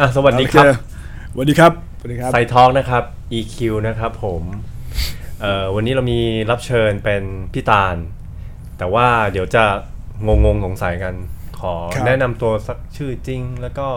[0.00, 3.04] อะสวัสดีครับโอเสวัสดีครับสวัสดีครับไซทองนะครับ
[3.38, 3.56] EQ
[3.86, 4.42] นะครับผม
[5.40, 6.20] เอ่อวันนี้เรามี
[6.50, 7.22] รับเชิญเป็น
[7.52, 7.96] พี่ตาล
[8.78, 9.64] แต่ว่าเดี๋ยวจะ
[10.26, 11.14] งงงๆสงสัยกัน
[11.60, 13.88] ขอครับ แนะนำตัวสักชื่อจริง แล้วก็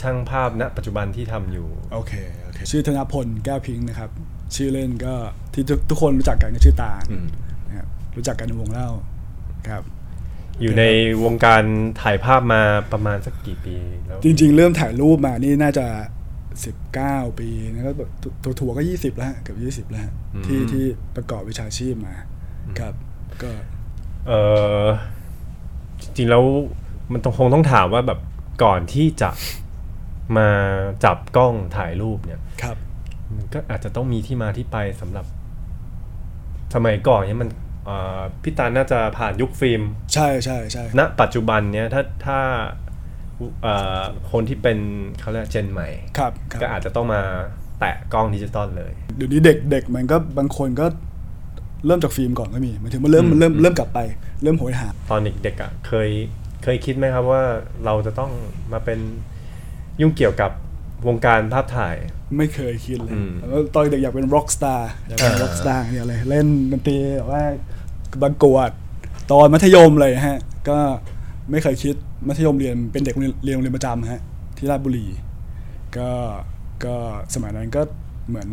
[0.00, 4.10] ช่างภาพณปัจจุบันที่ทำอยู่ โอเคโอเค ชื่อธนพลแก้วพิงค์นะครับ
[4.56, 5.14] ชื่อเล่นก็
[5.54, 7.26] ที่ทุกทุกคนรู้จักกันก็ชื่อตาลอืม
[7.66, 8.88] นะครับรู้จักกันในวงเล่า
[9.68, 9.82] ครับ
[10.62, 10.84] อยู่ใน
[11.24, 11.62] วงการ
[12.02, 12.62] ถ่ายภาพมา
[12.92, 13.76] ประมาณสักกี่ปี
[14.06, 15.86] แล้วจริง ๆ เริ่มถ่ายรูปมานี่น่าจะ
[16.62, 18.10] 19ปีนะก็แบบ
[18.44, 20.12] ตัวทัวร์ก็20แล้วฮะเกือบ20แล้วฮะ
[20.46, 20.84] ที่ที่
[21.16, 22.14] ประกอบวิชาชีพมา
[22.78, 22.94] ครับ
[23.42, 23.50] ก็
[24.26, 24.32] เอ
[24.84, 24.86] อ
[26.02, 26.44] จริงๆแล้ว
[27.12, 28.20] มันต้องคงต้องถามว่าแบบ
[28.64, 29.30] ก่อนที่จะ
[30.36, 30.48] มา
[31.04, 32.76] จับกล้องถ่ายรูปเนี่ยครับ
[33.36, 35.26] มันก็อาจจะต้องมีที่มาที่ไปสำหรับ
[36.74, 37.67] สมัยก่อนเนี่ยมันเอ่อ
[38.42, 39.82] พี่ตาลน่าจะผ่านยุคฟิล์ม
[40.14, 42.38] ใช่ใช่ใช่ณปัจจุบันเนี่ยถ้าถ้า
[43.62, 44.02] เอ่อ
[44.32, 44.78] คนที่เป็น
[45.20, 47.20] เขาเรียกเจนใหม่ครับครับก็อาจจะต้องมา
[47.80, 50.86] แตะกล้องดิจิตอลเลยเดี๋ยวนี้เด็กเด็กมันก็บางคนก็
[51.86, 53.98] เริ่มจากฟิล์มก่อนก็มีหมายถึงมันเริ่มอืมมันเริ่มอืมเริ่มกลับไป
[54.42, 56.10] เริ่มโหยหา ตอนเด็กๆอะเคย
[56.62, 57.42] เคยคิดไหมครับว่า
[57.84, 58.30] เราจะต้อง
[58.72, 58.98] มาเป็น
[60.00, 60.50] ยุ่งเกี่ยวกับ
[61.06, 61.96] วงการภาพถ่าย
[62.36, 67.42] ไม่เคยคิดเลยอืมแล้วตอนเด็กอยากเป็น rock star อยากเป็นอ่า rock star เนี่ยเลยเล่นดนตรีแบบว่า
[68.22, 68.70] บังกวด
[69.32, 70.38] ตอนมัธยมเลยฮะ
[70.68, 70.78] ก็
[71.50, 71.94] ไม่เคยคิด
[72.28, 74.20] มัธยมเรียนเป็นเด็กโรงเรียนเรียนโรงเรียนประจำฮะ
[74.58, 75.06] ที่ราชบุรี
[75.96, 76.10] ก็
[76.84, 76.94] ก็
[77.34, 77.82] สมัยนั้นก็
[78.28, 78.48] เหมือน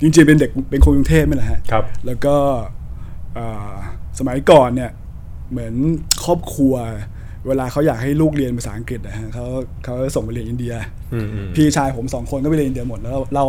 [0.00, 2.36] จริงๆเป็นเด็กเป็นคนกรุงเทพนี่แหละฮะครับ แล้วก็
[3.34, 3.72] เอ่อ
[4.18, 4.90] สมัยก่อนเนี่ย
[5.50, 5.74] เหมือน
[6.24, 6.74] ครอบครัว
[7.46, 9.44] เวลาเขาอยากให้ลูกเรียนภาษาอังกฤษนะฮะเขา
[9.84, 10.74] เขาส่งไปเรียนอินเดีย
[11.12, 13.44] อืมอืมพี่ชายผมสองคนก็ไปเรียนอินเดียหมดแล้วเราเรา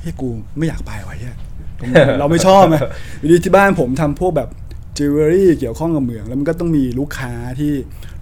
[0.00, 1.36] เฮ้ยกูไม่อยากไปว่ะเฮีย
[1.80, 1.88] ผม
[2.18, 2.76] เราไม่ชอบไง
[3.18, 4.48] อยู่ดีที่บ้านผมทำพวกแบบ
[4.96, 7.72] จิวเวลรี่เกี่ยวข้องกับเหมือง แล้วมันก็ต้องมีลูกค้าที่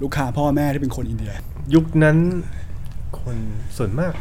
[0.03, 1.33] ลูกค้าพ่อแม่ที่เป็นคนอินเดีย
[1.75, 2.17] ยุคนั้น
[3.21, 3.37] คน
[3.77, 4.15] ส่วนมาก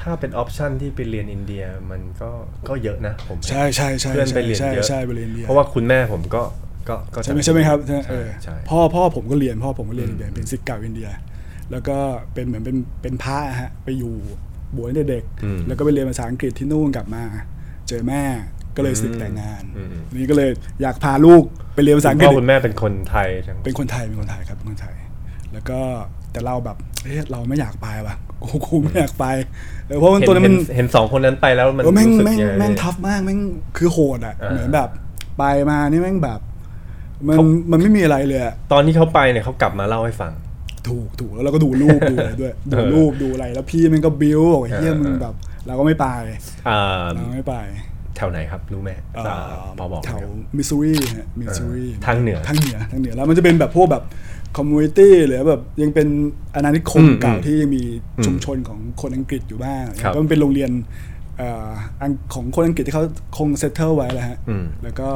[0.00, 2.30] ถ้าเป็น option ที่ไปเรียนอินเดียมันก็
[2.68, 6.42] ก็เยอะนะผมใช่ใช่ใช่เพื่อนไปเรียนใช่เยอะใช่ไปเรียนอินเดียเพราะว่าคุณแม่ผมก็
[6.88, 11.08] ก็ก็ใช่ไหมใช่ไหมครับใช่ไหมเอใช่อใช่พ่อพ่อผมก็เรียนพ่อผมก็เรียนอืมอินเดียเป็นศิษย์เก่าอินเดีย
[11.70, 11.96] แล้วก็
[12.34, 14.14] เป็นเหมือนเป็นเป็นพระอะฮะไปอยู่
[14.76, 17.22] บวชตั้งแต่เด็กอืมแล้วก็ไปเรียนภาษาอังกฤษที่นู่นกลับมา
[17.88, 18.22] เจอแม่
[18.76, 20.50] ก็เลยสึกแต่งงานอืมอืมนี่ก็เลย
[20.82, 21.42] อยากพาลูก
[21.74, 24.94] ไปเรียนภาษาอังกพ่ฤอษคุณแม่เป็นคนไทยทั้งเป็นคนไทยเป็นคนไทยครับเป็นคนไทย
[25.52, 25.80] แล้วก็
[26.32, 29.26] แต่เราแบบเอ๊ะเราไม่อยากไปว่ะกูกูไม่อยากไป
[29.86, 33.38] เออเพราะว่าเห็นตัวนั้นเห็มันนเห็นสองคนนั้นไปแล้วมันเออแม่งรู้สึกแม่งยังไงแม่งทัฟมากแม่ง
[33.76, 34.88] คือโหดอะอ่าเหมือนแบบ
[35.38, 36.40] ไปมานี่แม่งแบบ
[37.28, 40.32] มันเขามันไม่มีอะไรเลยอะตอนที่เขาไปเนี่ยเขากลับมาเล่าให้ฟัง
[40.88, 45.34] ถูกถูกแล้วเราก็ดูรูปดูอะไรด้วยดูเออรูปดูอะไรแล้วพี่มันก็บิ้วบอกเฮียเออมึงแบบ
[45.66, 46.06] เราก็ไม่ไป
[46.68, 47.54] อ่าเราไม่ไป
[48.16, 54.04] แถวไหนครับรู้ไหมเอ่ออ่าพอบอกไหมแถวครับมิสซูรีฮะมิสซูรีทางเหนือทางเหนือทางเหนือแล้วมันจะเป็นแบบพวกแบบ
[54.56, 56.08] community หรือแบบยังเป็น
[56.54, 57.82] อาณานิคมอืมเก่าอืมที่ยังมี
[58.18, 60.70] อืมชุมชนของคนอังกฤษอยู่บ้างครับก็มันเป็นโรงเรียน
[61.38, 61.70] เอ่อ
[62.00, 63.04] อังของคนอังกฤษที่เขา
[63.38, 65.08] คงเซตเทิลไว้แล้วฮะอืมแล้วก็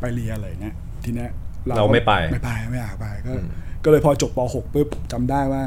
[0.00, 1.30] ไปเรียนอะไรเงี้ยทีเนี้ย
[1.76, 3.46] เราไม่ไปไม่ไปไม่อยากไปก็อืม
[3.84, 5.62] ก็เลยพอจบป .6 ปุ๊บจำได้ว่า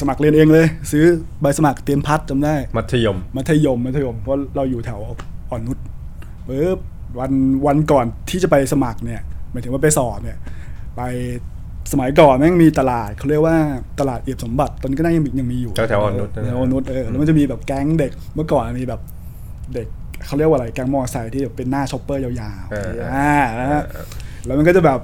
[0.00, 1.04] สมัครเรียนเองเลย ซื้อ
[1.40, 5.00] ใบสมัครเตรียมพัดจำได้ มัธยม มัธยมมัธยมเพราะเราอยู่แถว
[5.50, 5.78] อ่อนนุช
[6.48, 6.78] ปุ๊บ
[7.18, 7.32] วัน
[7.66, 9.20] วันก่อนที่จะไปสมัครเนี่ย
[9.50, 10.38] หมายถึงว่าไปสอบเนี่ย
[10.96, 11.02] ไป
[11.92, 13.56] สมัยก่อนแม่งมีตลาดเขาเรียกว่า
[14.00, 19.00] ตลาดเอียบสมบัติตอนนี้ก็น่ายังมียังมีอยู่แถวๆอ่อนนุชนะแถวอ่อนนุชเออแล้วมันจะมีแบบแก๊งเด็กเมื่อก่อนมีแบบ
[19.74, 19.88] เด็ก
[20.26, 23.82] เขาเรียกว่าอะไรแก๊งมอเตอร์ไซค์ที่แบบเป็นหน้า chopper ยาวๆเอออ่านะฮะ
[24.46, 25.00] แล้วมันก็จะแบบ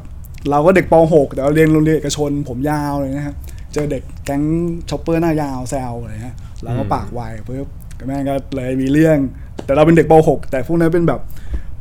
[0.50, 3.36] เราก็เด็กป .6 แต่เราเรียนโรงเรียนเอกชนผมยาวเลยนะครับ
[3.72, 4.42] เจอเด็กแก๊ง
[4.90, 9.18] chopper หน้ายาวแซวอะไรเงี้ยเราก็ปากไวปุ๊บก็แม่งก็เลยมีเรื่อง
[9.64, 11.20] แต่เราเป็นเด็กป .6 แต่พวกนั้นเป็นแบบ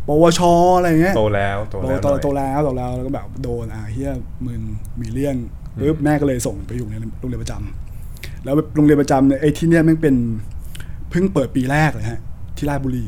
[0.07, 0.41] ปวช
[0.77, 4.11] อะไรเงี้ยโตแล้วโตโตแล้วโตหน่อยโตแล้วโตแล้วแล้วก็แบบโดนอะเฮีย
[4.45, 4.61] มึง
[5.01, 5.35] มีเรื่อง
[5.81, 10.15] ปุ๊บแม่ก็เลยส่งไปอยู่ในโรงเรียนประจำแล้วโรงเรียนประจำเนี่ยไอ้ที่เนี่ยแม่งเป็น
[11.09, 12.19] เพิ่งเปิดปีแรกเลยฮะ
[12.57, 13.05] ที่ราชบุรี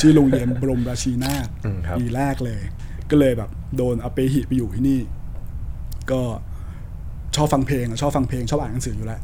[0.00, 2.60] ชื่อโรงเรียนบรมราชีนาถอืมครับปีแรกเลย
[3.10, 5.00] ก็เลยแบบโดนเอาไปหิไปอยู่ที่นี่
[6.10, 6.20] ก็
[7.36, 9.20] ชอบฟังเพลงอะชอบฟังเพลงชอบอ่านหนังสืออยู่แล้ว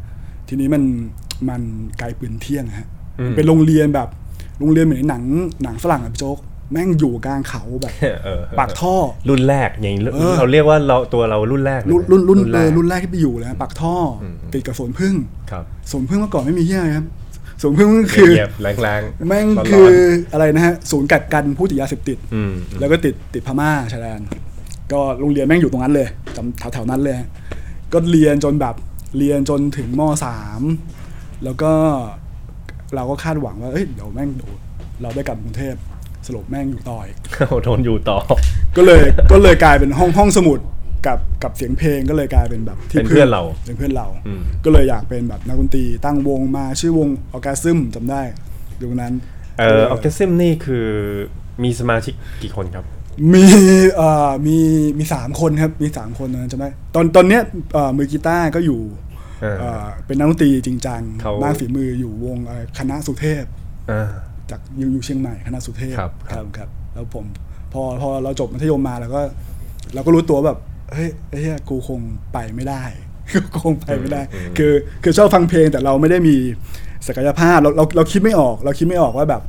[0.48, 0.82] ทีนี้มัน
[1.48, 1.62] มัน
[1.98, 2.88] ไกลปืนเที่ยงอะฮะ
[3.20, 4.08] อืมเป็นโรงเรียนแบบ
[4.58, 5.22] โรงเรียนเหมือนในหนัง
[5.62, 6.38] หนังฝรั่งอะพี่โจ๊ก
[6.72, 7.92] แม่งอยู่กลางเขาแบบ
[8.24, 8.94] เออปากท่อ
[9.28, 15.14] รุ่นแรกอย่างนี้เออ เราเรียกว่าเราตัวเรารุ่นแรกเลยรุ่นรุ่นรุ่นเอแรอกรุ่นแรกที่ไปอยู่เลยนะปากท่ออมติดกับสวนพึ่ง
[15.50, 17.06] ครับสวนพึ่งเมื่อก่อนไม่มีเฮียอะไรครับ
[17.62, 19.90] สวนพึ่งมันคือเงียบๆแรงแม่งร้นๆคือ
[20.32, 24.20] อะไรนะฮะศูนย์กักกันผู้ติดยาเสพติดอืมแล้วก็ติดติดพม่าชายแดน
[24.92, 27.28] ก็โรงเรียนแม่งอยู่ตรงนั้นเลยจำแถวๆนั้นเลยฮะ
[27.92, 28.74] ก็เรียนจนแบบ
[29.18, 30.60] เรียนจนถึงมสาม
[31.44, 31.72] แล้วก็
[32.96, 34.52] เราก็คาดหวังว่าเอ้ยเดี๋ยวแม่งเดี๋ยว
[35.02, 35.74] เราได้กลับกรุงเทพ
[36.26, 37.18] สรุปแม่งอยู่ต่ออีก
[37.64, 38.18] โดนอยู่ต่อ
[38.76, 39.02] ก็เลย
[39.32, 40.58] ก็เลยกลายเป็นห้องห้องสมุด
[41.06, 48.22] กับกับเสียงเพลงก็เลยกลายเป็นแบบที่เป็นเพื่อนเราเป็นเพื่อนเราอืมก็เลยอยากเป็นแบบนักดนตรีตั้งวงมาชื่อวงออแกซึมจำได้
[48.82, 49.12] ยุคนั้น
[49.58, 50.86] เอ่อออเคซิมนี่คือ
[51.62, 52.84] มีสมาชิกกี่คนครับ
[53.34, 53.46] มี
[53.96, 54.58] เอ่อมี
[54.98, 57.42] มีสามคนครับมีสามคนตอนนั้นจำได้ตอนตอนเนี้ย
[57.72, 58.80] เอ่อมือกีตาร์ก็อยู่
[59.44, 63.44] เออเอ่อเป็นนักดนตรีจริงจังเขามากฝีมืออยู่วงเอ่อคณะสุเทพ
[63.90, 64.08] อ่า
[64.50, 67.24] จากอยู่อยู่เชียงใหม่คณะสุเทพครับครับครับ แล้วผม
[67.72, 69.20] พอพอเราจบมัธยมมาแล้วก็
[69.94, 70.58] เราก็รู้ตัวแบบ
[70.92, 72.00] เฮ้ยไอ้เหี้ยกูคง
[72.32, 72.82] ไปไม่ได้
[73.54, 74.22] กูคงไปไม่ได้
[74.58, 76.36] คือคือชอบฟังเพลงแต่เราไม่ได้มี
[77.06, 79.42] ศักยภาพเราเราเราคิดไม่ออก เราคิดไม่ออกว่าแบบ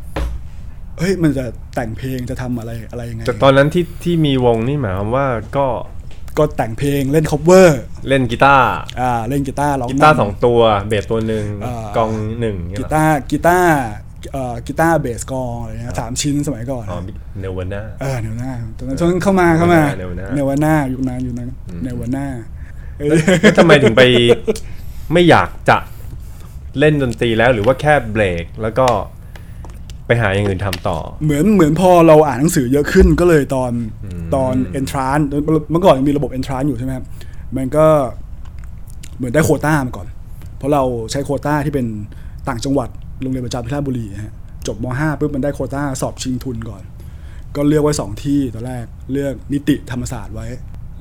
[0.99, 1.45] เฮ้ยมันจะ
[1.75, 5.27] แต่งเพลงจะทำอะไรอะไรยังไงแต่ตอนนั้นที่ที่มีวงนี่หมายความว่า
[5.57, 5.67] ก็
[6.37, 7.69] ก็แต่งเพลงเล่น cover
[8.07, 8.69] เล่นกีตาร์
[9.01, 13.73] อ่าเล่นกีตาร์ร้องกีตาร์นำสองตัวเบสตัวหนึ่งอ่ากองหนึ่งเนี่ยกีเหรอตาร์กีตาร์
[14.33, 16.99] เอ่อกีตาร์เบสกลองอะไรเงี้ยสามชิ้นสมัยก่อนอ๋อ
[17.39, 21.49] เนวาน่าเออเนวนาตอนนั้นช่วงเข้ามาเข้ามาเนวนาเนวนายุคนั้นยุคนั้น
[21.83, 22.25] เนวนา
[22.99, 23.15] เออ
[23.57, 24.03] ทำไมถึงไป
[25.13, 25.77] ไม่อยากจะ
[26.79, 28.87] เล่นดนตรีแล้วหรือว่าแค่เบรกแล้วก็
[30.07, 33.71] ไปหาอย่างอื่นทำต่อ เหมือนเหมือนพอเราอ่านหนังสือเยอะขึ้นก็เลยตอน
[34.35, 35.23] ตอน entrance
[35.71, 37.05] เมื่อก่อนยังมีระบบ entrance อยู่ใช่ไหมครับ
[37.57, 37.85] มันก็
[39.17, 40.07] เหมือนได้โควต้ามาก่อน
[40.57, 41.85] เพราะเราใช้โควต้าที่เป็น
[42.47, 42.89] ต่างจังหวัด
[43.21, 44.33] โรงเรียนประจำที่ราชบุรีฮะ
[44.67, 46.83] จบม .5 ปุ๊บมันได้โควต้าสอบชิงทุนก่อน
[47.55, 50.47] ก็เลือกไว้สองที่ตอนแรกเลือกนิติธรรมศาสตร์ไว้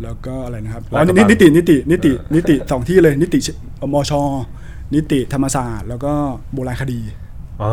[0.02, 3.38] แล้วก็อะไรนะครับอ๋อลาดกระบันิงนิตินิตินิตินิติสองที่เลยนิติ
[3.92, 4.12] มช
[4.94, 6.12] นิติธรรมศาสตร์ แล้วก็
[6.54, 7.00] โบราณคดี
[7.62, 7.72] อ๋อ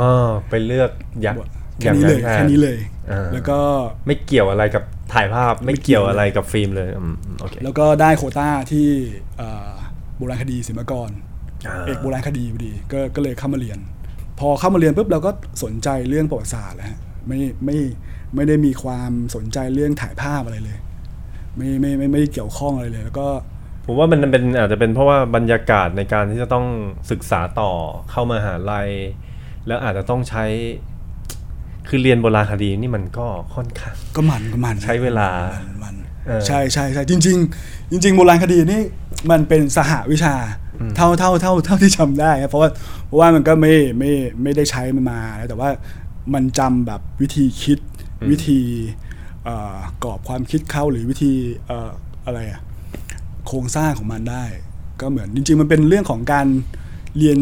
[0.50, 0.92] ไปเลือก
[1.22, 1.36] อยาก
[1.82, 2.78] แค่นี้เลยอากแค่นี้เลย
[3.12, 3.60] อ่าแล้วก็
[4.08, 4.84] ไม่เกี่ยวอะไรกับ
[5.14, 8.88] ถ่ายภาพไม่เกี่ยวอะไรกับฟิล์มเลยอืมโอเคแล้วก็ได้โควต้าที่
[9.38, 9.72] เอ่อ
[10.18, 11.10] โบราณคดีศิลปากร
[11.68, 13.80] อ่าเอกโบราณคดีพอดีก็ก็เลยเข้ามาเรียน
[14.40, 15.32] พอเข้ามาเรียนปุ๊บเราก็
[15.64, 17.78] สนใจเรื่องประวัติศาสตร์แล้วฮะไม่ไม่
[18.36, 20.78] ไม่ได้มีความสนใจเรื่องถ่ายภาพอะไรเลย
[21.58, 23.28] ไม่ไม่ไม่ไม่ได้เกี่ยวข้องอะไรเลย แล้วก็
[23.86, 26.66] ผมว่ามันเป็นอาจจะเป็นเพราะว่าบรรยากาศในการที่จะต้อง
[27.12, 27.72] ศึกษาต่อ
[28.12, 28.90] เข้ามาหาลัย
[29.68, 30.46] แล้วอาจจะต้องใช้
[31.88, 35.30] คือเรียนโบราณคดีนี่มันก็ค่อนข้างก็มันก็มันใช้เวลา
[35.62, 38.82] นมันเออใช่ใช่ใช่จริง ๆ จริง ๆ โบราณคดีนี่
[39.32, 40.36] มันเป็นสหวิชา
[40.96, 42.70] เท่าเท่าเท่าเท่าที่จำได้ครับเพราะว่า
[43.06, 44.12] เพราะว่ามันก็ไม่ไม่
[44.44, 45.20] ไม่ได้ใช้มันมา
[45.50, 45.70] แต่ว่า
[46.34, 47.80] มันจำแบบวิธีคิด
[48.32, 48.60] วิธี
[49.44, 51.34] เอ่อกรอบความคิดเข้าหรือวิธี
[51.68, 51.90] เอ่อ
[52.26, 52.62] อะไรอะ
[53.48, 54.46] โครงสร้างของมันได้
[55.02, 56.48] ก็เหมือนจริง ๆ มันเป็นเรื่องของการ
[57.18, 57.40] เรียน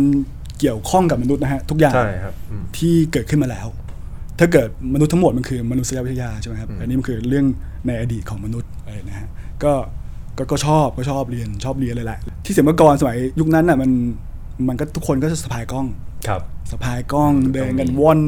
[0.60, 3.68] เกี่ยวข้องกับมนุษย์นะฮะทุกอย่างใช่ครับอืมที่เกิดขึ้นมาแล้ว
[4.40, 7.46] ถ้าเกิดมนุษย์ทั้งหมดมันคือมนุษยวิทยาใช่ไหมครับอันนี้มันคือเรื่อง
[7.88, 9.30] ในอดีตของมนุษย์อะไรนะฮะ
[9.64, 9.74] ก็
[10.38, 13.92] ก็ก็ชอบก็ชอบเรียนชอบเรียนเลยแหละที่เสียเมื่อก่อนสมัยยุคนั้นน่ะมัน
[14.68, 15.88] มันก็ทุกคนก็จะสะพายกล้อง
[16.28, 16.42] ครับ
[16.72, 18.20] สะพายกล้องอืมเดินกันต้องมีว่อน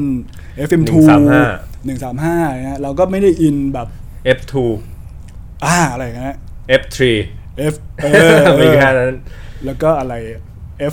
[0.68, 0.92] FM2
[1.30, 3.88] 135หนึ่งสามห้านะเราก็ไม่ได้อินแบบ
[4.38, 4.54] F2
[5.64, 6.38] อ่าอะไรอย่างเงี้ย
[6.80, 7.00] F3
[7.72, 9.16] F เออเอมีอแค่นั้น
[9.64, 10.14] แล้วก็อะไร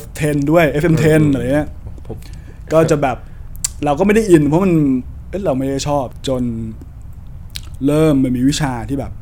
[0.00, 1.68] F10 ด้วย FM10 อืมอะไรเงี้ย
[2.06, 2.16] ผม
[2.72, 3.16] ก็จะแบบ
[3.84, 4.74] เราก็ไม่ได้อิน เพราะมัน
[5.28, 6.42] เอ้ยเราไม่ได้ชอบจน
[7.86, 9.12] เริ่มมันมีวิชาที่แบบ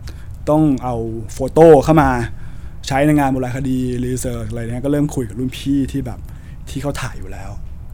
[0.50, 0.94] ต้องเอา
[1.32, 2.10] โฟโต้เข้ามา
[2.86, 6.18] ใช้ในงานโบราณคดีรีเสิร์ชอะไรเนี้ยก็เริ่มคุยกับรุ่นพี่ที่แบบ
[6.70, 7.50] ที่เขาถ่ายอยู่แล้ว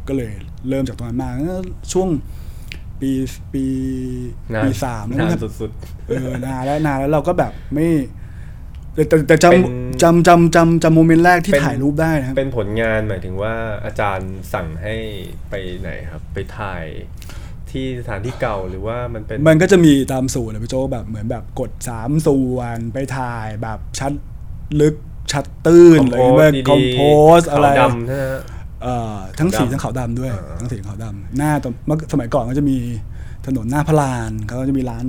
[0.09, 0.33] ก็เลย
[0.69, 1.63] เริ่มจากตรงนั้นมาเออ
[1.93, 2.09] ช่วง
[3.01, 3.11] ปี
[3.53, 3.65] ปี
[4.55, 5.71] นานปีสามแล้วนานนะครับสุด
[6.09, 7.87] เออนานแล้วนานแล้วเราก็แบบไม่
[8.95, 14.95] แต่แต่แต่จเป็นำจำจำจำจำโมเมนต์แรกที่เป็น ถ่ายรูปได้นะครับๆเป็นผลงานหมายถึงว่าอาจารย์สั่งให้
[15.51, 16.85] ไปไหนครับ ไปถ่าย
[17.71, 24.13] ที่สถานที่เก่าหรือว่ามันเป็น มันก็จะมีตามสูตรนะพี่โจกแบบเหมือนแบบกดสามส่วนไปถ่ายแบบชัด
[24.81, 24.95] ลึก
[25.33, 27.01] ชัดตื้นอะไร Compose เงี้ยดีๆคอมโพ
[27.39, 28.41] สอะไรขาวดำใช่ไหมฮะ
[28.83, 32.77] เอ่อทั้งสีขาวดำ ทั้งขาวดำด้วยอ่าทั้งสีทั้งขาวดำหน้าตอนเมื่อสมัยก่อนก็จะมี
[33.47, 35.05] ถนนหน้าพระลานเขาก็จะมีร้าน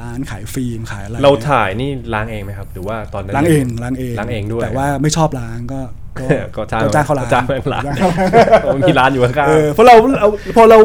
[0.00, 5.80] ร้านขายฟิล์มขายอะไรเราถ่ายนี่ล้างเองไหมครับ หรือว่าตอนนั้นล้างเองล้างเองล้างเองด้วย แต่ว่าไม่ชอบล้างก็
[6.20, 8.22] ก็ก็จ้างก็จ้างเขาล้างจ้างเขาล้างจ้างเขาล้า
[8.58, 10.78] งโอ้มีร้านอยู่ข้างเออเพราะเราเราพอเรา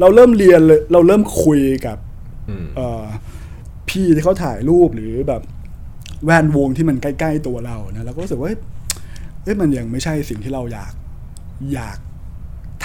[0.00, 3.02] เราเริ่มเรียนเลยเราเริ่มคุยกับๆอืมเอ่อ
[3.88, 5.42] พี่ที่เขาถ่ายรูปหรือแบบ
[6.24, 8.58] แวดวงที่มันใกล้ ๆ ตัวเรานะเราก็รู้สึกว่าเฮ้ย
[9.42, 10.92] เอ้ยมันยังไม่ใช่สิ่งที่เราอยาก
[11.74, 11.98] อยาก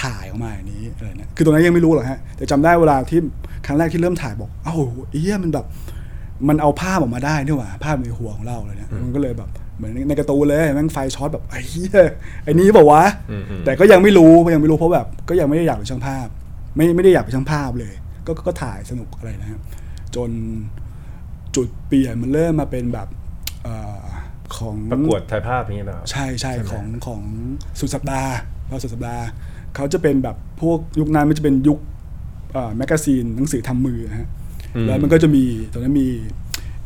[0.02, 3.20] ถ่ายออกมาอย่างนี้อะไรเนี่ยคือตรงนั้นยังไม่รู้หรอกฮะแต่จำได้เวลาที่
[3.66, 4.76] ครั้งแรกที่เริ่มถ่ายบอก เอ้า
[5.08, 5.66] ไอ้เหี้ยมันแบบ
[6.48, 12.00] มันเอาภาพออกมาได้นี่หว่า ภาพในหัวของเราเลยเนี่ยมันก็เลยแบบเหมือนในการ์ตูนเลยแม่งไฟช็อตแบบไอ้เหี้ย
[12.44, 16.26] ไอ้นี้บอกว่าวะอืมอืมแต่ก็ยังไม่รู้ก็ยังไม่รู้เพราะแบบ ก็ยังไม่ได้อยากเป็นช่างภาพ
[16.76, 17.94] ไม่ไม่ได้อยากเป็นช่างภาพเลย
[18.26, 19.60] ก็ก็ก็ถ่ายสนุกอะไรนะครับ
[20.14, 20.30] จน
[21.56, 23.08] จุดเปลี่ยนมันเริ่มมาเป็นแบบ
[23.64, 23.68] เอ
[24.00, 24.04] อ
[24.56, 27.22] ของประกวดถ่ายภาพอย่างเงี้ยนะครับใช่ใช่ใช่ไหมของของ
[27.80, 28.32] สุดสัปดาห์
[28.68, 29.24] พอสุดสัปดาห์
[29.74, 31.97] เขาจะเป็นแบบพวกยุคนั้นมันจะเป็นยุคเอ่อ
[32.76, 34.28] magazine หนังสือทำมือฮะ
[34.76, 36.08] อืมแล้วมันก็จะมีตอนนั้นมี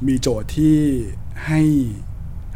[0.08, 0.76] มีโจทย์ที่
[1.46, 1.62] ให้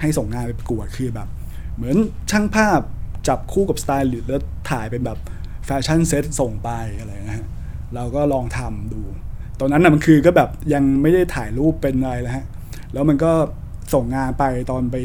[0.00, 1.28] ให้ส่งงานไปประกวดคือแบบ
[1.76, 1.96] เหมือน
[2.30, 2.80] ช่างภาพ
[3.28, 5.18] จับคู่กับสไตล์แล้วถ่ายเป็นแบบ
[5.66, 7.46] fashion set ส่งไปอะไรนะฮะ
[7.94, 9.00] เราก็ลองทำดู
[9.60, 12.44] ตอนนั้นน่ะมันคือก็แบบยังไม่ได้ถ่ายรูปเป็นอะไรแล้วฮะ
[12.92, 13.32] แล้วมันก็
[13.94, 14.96] ส่งงานไปตอนไป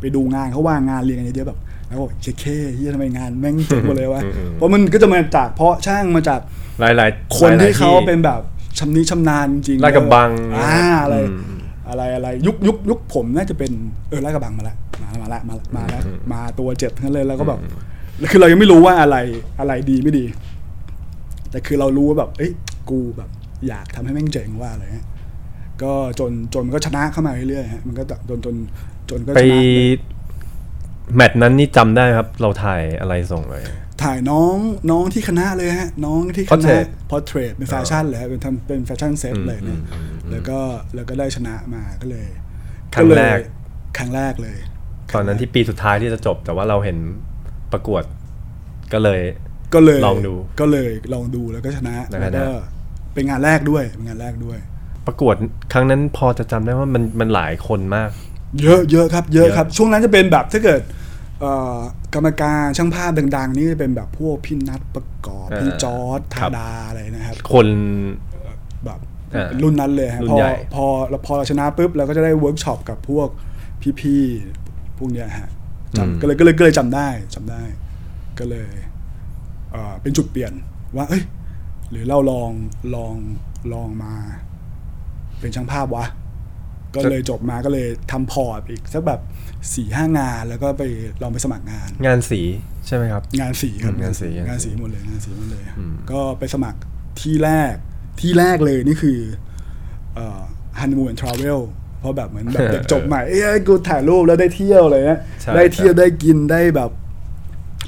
[0.00, 6.40] ไปดูงานเขาว่างงานเรียงกันเยอะๆแบบแล้วก็บอกเจ๊เคเฮียทำไมงานแม่งเจ๋งหมดเลยวะอืมเพราะมันก็จะมาจากเพราะช่างมาจาก
[6.78, 8.40] หลายๆคนหลยๆที่เขาเป็นแบบ
[8.78, 13.72] ชำนิชำนาญจริงๆลาดกระบังอ่าอะไรอืมอะไรอะไรยุคยุคยุคผมน่าจะเป็น
[14.08, 17.60] เออลาดกระบังมาละมาละมาละมาละมาแล้วมาตัวเจ็บทั้งนั้นเลยแล้วก็แบบ
[18.30, 19.16] คือเรายังไม่รู้ว่าอะไร
[19.60, 20.24] อะไรดีไม่ดี
[21.50, 22.52] แต่คือเรารู้ว่าแบบ เอ้ย
[22.90, 23.30] กูแบบ
[23.68, 25.06] อยากทำให้แม่งเจ๋งว่าอะไรเงี้ย
[25.82, 28.54] ก็จนจนมันก็ชนะเข้ามาเรื่อยๆฮะมันก็จนจน
[29.10, 29.62] จนก็ไปชนะ
[31.14, 33.54] match นั้นนี่จำได้ครับ เราถ่ายอะไรส่งไป
[34.04, 34.56] ถ่ายน้อง
[34.90, 40.58] น้องที่คณะเลยฮะ น้องที่คณะ Portrait พอร์เทรตเป็นแฟชั่นเลยฮะเป็นทำเป็น fashion set อืมเลยเนี่ยอืมอืมแล้วก็
[40.94, 42.26] แล้วก็ได้ชนะมาก็เลย
[42.94, 43.50] ครั้งแรกเลย
[43.98, 44.58] ครั้งแรกเลย
[45.14, 46.96] ตอนนั้นที่ปีสุดท้ายที่จะจบ แต่ว่าเราเห็น
[47.72, 48.02] ประกวด
[48.92, 49.20] ก็เลย
[49.74, 52.44] ก็เลยลองดูก็เลยลองดูแล้วก็ชนะแล้วก็แล้วก็ได้
[53.14, 54.58] เป็นงานแรกด้วยเป็นงานแรกด้วย
[55.06, 55.34] ประกวด
[55.72, 58.10] ครั้งนั้นพอจะจำได้ว่ามันมันหลายคนมาก
[58.62, 61.08] เยอะเยอะครับเยอะเยอะครับ ช่วงนั้นจะเป็นแบบถ้าเกิดเอ่อ
[62.14, 67.66] กรรมการช่างภาพดังๆ นี่จะเป็นแบบพวกพี่นัทประกอบ พี่จอร์ดธาดาอะไรนะครับ คน
[68.84, 69.00] แบบ
[69.34, 73.28] อ่ารุ่นนั้นเลยฮะรุ่นพอใหญ่พอเราพอเราชนะปุ๊บเราก็จะได้เวิร์กช็อปกับพวก
[74.00, 75.48] พี่ๆพวกเนี้ยฮะ
[75.96, 77.62] จำก็เลยก็เลยก็เลยจำได้จำได้
[78.38, 78.72] ก็เลย
[79.72, 80.52] เอ่อเป็นจุดเปลี่ยน
[80.96, 81.22] ว่า เอ้ย
[81.90, 82.50] หรือเราลอง
[82.94, 83.14] ลอง
[83.72, 84.14] ลองมา
[85.40, 86.06] เป็นช่างภาพวะ
[86.94, 89.20] ก็เลยจบมาก็เลยทำ port อีกสักแบบ
[89.74, 90.82] สี่ห้างานแล้วก็ไป
[91.22, 92.40] ลองไปสมัครงาน งานสี
[92.86, 96.78] ใช่ไหมครับ งานสีครับอืมงานสีงานสีหมดเลยงานสีหมดเลยอืมก็ไปสมัคร
[97.20, 97.74] ที่แรก
[98.20, 99.18] ที่แรกเลยนี่คือ
[100.78, 101.60] Honeymoon Travel
[102.00, 106.90] เพราะแบบเหมือนแบบเด็กจบใหม่เอ้ยกูถ่ายรูปแล้วได้เที่ยวอะไรเงี้ยใช่ได้เที่ยวใช่ได้กินได้แบบ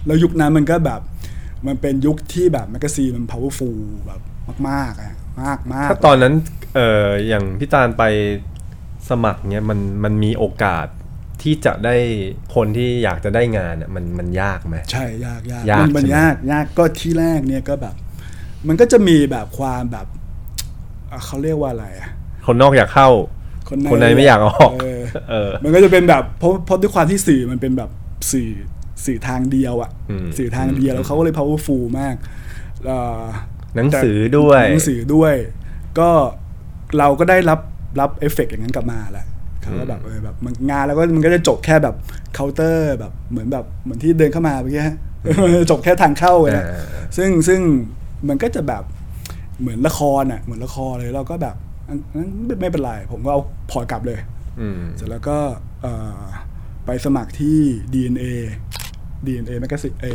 [0.06, 1.00] แล้วยุคนั้นมันก็แบบ
[1.66, 4.20] มันเป็นยุคที่แบบ magazine มัน powerful แบบ
[4.68, 6.34] มากๆอะมากมากถ้าตอนนั้น
[6.74, 8.02] เอออย่างพี่ตาลไป
[9.10, 10.86] สมัครเนี้ยมันมันมีโอกาส
[11.42, 11.96] ที่จะได้
[12.54, 17.94] คนที่อยากจะได้งานอะมันมันยากไหมใช่ยากยากยากมันมันใช่ไหมยากยากก็ที่แรกเนี่ยก็แบบ
[18.68, 20.06] มันก็จะมีแบบความแบบ
[21.10, 22.10] อะเขาเรียกว่าอะไรอะ
[22.46, 23.08] คนนอกอยากเข้า
[23.68, 27.90] คนในคนในไม่อยากออกเออเออ มันก็จะเป็นแบบเพราะเพราะด้วยความที่สื่อมันเป็นแบบ
[28.32, 28.50] สื่อ
[29.04, 32.14] สื่อทางเดียวอะอืมสื่อทางเดียวแล้วเขาก็เลย powerful มาก
[32.84, 33.22] เอ่อ
[33.76, 35.34] หนังสือด้วยหนังสือด้วย
[35.98, 36.10] ก็
[36.98, 37.60] เราก็ได้รับ
[38.00, 39.26] รับเอฟเฟกต์อย่างนั้นกลับมาแหละ
[39.62, 41.94] เขาก็แบบเออแบบมันงานแล้วก็มันก็จะจบแค่แบบ
[42.34, 44.96] เคาน์เตอร์แบบเหมือนแบบเหมือนที่เดินเข้ามาเมื่อกี้ฮะ
[45.70, 46.84] จบแค่ทางเข้าเลยนะอ่า
[47.16, 47.60] ซึ่งซึ่ง
[48.28, 48.82] มันก็จะแบบ
[49.60, 51.56] เหมือนละครอะเหมือนละครเลยเราก็แบบ
[51.88, 53.40] อันนั้นไม่ไม่เป็นไรผมก็เอา
[53.70, 54.18] port กลับเลย
[54.60, 55.38] อืมเสร็จแล้วก็
[55.82, 56.20] เอ่อ
[56.86, 57.58] ไปสมัครที่
[57.94, 58.24] DNA
[59.26, 60.06] DNA magazine เอ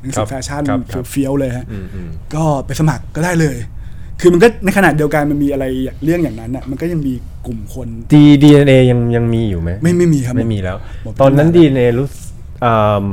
[0.00, 3.56] หนังสืครับแฟชั่นครับครับเฟี้ยวๆเลยฮะอืมอืมก็ไปสมัครก็ได้เลย
[4.20, 5.64] คือมันก็ในขณะเดียวกันมันมีอะไร
[6.04, 7.14] เรื่องอย่างนั้นอะมันก็ยังมี
[7.46, 12.22] กลุ่มคนดีดีเอยังยังมีอยู่ไหมไม่ไม่มีครับไม่มีแล้วหมดตอนนั้นไปดีแล้วเอรู้สึก
[12.64, 12.72] อื
[13.04, 13.08] ม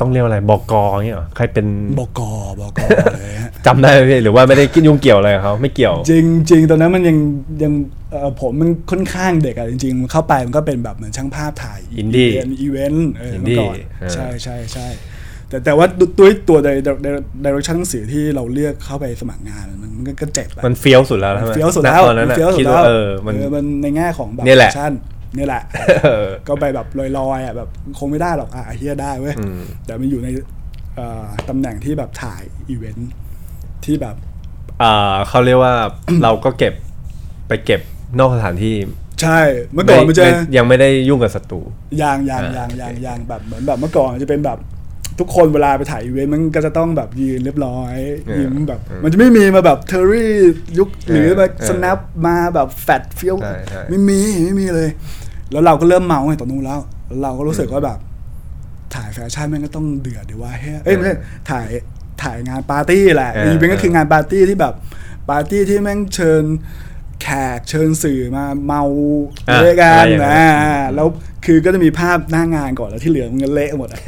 [0.00, 0.74] ต้องเรียกว่าอะไรบอกก
[1.04, 1.66] เงี้ยเหรอใครเป็น
[1.98, 2.20] บก
[2.60, 2.80] บก
[3.18, 7.16] เลยฮะจำได้ไหมพี่หรือว่าไม่ได้ยุ่งเกี่ยวอะไรกับเขาไม่เกี่ยว จริงจริงตอนนั้นมันยัง
[7.62, 7.72] ยัง
[8.10, 14.88] เอ่อผมมันค่อนข้างเด็กอะจริงๆ เข้าไปมันก็เป็นแบบเหมือนช่างภาพถ่าย Indie อีเวนต์เออ Indie เมื่อก่อนเออใช่ใช่ใช่
[15.50, 15.86] แต่แต่ว่า
[16.20, 16.68] ด้วยตัวใน
[17.44, 24.92] direction หนังสือที่เราเลือกเข้าไปสมัครงานมันมันก็เจ็บอะมันเฟี้ยวสุดแล้วใช่ไหมเฟี้ยวสุดแล้วณตอนนั้นมัอะเฟี้ยวสุดแล้ว่าเออมันเออมันในแง่ของแบบเนี่ยแหละแฟชั่น
[25.36, 25.62] นี่แหละ
[26.04, 30.28] เออก็ไปแบบลอยๆอะแบบคงไม่ได้หรอกอะเหี้ยได้เว้ยอืมแต่มันอยู่ใน
[30.96, 33.10] เอ่อตำแหน่งที่แบบถ่ายอีเวนต์
[33.84, 34.16] ที่แบบ
[34.82, 35.74] อ่าเขาเรียกว่า
[36.22, 36.74] เราก็เก็บ
[37.48, 37.80] ไปเก็บ
[38.18, 38.76] นอกสถานที่
[39.22, 39.40] ใช่
[39.72, 41.60] เมื่อก่อนมันจะไยังไม่ได้ยุ่งกับศัตรู
[42.02, 44.58] ยางยางอ่ายางโอเคยางยางแบบเหมือนแบบเมื่อก่อนมันจะเป็นแบบ
[45.20, 47.96] ทุกคนเวลาไปถ่ายอีเวนต์มันก็จะต้องแบบยืนเรียบร้อย
[48.38, 50.32] ยิ้มแบบ มันจะไม่มีมาแบบเทอรี่
[50.78, 54.90] ยุคหรือมาสแนปมาแบบแฟตเฟี้ยวใช่ใช่ไม่มีไม่มีเลย
[55.52, 57.98] แล้วเราก็เริ่มเมาไงตอนนู้นแล้วแล้วเราก็รู้สึกว่าแบบ
[58.94, 61.16] ถ่ายแฟชั่นแม่งก็ต้องเดือดดีว่าเฮ้ยเอ้ยไม่ใช่
[61.50, 61.66] ถ่าย
[62.22, 64.74] ถ่ายงานปาร์ตี้แหละเอออีเวนต์ก็คืองานปาร์ตี้ที่แบบ
[65.30, 66.42] ปาร์ตี้ที่แม่งเชิญ
[67.22, 68.82] แขกเชิญสื่อมาเมา
[69.48, 70.48] อะเละกันอะไรอย่างนั้นะ
[70.90, 71.08] นแล้ว
[71.44, 74.00] คือก็จะมีภาพหน้างานก่อนแล้วที่เหลือมันก็เละหมดอะ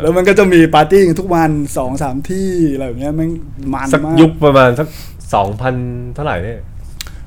[0.00, 3.30] แล้วมันก็จะมีปาร์ตี้กันทุกวันสองสามที่อะไรแบบเนี้ยแม่ง
[3.74, 4.88] มันสักมากยุคประมาณสัก
[5.34, 5.74] สองพัน
[6.14, 6.60] เท่าไหร่เนี่ย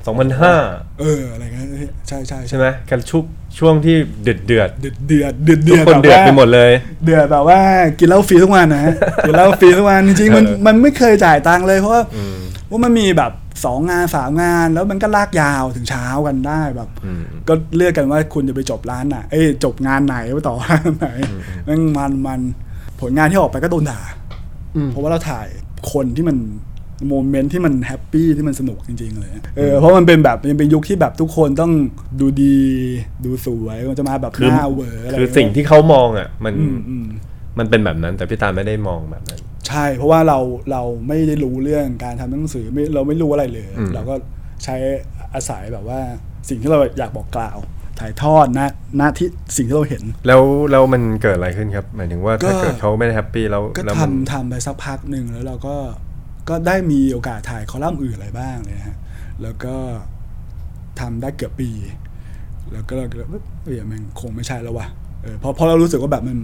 [0.06, 0.56] สองพันห้า
[1.00, 1.68] เอออะไรเงี้ย
[2.08, 3.26] ใช่ใช่ใช่ไหมกันชุก
[3.58, 6.72] ช่วงที่เดือดเดือดเดือดเดือดเดือดๆเดืทุกอดคนแบบเดือดว่าไปหมดเลย
[7.04, 7.60] เดือดแบบว่า
[8.00, 8.94] กินเหล้าฟรีทุกวันนะฮะ
[9.28, 12.38] กินเหล้าฟรีทุกวันจริงๆมันเออมันไม่เคยจ่ายตังค์เลยเพราะว่าอืม
[12.74, 13.32] ว่ามันมีแบบ
[13.66, 21.08] สองงานสามงาน แล้วมันก็ลากยาวถึงเช้ากันได้แบบอืมก็เลือกกันว่าคุณจะไปจบร้านไหนเอ้ยจบงานไหนไปต่อร้านไหน
[21.68, 22.40] มันมันมัน
[23.02, 24.02] ผลงานที่ออกไปก็โดนด่า
[24.76, 25.48] อืมเพราะว่าเราถ่าย
[25.94, 26.38] คนที่มัน
[27.08, 31.72] moment ที่มัน happy ที่มันสนุกจริงๆเลยเออเพราะมันเป็นแบบมันเป็นยุคที่แบบทุกคนต้อง
[32.20, 32.58] ดูดี
[33.26, 37.06] ดูสวยมันจะมาแบบคือหน้าเวอร์อะไรคือสิ่งที่เขามองอะ มันอืมอืม
[37.60, 40.40] มันเป็นแบบนั้นแต่พี่ตาลไม่ได้มองแบบนั้น ใช่ เพราะว่าเรา
[40.72, 44.16] เราไม่ได้รู้เรื่องการทำหนังสือไม่เราไม่รู้อะไรเลยอืมเราก็
[44.64, 44.76] ใช้
[45.34, 46.00] อาศัยแบบว่า
[46.50, 47.58] สิ่งที่เราอยากบอกกล่าว
[48.00, 49.28] ถ่ายทอดนะหน้าที่
[49.58, 50.42] สิ่งที่เราเห็น แล้ว
[50.72, 55.76] แล้วมันเกิดอะไรขึ้นครับ หมายถึงว่าก็ถ้าเกิดเขาไม่ได้แฮปปี้แล้วก็แล้วมันทำทำไปสักพักหนึ่งแล้วเราก็
[56.50, 58.98] ก็ได้มีโอกาสถ่ายคอลัมน์อื่นอะไรบ้างเลยนะฮะ
[59.44, 59.76] แล้วก็
[61.00, 61.70] ทำได้เกือบปี
[62.74, 64.88] แล้วก็เราก็เอ้ยมันคงไม่ใช่แล้วว่ะ
[65.24, 66.40] เออเพราะเพราะเรารู้สึกว่าแบบมัน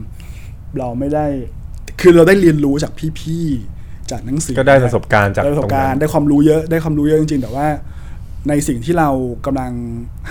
[0.79, 1.25] เราไม่ได้
[1.99, 7.67] คือเราได้เรียนรู้จากพี่ๆจากหนังสือก็ได้ประสบการณ์จากได้ประสตรบงการนั้ณ์นได้ความรู้เยอะได้ความรู้เยอะจริงๆ แต่ว่า
[8.49, 9.09] ในสิ่งที่เรา
[9.45, 9.71] กำลัง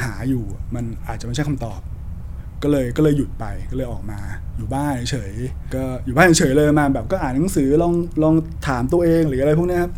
[0.03, 0.45] หาอยู่
[0.75, 1.81] มันอาจจะไม่ใช่คำตอบ
[2.63, 4.19] ก็เลยก็เลยหยุดไปก็เลยออกมา
[4.57, 8.35] อยู่บ้านเฉยๆก็อยู่บ้านเฉยๆเลยมาแบบก็อ่านหนังสือลองลอง
[8.69, 9.93] ถามตัวเองหรืออะไรพวกเนี้ยครับ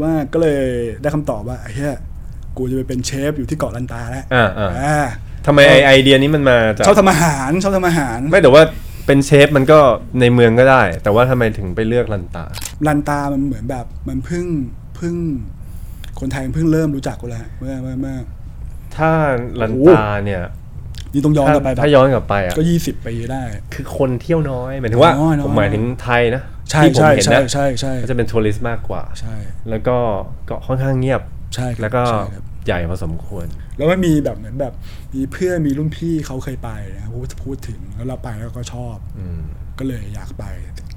[0.00, 0.62] ว่าก็เลย
[1.02, 1.96] ได้คำตอบว่าไอ้เหี้ย
[2.56, 4.96] กูจะไปเป็นเชฟอยู่ที่เกาะลันตาแล้วอ่าอ่าอ่า
[5.46, 8.62] ทำไมไอไอเดียนี้มันมาจากชอบทำอาหารชอบทำอาหาร ไม่แต่ว่า
[9.06, 9.78] เป็นเชฟมันก็
[10.20, 12.44] ในเมืองก็ได้ แต่ว่าทำไมถึงไปเลือกลันตา
[12.86, 14.46] ลันตามันเหมือนแบบมันเพิ่ง
[14.96, 15.14] เพิ่ง
[16.20, 18.16] คนไทยเพิ่งเริ่มรู้จักกูแล้วเมื่อเมื่อเมื่อ
[18.96, 19.10] ถ้า
[19.60, 20.42] ลันโอ้ตาเนี่ย
[21.12, 23.42] นี่ต้องย้อนถ้ากลับไปแบบถ้าย้อนกลับไปอะก็ยี่สิบปีได้
[23.74, 29.36] คือคนเที่ยวน้อยหมายถึงว่าน้อยน้อยผมหมายถึงไทยนะใช่ที่ผมใช่เห็นใช่นะใช่ใช่ก็จะเป็นทัวริสต์มากกว่าใช่
[29.70, 29.96] แล้วก็
[30.48, 31.22] ก็ค่อนข้างเงียบ
[31.54, 34.72] ใช่ครับแล้วก็ใช่ครับใหญ่พอสมควร แล้วมันมีแบบเหมือนแบบ
[35.14, 39.40] มีเพื่อนมีรุ่นพี่เขาเคยไปนะพูดพูดถึงแล้วเราไปแล้วก็ชอบอืม
[39.78, 40.44] ก็เลยอยากไป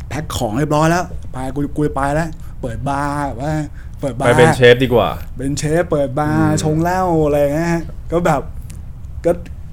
[0.10, 2.30] แพ็คของเรียบร้อยแล้วไปกูกูไปแล้ว
[2.62, 3.54] เปิดบาร์แบบว่า
[4.00, 8.42] เปิดบาร์ไปเป็นเชฟดีกว่า เป็นเชฟเปิดบาร์ชงเหล้าอะไรอย่างเงี้ยฮะก็แบบ
[9.26, 9.32] ก็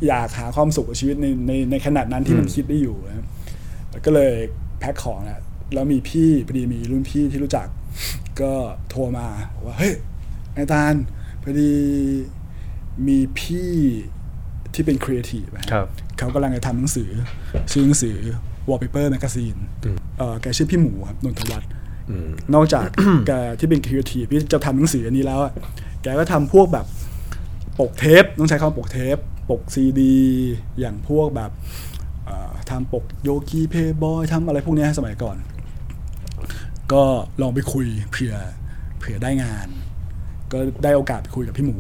[0.09, 3.27] อยากหาความสุขกับชีวิตในในในขนาดนั้นที่มันอืมคิดได้อยู่นะครับ
[3.91, 4.33] แล้วก็เลย
[4.81, 5.43] แพ็คของนะ
[5.75, 7.67] แล้วมีพี่พอดีมีรุ่นพี่ที่รู้จัก
[8.41, 8.52] ก็
[8.91, 9.95] โทรมาบอกว่าเฮ้ย
[10.52, 11.02] ไอาจารย์
[11.43, 11.75] พอดี
[13.07, 13.73] มีพี่
[14.75, 15.87] ที่เป็นครีเอทีฟอะฮะครับ
[16.19, 17.11] เขากำลังจะทำหนังสือ
[17.73, 18.17] ชื่อหนังสือ
[18.69, 21.71] Wallpaper Magazine อืมเอ่อแกชื่อพี่หมูครับนนทวัฒน์
[22.11, 22.87] อืมนอกจาก
[23.26, 25.52] แกที่เป็นครีเอทีฟที่จะทำหนังสืออันนี้แล้วอะ
[26.02, 26.87] แกก็ทำพวกแบบ
[27.80, 29.17] ปกเทป ต้องใช้คำว่าปกเทป
[29.50, 30.17] ปกซีดี
[30.80, 31.50] อย่างพวกแบบ
[32.26, 35.37] เอ่อทำปกโยคีเพลย์บอยทำอะไรพวกเนี้ยสมัยก่อน
[36.93, 37.02] ก็
[37.43, 38.35] ลองไปคุยเผื่อ
[38.99, 39.69] เผื่อได้งาน
[40.52, 41.78] ก็ได้โอกาสไปคุยกับพี่หมู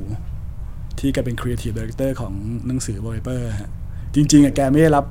[1.02, 2.34] ที่แกเป็น creative director ของ
[2.66, 3.70] หนังสือ Wallpaper ฮะ
[4.14, 5.04] จริงๆอะแกไม่ได้รับ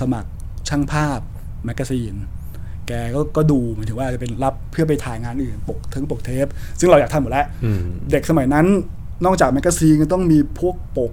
[0.00, 0.30] สมัคร
[0.68, 1.20] ช่างภาพ
[1.64, 2.14] magazine
[2.88, 6.46] แกก็ก็ดูหมายถึงว่าจะเป็นรับเพื่อไปถ่ายงานอื่นปกทั้งปกเทป
[6.78, 8.66] ซึ่งเราอยากทำหมดแล้วอืมเด็กสมัยนั้น
[9.24, 11.12] นอกจาก magazine ก็ต้องมีพวกปก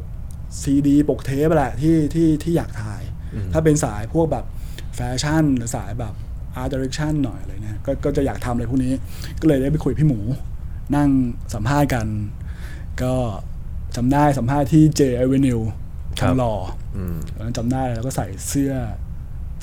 [0.61, 3.01] ซีดีปกเทปแหละที่ที่ที่อยากถ่าย
[3.33, 4.45] อืมถ้าเป็นสายพวกแบบ
[4.95, 6.13] แฟชั่นหรือสายแบบ
[6.55, 8.93] art direction หน่อยอะไรเนี่ยก็ก็จะอยากทำอะไรพวกนี้
[9.41, 10.19] ก็เลยได้ไปคุยพี่หมู
[10.95, 11.09] นั่ง
[11.53, 12.07] สัมภาษณ์กัน
[13.03, 13.13] ก็
[13.97, 15.63] จำได้สัมภาษณ์ที่ J Avenue
[16.19, 16.53] ทองหล่อ
[16.97, 18.71] อืมตอนนั้นจำได้แล้วก็ใส่เสื้อ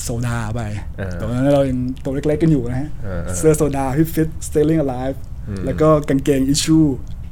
[0.02, 0.60] โซดาไป
[0.98, 5.18] เออตอนนั้นเรายังตัวเล็กๆกันอยู่นะฮะเออเออเสื้อโซดาพี่ fit Staying Alive
[5.48, 6.78] อืมแล้วก็กางเกง Issue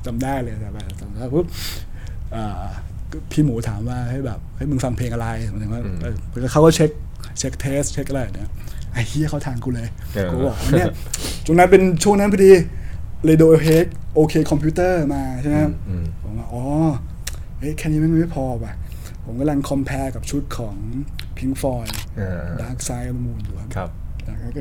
[0.06, 1.46] จำได้เลยแต่แบบจำได้ปุ๊บ
[2.34, 2.62] อ่า
[3.32, 6.90] พี่หมูถามว่าให้แบบเฮ้ยมึงฟังเพลงอะไรหมายถึงว่าเออแล้วเขาก็เช็ค
[7.38, 8.50] เช็ค taste เช็คอะไรเนี่ย
[8.92, 10.88] ไอ้เหี้ยเขาทางกูเลยเออกูบอกว่าเนี่ย
[11.44, 12.52] ช่วงนั้นเป็นช่วงนั้นพอดี
[13.24, 16.64] Radiohead OK Computer มาใช่ไหมครับอืม ผมว่า อ๋อ
[17.58, 18.74] เฮ้ย แค่นี้มันไม่พอว่ะ
[19.24, 20.76] ผมกำลัง compare กับชุดของ
[21.36, 23.88] Pink Floyd อ่า Dark Side of the Moon อยู่ครับครับ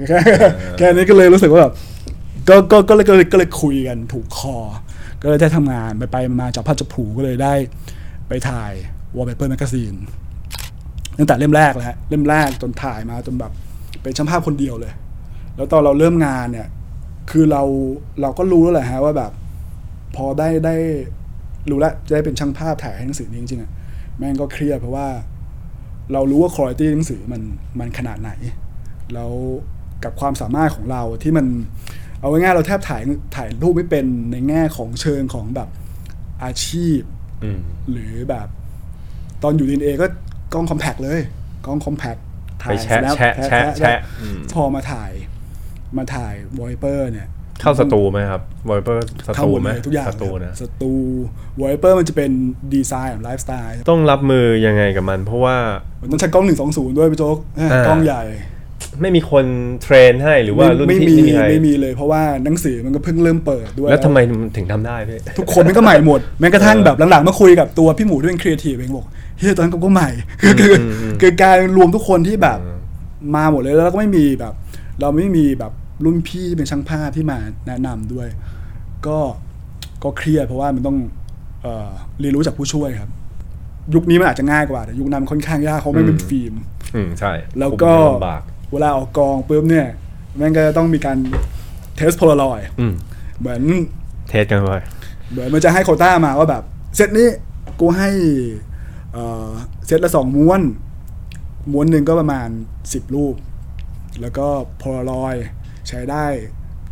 [0.08, 0.18] แค่
[0.78, 1.74] แค่นี้ก็เลยรู้สึกว่าแบบ
[2.50, 4.58] ก็ก็ก็เลยก็เลยก็เลยคุยกันถูกคอ
[5.22, 7.54] ก็เลยได้ทำงานไปไปมาจับพัดจับผูก็เลยได้
[8.28, 8.72] ไปถ่าย
[9.16, 9.98] Wallpaper Magazine
[11.18, 13.52] ตั้งแต่เล่มแรกแล้วฮะเล่มแรกจนถ่ายมาจนแบบ
[14.02, 14.94] เป็นช่างภาพคนเดียวเลย
[15.56, 16.68] แล้วตอนเราเริ่มงานเนี่ย
[17.32, 17.64] คือเรา
[18.22, 19.32] เราก็รู้แล้วแหละฮะว่าแบบ
[20.16, 20.76] พอได้ได้
[21.70, 23.72] รู้แล้วจะได้เป็นช่างภาพถ่ายให้หนังสือนี้จริงๆอะ
[24.18, 25.08] แม่งก็เครียดเพราะว่า
[26.14, 27.42] เรารู้ว่าคุณภาพหนังสือมัน
[27.80, 28.32] มันขนาดไหน
[29.14, 29.32] แล้ว
[30.04, 31.46] กับความสามารถของเราที่มัน
[32.20, 33.02] เอาง่ายๆเราแทบถ่าย
[33.36, 35.70] ถ่ายรูปไม่เป็นในแง่ของเชิงของแบบ
[36.44, 37.00] อาชีพ
[37.44, 38.48] อืมหรือแบบ
[39.44, 40.08] ตอนอยู่ดีเอก็
[40.54, 41.20] กล้องคอมแพกเลย
[41.66, 42.18] กล้องคอมแพก
[42.64, 45.12] ถ่าไปยแชะ snap แชะแชะแชะอืมพอมาถ่าย
[45.98, 47.28] มาถ่ายวอยเปอร์เนี่ย
[47.62, 50.92] เข้าสตูไหมครับวอลเปอร์สเข้าตูหมดไหมเลยทุกอย่างสตูนะสตู
[51.62, 52.32] วอยเปอร์มันจะเป็น
[52.74, 55.56] ดีไซน์ของไลฟ์สไตล์ต้องรับมือยังไงกับมัน เพราะว่า
[56.02, 58.24] มันต้องใช้กล้องหนึ่งสองศูนย์ด้วยพี่โจ๊กเอ้ยอ่ากล้องใหญ่
[59.02, 59.46] ไม่มีคน
[59.82, 69.06] train ให้หรือว่ารุ่นพี่ไม่มีไม่มีใครไม่มีเลยเพราะว่าหนังสือมันก็เพิ่งเริ่มเปิดด้วย แล้วทำไมมันถึงทำได้พี่ทุกคนมันก็ใหม่หมดแม้กระทั่งเออแบบหลังๆมาคุยกับตัวพี่หมูด้วยครีเอทีฟเองบอก
[69.38, 70.10] เฮ้ยตอนนั้นกูก็ใหม่
[70.42, 72.78] คือคืออืมอืมคือการรวมทุกคนที่แบบอืม
[73.36, 74.54] มาหมดเลยแล้วเราก็ไม่มีแบบ
[75.02, 75.72] เราไม่มีแบบ
[76.06, 77.38] รุ่นพี่ที่เป็นช่างภาพที่มา
[77.68, 78.28] แนะนำด้วย
[79.08, 79.18] ก็
[80.04, 80.98] ก็เครียดเพราะว่ามันต้อง
[81.62, 83.12] เอ่อเรียนรู้จากผู้ช่วยครับ
[83.94, 86.54] ยุคนี้มันอาจจะง่ายกว่าแต่ยุคนั้นมันค่อนข้างยากเพราะมันเป็นฟิล์ม
[86.96, 89.88] อืมใช่ แล้วก็คุมลำบากเวลาออกกองปุ๊บเนี่ย
[90.38, 91.18] แม่งก็ต้องมีการ
[91.96, 92.94] test Polaroid อืม
[93.40, 93.62] เหมือน
[94.30, 94.74] test กันไป
[95.32, 96.64] เหมือนมันจะให้โควต้ามาว่าแบบ
[96.96, 97.28] เซตนี้
[97.80, 98.10] กูให้
[99.14, 99.50] เอ่อ
[99.86, 100.62] เซตละสองม้วน
[101.72, 102.50] ม้วนหนึ่งก็ประมาณ
[102.94, 103.36] สิบรูป
[104.22, 105.36] แล้วก็โพลารอย
[105.92, 106.26] ใช้ได้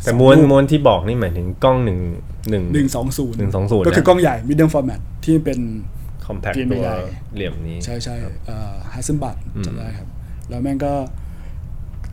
[0.04, 2.00] แต่ม้วนม้วนที่บอกนี่หมายถึงกล้องหนึ่ง
[2.50, 5.60] หนึ่งหนึ่งสองศูนย์120ก็คือกล้องใหญ่ medium format ที่เป็น
[6.26, 6.98] compact ฟิล์มตัวใหญ่
[7.36, 8.16] เหลี่ยมนี้ ใช่ใช่
[8.94, 10.08] Hasselblad อืมจำได้ครับ
[10.50, 10.94] แล้วแม่งก็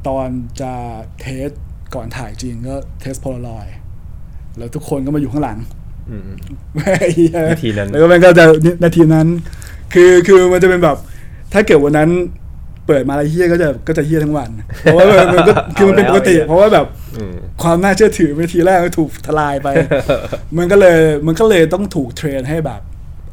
[0.09, 0.29] ตอน
[0.61, 0.73] จะ
[1.21, 1.49] test
[1.95, 3.67] ก่อนถ่ายจริงก็ test Polaroid
[4.59, 5.59] แล้วทุกคนก็มาอยู่ข้างหลัง
[6.11, 6.39] อืมอืม
[7.15, 8.45] เหี้ยนาทีนั้นแล้วก็มันก็จะ
[8.83, 9.27] นาทีนั้น
[9.95, 10.97] คือคือมันจะเป็นแบบ
[11.53, 12.11] ถ้าเกิดวันนั้น
[12.87, 14.51] เปิดมาอะไรเฮี้ยก็จะก็จะเฮี้ยทั้งวัน
[14.83, 19.69] เพราะว่ามันมันก็คือมันเป็นปกติ เพราะว่าแบบอืมความน่าเชื่อถือเวทีแรกก็ถูกทลายไป
[20.59, 22.81] มันก็เลยมันก็เลยต้องถูกเทรนให้แบบ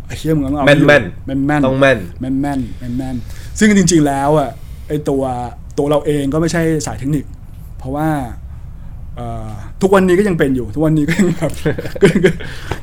[0.07, 3.15] ไอ้เฮี้ยมึงต้องเอาแม่นอยู่แม่นแม่นแม่นต้องแม่นแม่นแม่นแม่นแม่น
[3.59, 4.49] ซึ่งจริง ๆ แล้วอะ
[4.87, 5.23] ไอ้ตัว
[5.77, 7.25] ตัวเราเองก็ไม่ใช่สายเทคนิค
[7.77, 8.09] เพราะว่า
[9.15, 9.49] เอ่อ
[9.81, 11.53] ทุกวันนี้ก็ยังเป็นอยู่ ทุกวันนี้ก็ยังแบบ
[12.01, 12.29] ก็ก็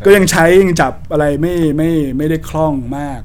[0.04, 3.20] ก็ยังใช้ยังจับอะไรไม่ไม่ไม่ได้คล่องมาก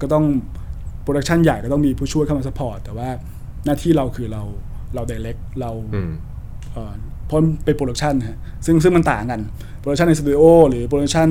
[0.00, 3.08] ก็ต้อง production ใหญ่ก็ต้องมีผู้ช่วยเข้ามา support แต่ว่า
[3.64, 4.42] หน้าที่เราคือเรา
[4.94, 6.10] เรา direct เราอืม
[6.72, 6.94] เอ่อ
[7.26, 9.40] เพราะมันเป็น production ฮะซึ่งซึ่งมันต่างกัน
[9.80, 11.28] production ในสตูดิโอหรือ production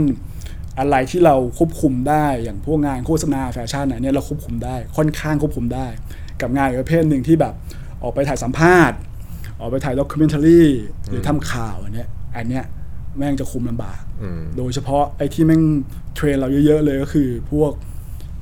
[0.79, 5.87] อะไรที่เราควบคุมได้อย่างพวกงานโฆษณาแฟชั่นอันเนี้ยเราควบคุมได้ค่อนข้างควบคุมได้
[6.41, 7.53] กับงานอีกประเภทหนึ่งที่แบบ
[8.03, 8.97] ออกไปถ่ายสัมภาษณ์
[9.59, 10.63] ออกไปถ่าย documentary
[11.09, 12.65] หรือทำข่าวอันเนี้ยอันเนี้ย
[13.17, 15.61] แม่งจะคุมลำบากอืมโดยเฉพาะไอ้ที่แม่ง
[16.15, 17.71] train เราเยอะๆเลยก็คือพวก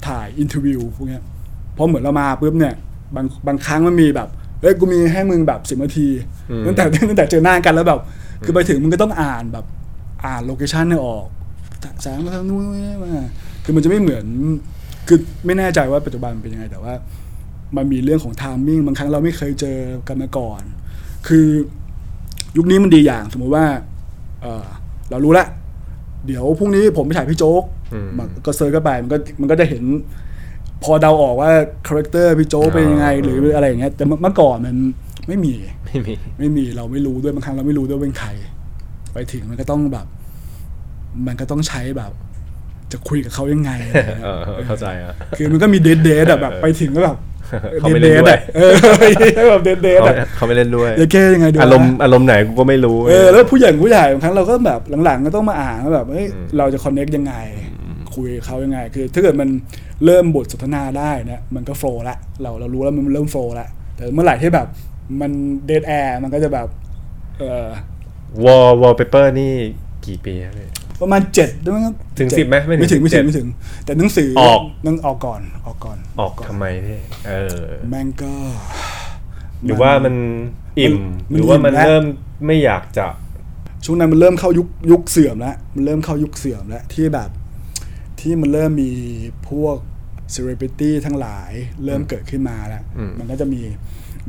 [0.07, 1.23] ถ่าย interview พวกเนี้ย
[1.73, 2.75] เพราะเหมือนเรามาปุ๊บเนี่ย
[3.15, 4.29] บางบางครั้งมันมีแบบ
[4.61, 6.07] เอ้ยกูมีให้มึงแบบสิบนาที
[6.49, 7.99] อืมตั้งแต่ตั้งแต่เจอหน้ากันแล้วแบบ
[8.43, 9.65] คือไปถึงมึงก็ต้องอ่านแบบ
[10.25, 11.27] อ่าน location ให้ออก
[12.01, 13.13] แสงมาทางนู้นนี่มา
[13.63, 14.25] คือมันจะไม่เหมือน
[15.07, 16.93] คือไม่แน่ใจว่าปัจจุบันเป็นยังไงแต่ว่า
[17.77, 20.61] มันมีเรื่องของ timing บางครั้งเราไม่เคยเจอกันมาก่อน
[21.27, 21.47] คือ
[22.57, 23.65] ยุคนี้มันดีอย่างสมมุติว่า
[24.41, 24.65] เออ
[25.09, 25.45] เรารู้ละ
[26.25, 27.84] เดี๋ยวพรุ่งนี้ผมไปถ่ายพี่โจ๊กอืมมัน
[28.45, 29.83] ก็ search เข้าไปมันก็มันก็จะเห็น
[30.83, 31.51] พอเดาออกว่า
[31.87, 34.77] character พี่โจ๊กเป็นยังไงอ่าหรืออะไรอย่างเงี้ยแต่เมื่อก่อนมัน
[35.27, 35.53] ไม่มี
[35.85, 38.29] ไม่มี ไม่มีเราไม่รู้ด้วยบางครั้งเราไม่รู้ด้วยว่าเป็นใคร
[39.13, 40.07] ไปถึงมันก็ต้องแบบ
[41.27, 42.11] มันก็ต้องใช้แบบ
[42.91, 47.17] จะคุยกับเขายังไงอะไรอย่างเงี้ยเออเออเข้าใจอะคือมันก็มี dead dead อะแบบไปถึงก็แบบ
[47.79, 48.71] เขาไม่เล่นด้วยเออ
[49.49, 57.33] แบบ dead dead เขาอะเขาไม่เล่นด้วย dead แค่ยังไงดูอารมณ์อารมณ์ไหนกูก็ไม่รู้เออแล้วผู้ใหญ่ผู้ใหญ่บางครั้งเราก็แบบหลังๆก็ต้องมาอ่านว่าแบบเฮ้ยอืมเราจะ connect ยังไง
[58.15, 59.49] คุยกับเขายังไง คือถ้าเกิดมัน
[60.05, 64.67] เริ่มบทสนทนาได้นะมันก็ flow ละเราเรารู้แล้วมันเริ่ม flow ละแต่เมื่อไหร่ที่แบบ
[65.21, 65.31] มัน
[65.65, 66.67] dead air มันก็จะแบบ
[67.39, 67.67] เออ
[68.43, 69.53] Wall Wallpaper นี่
[70.05, 70.67] กี่ปีอะพี่
[71.01, 73.47] ประมาณเจ็ดด้วยมั้งครับถึงเจ็ดสิบไหมไม่ถึงไม่ถึงไม่ถึงเจ็ดไม่ถึง
[73.85, 78.33] แต่หนังสือออกนั่งออกก่อนออกก่อนออกทำไมพี่เออแม่งก็
[79.65, 80.15] หรือว่ามัน
[80.79, 80.95] อิ่ม
[81.31, 82.05] มันหรือว่ามันอิ่มแล้วเริ่ม
[82.45, 83.05] ไม่อยากจะ
[83.85, 87.29] ช่วงนั้นมันเริ่มเข้ายุคยุคเสื่อมแล้วมันเริ่มเข้ายุคเสื่อมแล้วที่แบบ
[88.25, 88.91] ที่มันเริ่มมี
[89.49, 89.77] พวก
[90.31, 91.51] เซเลบริตี้ทั้งหลาย
[91.85, 93.61] เริ่มเกิดขึ้นมาแล้วอืมมันก็จะมี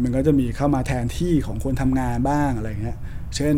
[0.02, 2.98] มันก็จะมีเข้ามาแทนที่ของคนทำงานบ้างอะไรเงี้ย
[3.36, 3.54] เช่น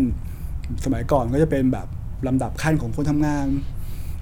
[0.84, 1.88] สมัยก่อนก็จะเป็นแบบ
[2.26, 3.46] ลำดับขั้นของคนทำงาน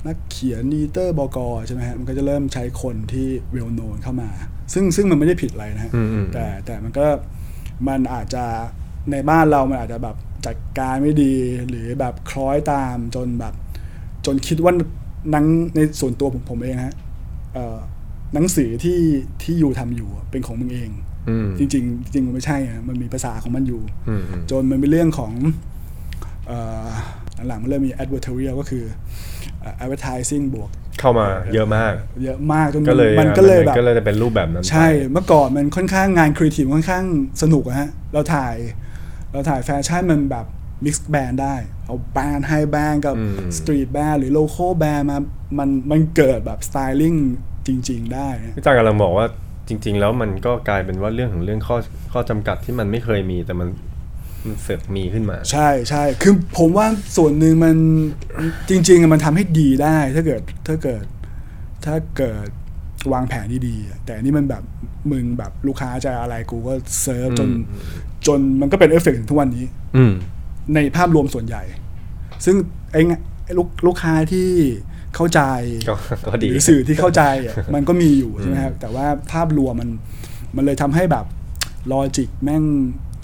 [0.07, 4.29] นักเขียนดีเตอร์บกใช่ไหมฮะมันก็จะเริ่มใช้คนที่เวลโนนเข้ามา
[4.73, 7.07] ซึ่งซึ่งมันไม่ได้ผิดอะไรนะฮะอืมอืมแต่แต่มันก็
[7.89, 8.45] มันอาจจะ
[9.11, 11.35] ในบ้านเรามันอาจจะแบบจัดการไม่ดี
[11.69, 13.55] หรือแบบคล้อยตามจนแบบ
[14.27, 14.81] จนคิดว่าห
[15.35, 15.45] นัง
[15.77, 16.95] ในส่วนตัวผมผมเองฮะ
[17.55, 17.77] เอ่อ
[18.35, 19.01] หนังสือที่
[19.43, 20.91] ที่อยู่ทำอยู่อะเป็นของมึงเอง
[21.29, 25.33] อืมจริงๆจริงมันไม่ใช่อะมันมีภาษาของมันอยู่อืมอืมจนมันเป็นเรื่องของ
[26.47, 26.87] เอ่อ
[27.49, 28.85] หลังๆมันเริ่มมี advertorial ก็คือ
[29.61, 31.93] เอ่อ advertising บวกเข้ามาเยอะมาก
[32.25, 37.05] เยอะมากจนก็เลยมันก็เลยแบบก็เลยเป็นรูปแบบนั้นไปใช่เมื่อก่อนมันค่อนข้างงานครีเอทีฟค่อนข้าง
[37.43, 38.55] สนุกอะฮะเราถ่าย
[39.33, 40.47] เราถ่ายแฟชั่นมันแบบ
[40.85, 45.19] mix brand ได้ เอา brand high brand กับอืม street brand หรือ local brand มา
[45.59, 47.15] มันมันเกิดแบบ styling
[47.67, 49.27] จริง ๆ ได้นะพี่จางกำลังบอกว่า
[49.69, 51.77] จริง ๆ แล้วมันก็กลายเป็นว่าเรื่องของเรื่องข้อ
[52.13, 53.69] ข้อจำกัดที่มันไม่เคยมีแต่มัน
[54.47, 56.87] มันเสือกมีขึ้นมา ใช่ใช่คือผมว่า
[57.17, 57.77] ส่วนหนึ่งมัน
[58.69, 61.05] จริงๆอะมันทำให้ดีได้ ถ้าเกิดถ้าเกิด
[61.85, 62.49] ถ้าเกิด
[63.13, 64.63] วางแผนที่ดีอะแต่อันนี่มันแบบ
[65.11, 67.63] มึงแบบลูกค้าจะอะไรกูก็เซิร์ฟจนอืม
[68.27, 69.65] จนมันก็เป็นเอฟเฟกต์ถึงทุกวันนี้
[69.97, 70.13] อืม
[70.75, 71.63] ในภาพรวมส่วนใหญ่
[72.45, 72.57] ซึ่ง
[72.93, 74.49] ไอ้เนี่ยไอ้ลูกลูกค้าที่
[75.17, 75.41] เข้าใจ
[75.89, 75.95] ก็
[76.27, 79.91] ก็ดีหรือสื่อที่เข้าใจอะมันก็มีอยู่ใช่ไหมครับแต่ว่าภาพรวมมัน
[80.57, 81.27] มันเลยทำให้แบบ
[81.93, 82.65] logic แม่ง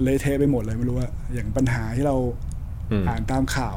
[0.02, 2.16] เละเทะไปหมดเลยไม่รู้ว่าอย่างปัญหาที่เรา
[2.90, 3.76] อืมอ่านตามข่าว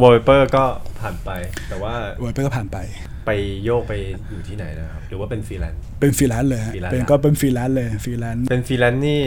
[0.00, 0.64] วอลเปอร์ก็
[1.00, 1.30] ผ่านไป
[1.68, 2.78] แต่ว่าเวิร์ดไปก็ผ่านไป
[3.26, 3.30] ไป
[3.64, 3.92] โยกไป
[4.30, 9.20] อยู่ที่ไหนนะครับ หรือว่าเป็นฟรีแลนซ์เป็นฟรีแลนซ์เลยฮะฟรีแลนซ์เป็นนะก็เป็นฟรีแลนซ์เลยฟรีแลนซ์เป็นฟรีแลนซ์นี่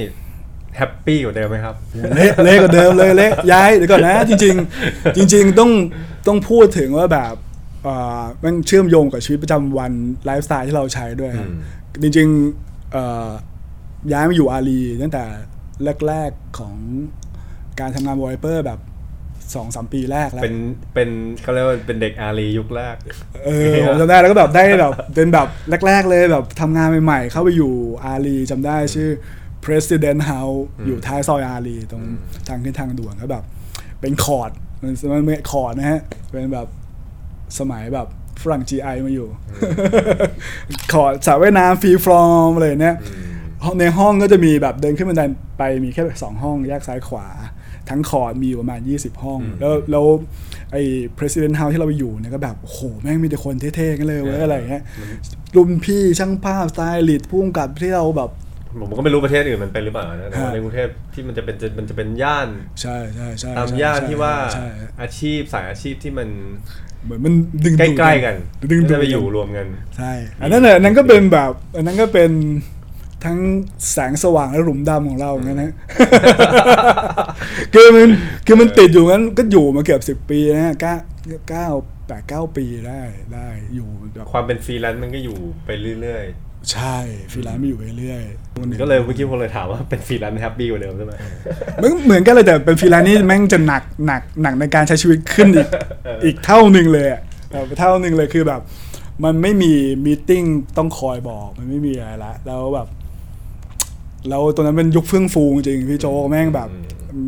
[0.78, 1.76] happy กว่าเดิมไหมครับ
[2.16, 4.56] เละเละกว่าเดิมเลยเละย้ายเดี๋ยวก่อนนะ จริง
[4.90, 5.72] ๆ จริง ๆ ต้อง
[6.28, 7.36] ต้องพูดถึงว่าแบบ
[7.84, 9.92] เอ่อมันเชื่อมโยงกับชีวิตประจำวัน
[10.26, 13.30] ไลฟ์สไตล์ที่เราใช้ด้วยครับอืมจริงๆเอ่อ
[14.12, 15.24] ย้ายมาอยู่อารีตั้งแต่
[16.08, 16.76] แรกๆของ
[17.80, 18.80] การทำงานวอลเปอร์แบบ
[19.56, 20.58] สองสามปีแรกแล้ว เป็น
[20.94, 21.10] เป็น
[21.42, 22.96] เขาเรียกว่าเป็นเด็กอารียุคแรก
[23.46, 25.48] เออผมจำได้แล้วก็แบบได้แบบเป็นแบบ
[25.88, 27.74] แรก ๆ เลยแบบทำงานใหม่ๆเข้าไปอยู่
[28.06, 29.10] อารีจำได้ชื่อ
[29.66, 32.04] President House อยู่ท้ายซอยอารีตรง
[32.48, 33.44] ทางขึ้นทางด่วนก็แบบ
[34.02, 36.68] เป็นคอร์ดมันมันเป็นคอร์ดนะฮะ เป็นแบบ
[37.60, 38.08] สมัยแบบ
[38.42, 39.28] ฝรั่ง GI มาอยู่
[40.94, 42.96] คอร์ดสระว่ายน้ำ free form อะไรเนี่ย
[43.64, 45.24] ห้องในห้องก็จะมีแบบเดินขึ้นบันได
[45.58, 47.28] ไปมีแค่สองห้องแยกซ้ายขวา
[47.90, 50.06] ทั้งคอร์ดมีอยู่ประมาณ 20 ห้อง แล้วแล้ว
[50.72, 50.82] ไอ้
[51.18, 54.84] president house ที่เราไปอยู่เนี่ยก็แบบ โอ้โห แม่งมีแต่คนเท่ๆกันเลยเว้ยเออออะไรอย่างเงี้ย
[55.56, 58.30] รุ่นพี่ช่างภาพสไตลิสต์ผู้กำกับที่เราแบบ
[58.82, 62.50] ผมก็ไม่รู้ประเทศอื่นมันเป็นหรือเปล่านะแต่ว่าฮะในกรุงเทพที่มันจะเป็นจะมันจะเป็นย่าน
[62.82, 64.68] ใช่ใช่ใช่ตามใช่ย่านใช่ที่ว่าใช่
[65.02, 66.30] อาชีพสายอาชีพที่มัน
[67.04, 67.34] เหมือนมัน
[67.66, 68.36] ดึงใกดูดล้ๆกัน
[68.72, 72.32] ดึงดูจะดไปอยู่รวมกันใช่อันนั้นน่ะอันนั้นก็เป็นแบบ อันนั้นก็เป็น
[73.26, 73.40] ทั้ง
[73.92, 75.74] แสงสว่างและหลุมดำของเราเหมือนกันนะ
[77.74, 78.10] คือมัน
[78.48, 80.96] คือมันติดอยู่งั้นก็อยู่มาเกือบสิบ10ปีนะฮะเก้า
[81.50, 81.68] เก้า
[82.08, 83.02] แปดเก้าปีได้
[83.34, 85.70] ได้อยู่แบบความเป็นฟรีแลนซ์มันก็อยู่ไป
[86.02, 86.26] เรื่อย
[86.72, 86.96] ใช่
[87.32, 91.14] ฟรีแลนซ์ไม่อยู่ไปเรื่อยๆก็เลยเมื่อกี้ผมเลยถามว่าเป็น freelance happy กว่าเดิมใช่ไหม
[91.82, 95.68] มันเหมือนกันเลยแต่เป็นฟรีแลนซ์นี่แม่งจะหนักหนักหนักในการใช้ชีวิตขึ้นอีก
[96.26, 97.22] อีกเท่าหนึ่งเลยอะ
[97.52, 98.62] แบบเท่าหนึ่งเลยคือแบบ
[99.24, 99.74] มันไม่มี
[100.06, 100.44] meeting
[100.78, 102.88] ต้องคอยบอกมันไม่มีอะไรละแล้วแบบ
[104.30, 106.70] แล้วตอนนั้นเป็นยุคเฟื่องฟูจริงๆพี่โจกแม่งแบบ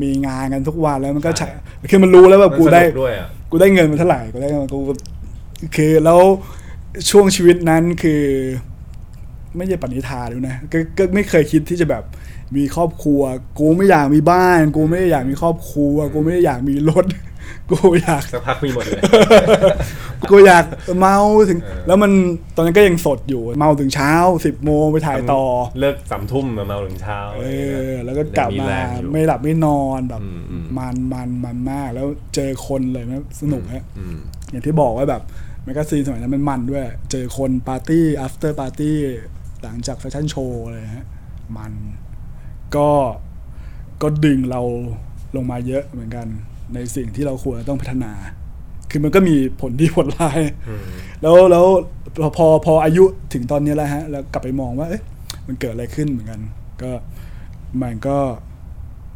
[0.03, 1.47] มีงานกันทุกวันแล้วมันก็ใช่
[1.91, 4.79] คือมันรู้แล้วแบบมันกูสได้นุกด้วยอะกูได้เงินมาเท่าไหร่กูได้เงินมากู
[5.75, 6.19] คือแล้ว
[7.09, 8.21] ช่วงชีวิตนั้นคือ
[9.57, 12.03] ไม่ใช่ปณิธานด้วยนะก็ก็ไม่เคยคิดที่จะแบบ
[12.55, 13.21] มีครอบครัว
[13.59, 17.05] กูไม่อยากมีบ้าน กูไม่ได้อยากมีครอบครัว กูไม่ได้อยากมีรถ
[17.71, 19.01] กูอยากสักพักมีหมดเลย
[20.29, 20.65] กูอยาก
[20.99, 21.17] เมา
[21.49, 22.11] ถึงเออแล้วมัน
[22.55, 24.13] ตอนนั้นก็ยังสดอยู่เมาถึงเช้า
[24.45, 25.43] สิบโมงไปถ่ายต่อ
[25.79, 27.47] เลิกสามทุ่มมาเมาถึงเช้าเอ
[27.89, 34.17] อแล้วก็กลับยังมาแรงอยู่ไม่หลับไม่นอนแบบอืมอืมมันมันมันมากแล้วเจอคนเลยนะสนุกฮะอืม
[34.49, 35.21] อย่างที่บอกว่าแบบ
[35.63, 38.97] magazine สมัยนั้นมันมันด้วย เจอคนปาร์ตี้ after ปาร์ตี้
[39.65, 41.07] หลังจากแฟชั่นโชว์อะไรฮะ
[41.57, 41.73] มัน
[42.75, 42.89] ก็
[44.01, 44.61] ก็ดึงเรา
[45.35, 46.27] ลงมาเยอะเหมือนกัน
[46.73, 48.13] ในสิ่งที่เราควรต้องพัฒนา
[48.91, 50.85] คือมันก็มีผลดีผลร้ายอืม
[51.21, 51.65] แล้วแล้ว
[52.17, 55.03] พอพอพออายุถึงตอนนี้แล้วฮะ แล้วกลับไปมองว่าเอ๊ะ
[55.47, 56.41] มันเกิดอะไรขึ้นเหมือนกัน
[56.81, 56.91] ก็
[57.81, 58.17] มันก็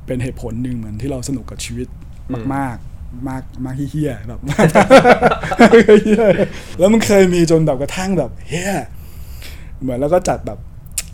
[0.05, 1.88] เป็นเหตุผลหนึ่งเหมือนที่เราสนุกกับชีวิต
[2.55, 4.39] มากๆมากมากเฮี้ยๆแบบ
[6.03, 6.23] เหี้ย
[6.79, 8.73] แล้วมันเคยมีจนแบบกระทั่งแบบเฮี้ย
[9.82, 10.60] เหมือนแล้วก็จัดแบบ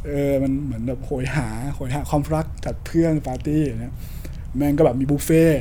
[0.07, 3.95] เออมันเหมือนแบบโหยหาโหยหาความรักจัดเพื่อนปาร์ตี้อย่างเงี้ย
[4.57, 5.59] แม่งก็แบบมีบุฟเฟ่ต์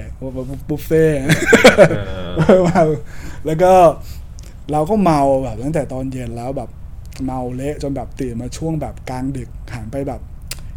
[0.71, 1.17] บุฟเฟ่ต์
[2.37, 2.85] เออเมา
[3.47, 3.73] แล้วก็
[4.73, 6.71] เราก็เมาแบบตั้งแต่ตอนเย็นแล้วแบบ
[7.25, 10.21] เมาเละจนแบบตื่นมาช่วงแบบกลางดึกหันไปแบบ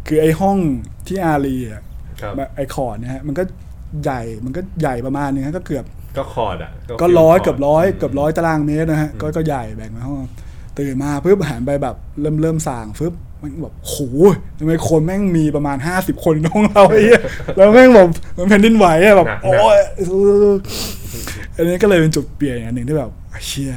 [0.06, 0.58] คือไอ้ห้อง
[1.06, 1.82] ที่อารีอะ
[2.20, 3.42] ครับไอ้คอร์ดเนี่ยฮะมันก็
[4.02, 5.84] ใหญ่มันก็ใหญ่ประมาณนึงฮะก็เกือบ
[6.16, 10.18] ก็คอร์ดอะก็ร้อยฟิลคเกือบร้อยมเกือบร้อยตารางเมตรนะฮะก็ก็ใหญ่แบ่งมาห้อง
[10.78, 13.94] ตื่นมาปุ๊บหันไปแบบเริ่มเริ่มสร่างปุ๊บมันแบบโห
[14.58, 17.22] ทำไมคนแม่งมีประมาณห้าสิบคนในห้องเราไอ้เหี้ย
[17.56, 19.78] แล้วแม่งแบบมันแผ่นดินไหวอะแบบโอ้ย
[21.56, 23.10] อันนี้ก็เลยเป็นจุดเปลี่ยนอย่างหนึ่งที่แบบ
[23.46, 23.72] เชี่ย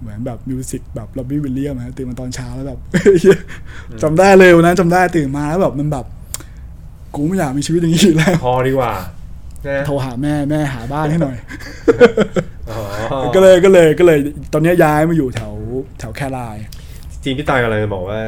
[0.00, 2.78] เหมือนแบบมิวสิกแบบล็อบบี้วิลเลียมนะตื่นมาตอนเช้าแล้วแบบ
[3.20, 3.38] เหี้ย
[4.02, 6.04] จำได้เลยวันนั้นจำได้ตื่นมาแล้วแบบมันแบบ
[7.14, 8.92] กูไม่อยากมีชีวิตอย่างนี้อีกแล้วพอดีกว่า
[9.68, 12.55] นะโทรหาแม่แม่หาบ้านให้หน่อยอ๋อ
[13.34, 14.18] ก็เลยก็เลยก็เลย
[14.52, 15.52] ตอนนี้ย้ายมาอยู่แถว
[15.98, 16.56] แถวแคราย
[17.22, 18.20] จริงพี่ตายกำลังจะบอกว่า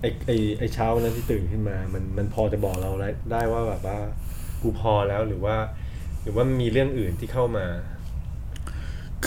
[0.00, 2.90] ไอ้ไอ้ไอ้เช้าวันนั้นที่ตื่นขึ้นมา มันมันพอจะบอกเรา
[3.32, 3.98] ได้ว่าแบบว่า
[4.62, 5.56] กูพอแล้วหรือว่า
[6.22, 7.66] หรือว่ามีเรื่องอื่นที่เข้ามา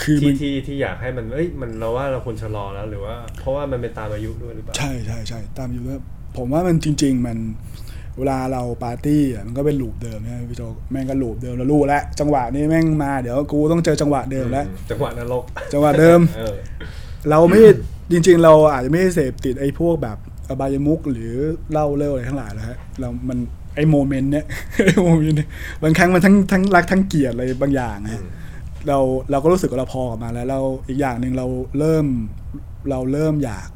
[0.01, 6.01] คือมัที่นที่ที่อยากให้มันเอ้ยมันเราว่าเราควรชะลอแล้วหรือว่า เพราะว่ามันเป็นตามอายุด้วยหรือเปล่าใช่ใช่ใช่ตามอยู่แล้ว
[6.37, 7.37] ผมว่ามันจริง ๆ มัน
[8.17, 15.43] เวลาเราปาร์ตี้อะมันก็เป็นลูปเดิมนะพี่โจแม่งก็ลูปเดิมเรารู้แล้วจังหวะนี้แม่งมาเดี๋ยวกูต้องเจอจังหวะเดิมแล้วอืมจังหวะนรก
[15.73, 16.55] จังหวะเดิมเออ
[17.29, 17.59] เราไม่
[18.11, 20.17] จริง ๆ เราอาจจะไม่ได้เสพติดไอ้พวกแบบ
[20.49, 21.33] อบายมุกหรือ
[21.71, 23.37] เล่าเล่าอะไรทั้งหลายแล้วฮะเรามัน
[23.75, 24.45] ไอ้โมเมนต์เนี้ย
[24.85, 25.49] ไอ้โมเมนต์เนี้ย
[25.83, 28.23] บางครั้งมันทั้งทั้งรักทั้งเกลียดอะไรบางอย่างฮะ
[28.87, 28.97] เรา
[29.31, 31.47] เราก็รู้สึกว่าเราพอกับมาแล้วเราอีกอย่างหนึ่งเรา
[31.79, 32.05] เริ่ม
[32.89, 33.67] เราเริ่มอยาก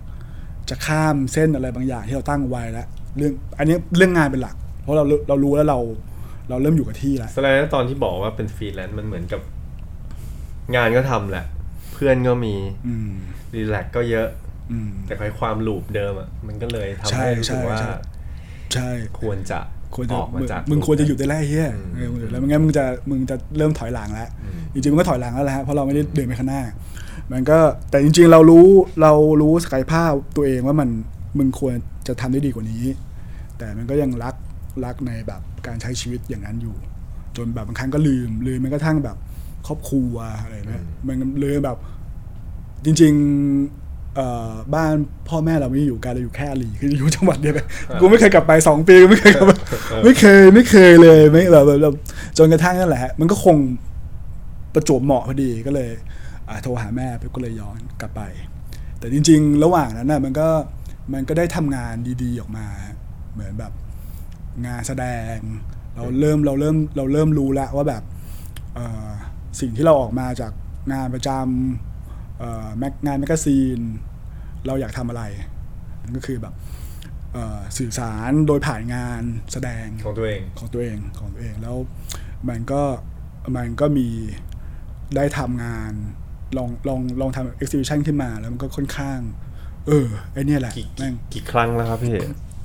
[0.70, 5.80] จะข้ามเส้นอะไรบางอย่างที่เราตั้งไว้แล้ว เรื่องอันนี้เรื่องงานเป็นหลัก เพราะเราเรารู้แล้วเรา
[6.50, 9.42] เราเริ่มอยู่กับที่แล้วแสดงว่าตอนที่บอกว่าเป็นฟรีแลนซ์มันเหมือนกับ
[10.76, 11.46] งานก็ทำแหละ
[11.94, 12.56] เพื่อนก็มี
[12.88, 13.12] อืม
[13.56, 14.28] relax ก็เยอะ
[14.72, 17.92] อืมแต่คอยความ loop เดิมอะมันก็เลยทำใช่ให้รู้สึกใช่ว่าใช่
[18.74, 19.60] ใช่ควรจะ
[19.96, 26.64] ควรจะออกมามึงจากมึงควรจะหยุดได้แล้วไอ้เฮียอืมเออมึงหยุดแล้วไม่งั้นมึงจะมึงจะเริ่มถอยหลังแล้วอืมจริงๆมันก็ถอยหลังแล้วแหละฮะเพราะเราไม่ได้เดินไปข้างหน้า
[27.32, 27.58] มันก็
[27.90, 28.68] แต่จริง ๆ เรารู้
[29.02, 30.90] เรารู้ศักยภาพตัวเองว่ามัน
[31.38, 31.76] มึงควร
[32.08, 32.84] จะทำได้ดีกว่านี้
[33.58, 34.36] แต่มันก็ยังรัก
[34.86, 36.76] รักในแบบการใช้ชีวิตอย่างนั้นอยู่
[37.38, 39.18] จนแบบบางครั้งก็ลืมลืมแม้กระทั่งแบบ
[39.68, 41.78] ครอบครัวอะไรเงี้ยมันลืมแบบ
[42.86, 44.94] จริงๆเอ่อบ้าน
[45.30, 47.66] พ่อแม่เราไม่ได้อยู่ไกลเราอยู่แค่อาลีคืออยู่จังหวัดเดียวกัน
[48.02, 49.52] กูไม่เคยกลับไปสองปีกูไม่เคยกลับไป
[50.04, 51.96] ไม่เคยไม่เคยเลยไม่แบบแบบแบบ
[52.38, 53.58] จนกระทั่งนั่นแหละฮะมันก็คง
[54.74, 55.90] ประจวบเหมาะพอดีก็เลย
[56.48, 58.22] อ่าโทรหาแม่ไปก็เลยย้อนกลับไป
[59.00, 60.48] แต่จริง ๆ ระหว่างนั้นน่ะมันก็
[61.14, 62.68] มันก็ได้ทำงานดีๆออกมา
[63.34, 63.74] เหมือนแบบ
[64.66, 65.38] งานแสดง
[65.96, 68.04] เราเริ่มเราเริ่มเราเริ่มรู้แล้วว่าแบบ
[68.76, 69.08] เอ่อ
[69.60, 70.52] สิ่งที่เราออกมาจาก
[70.94, 73.80] งานประจำเอ่อแมกงานแมกกาซีน
[74.66, 75.24] เราอยากทำอะไร
[76.04, 76.54] นั่นก็คือแบบ
[77.34, 81.76] เอ่อสื่อสารโดยผ่านงานแสดงของตัวเองของตัวเองของตัวเองแล้ว
[82.50, 82.82] มันก็
[83.58, 84.10] มันก็มี
[85.16, 85.92] ได้ทำงาน
[86.58, 89.20] ลองลองลองทำ exhibition ขึ้นมาแล้วมันก็ค่อนข้าง
[89.88, 92.16] เออไอเนี่ยแหละกี่แม่งกี่ครั้งแล้วครับพี่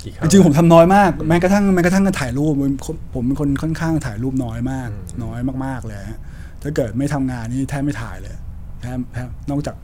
[0.02, 2.52] กี่ครั้จริงๆผมทำน้อยมากแม้กระทั่งแม้กระทั่งการถ่ายรูป
[2.84, 4.88] ผมผมเป็นคนค่อนข้างถ่ายรูปน้อยมาก
[5.24, 6.18] น้อยมากๆเลยฮะ
[6.62, 8.34] ถ้าเกิดไม่ทำงานนี่แทบไม่ถ่ายเลย
[8.80, 9.76] แทบแทบนอกจาก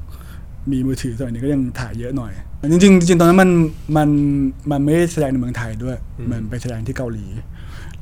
[0.73, 2.33] มีมือถือสมัยนี้ก็ยังถ่ายเยอะหน่อย
[2.73, 3.51] จริงๆจริงๆตอนนั้นมัน
[3.97, 4.09] มัน
[4.71, 5.97] มันไม่ได้แสดงในเมืองไทยด้วย
[6.31, 7.27] มันไปแสดงที่เกาหลี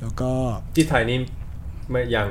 [0.01, 0.31] แล้วก็
[0.75, 1.17] ที่ไทยนี่
[1.89, 2.29] ไม่ยัง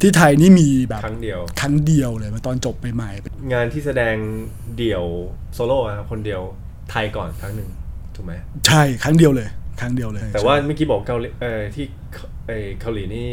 [0.00, 4.16] ที่ไทยนี่มีแบบครั้งเดียว ครั้งเดียวเลยตอนจบใหม่ๆงานที่แสดง
[4.76, 5.04] เดี่ยว
[5.54, 6.42] โซโล่อะครับคนเดียว
[6.90, 7.70] ไทยก่อนครั้งหนึ่ง
[8.14, 8.32] ถูกไหม
[8.66, 9.48] ใช่ครั้งเดียวเลย
[9.80, 11.84] ครั้งเดียวเลย แต่ว่าใช่เมื่อกี้บอกเกาหลีเออที่
[12.46, 13.32] เออเกาหลีนี่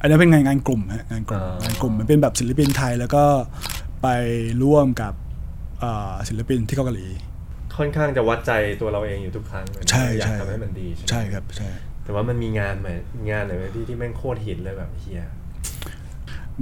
[0.00, 3.24] อันนั้นเป็นงานงานกลุ่มฮะงานกลุ่มอ่างานกลุ่มมันเป็นแบบศิลปินไทยแล้วก็
[4.02, 4.08] ไป
[4.62, 5.14] ร่วมกับ
[5.80, 7.08] เอ่อศิลปินที่เกาหลี
[7.76, 11.70] ค่อนข้างจะวัดใจตัวเราเองอยู่ทุกครั้งใช่อยากใช่ทำให้มันดีใช่ไหมใช่ครับใช่
[12.04, 12.88] แต่ว่ามันมีงานไหม
[13.30, 15.22] งานไหนไหมที่ที่แม่งโคตรหินเลยแบบเฮีย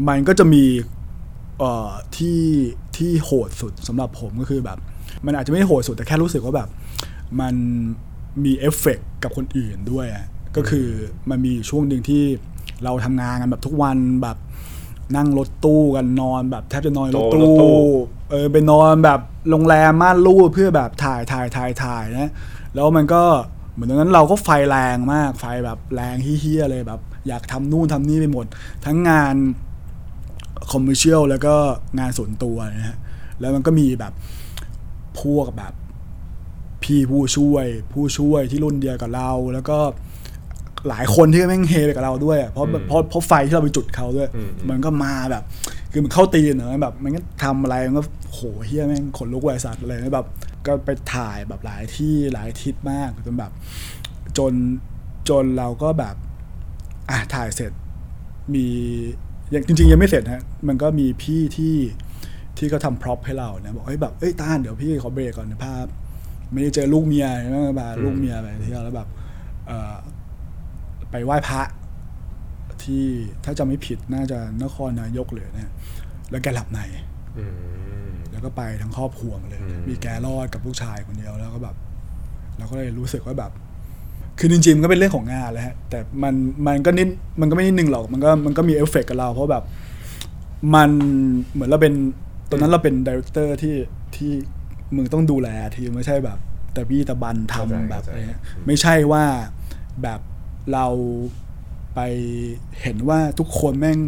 [0.09, 0.65] มันก็จะมี
[1.59, 2.41] เอ่อที่
[2.97, 4.79] ที่โหดสุดสำหรับผมก็คือแบบ
[5.27, 6.69] มันอาจจะไม่ได้โหดสุดแต่แค่รู้สึกว่าแบบ
[7.41, 7.55] มัน
[8.45, 10.27] มีเอฟเฟกต์กับคนอื่นด้วยอะ
[10.57, 10.89] ก็คือ
[11.31, 12.23] มันมีอยู่ช่วงหนึ่งที่
[12.85, 14.37] เราทำงานกันแบบทุกวันแบบ
[15.17, 17.79] นั่งรถตู้กันนอนแบบแทบจะนอนรถโตรถตู้ตู้
[18.31, 22.31] เออไปนอนแบบโรงแรมม่านรูดเพื่อแบบถ่ายถ่ายถ่ายถ่ายนะ
[22.75, 23.23] แล้วมันก็
[23.73, 28.47] เหมือนตอนนั้นเราก็ไฟแรงมากไฟแบบแรงเฮี้ยๆเลยแบบ อยากทำนู่นทำนี่ไปหมด
[28.85, 29.35] ทั้งงาน
[30.71, 31.55] คอมเมอร์เชียลแล้วก็
[31.99, 32.97] งานส่วนตัวนะฮะ
[33.41, 34.13] แล้วมันก็มีแบบ
[35.21, 35.73] พวกแบบ
[36.83, 39.79] พี่ผู้ช่วย ผู้ช่วยที่รุ่นเดียวกับเรา แล้วก็
[40.89, 45.43] หลายคนที่แม่งเฮไปกับเราด้วยอะเพราะอืมเพราะเพราะไฟที่เราไปจุดเขาด้วยอืมมันก็มาแบบ
[45.93, 50.27] คือมันเข้าตีนเนอะแบบ มันก็ทำอะไรมันก็โหเฮียแม่งขนลุกไวสัตว์อะไรแบบ
[50.67, 53.53] ก็ไปถ่ายแบบหลายที่หลายทิศมากจนแบบ
[54.39, 54.53] จน
[55.29, 56.17] จนเราก็แบบ
[57.11, 57.73] อะถ่ายเสร็จ
[58.55, 58.67] มี
[59.55, 61.77] ยังจริง ๆ ยังไม่เสร็จฮะมันก็มีพี่ที่
[62.59, 65.87] ที่เขาทำพร็อพให้เราเนี่ยบอกเฮ้ยแบบเอ้ยต้านเดี๋ยวพี่ขอเบรกก่อนนะภาพ
[66.53, 69.09] ไม่ได้เจอลูกเมียใช่ไหมพาลูกเมียไปเที่ยวแล้วแบบ
[69.67, 69.95] เออ
[71.11, 71.63] ไปไหว้พระ
[72.83, 73.05] ที่
[73.45, 75.71] ถ้าจำไม่ผิดน่าจะนครนายกเลยเนี่ย
[76.31, 76.81] แล้วแกหลับใน
[78.33, 81.77] แล้วก็ไปทั้งครอบครัวมาเลยอืมมีแกรอดกับลูกชายคนเดียวแล้วก็แบบ
[82.59, 83.53] เราก็เลยรู้สึกว่าแบบ
[84.39, 86.35] คือจริงๆมันก็เป็นเรื่องของงานแหละฮะแต่มัน
[86.67, 87.09] มันก็นิด
[87.41, 89.65] มันก็ไม่นิดนึงหรอกมันก็มันก็มีเอฟเฟกต์กับเรา เพราะแบบ
[90.75, 90.91] มัน
[91.53, 91.95] เหมือนเราเป็น
[92.51, 93.77] ตอนนั้นเราเป็น director ที่
[94.17, 94.33] ที่
[94.97, 96.39] มึงต้องดูแลทีมไม่ใช่แบบ
[96.75, 99.25] แต่บี้ตะบันทำแบบอะไรเงี้ยไม่ใช่ว่า
[100.03, 100.21] แบบ
[100.73, 100.87] เรา
[101.95, 102.01] ไป
[102.81, 103.99] เห็นว่าทุกคนแม่ง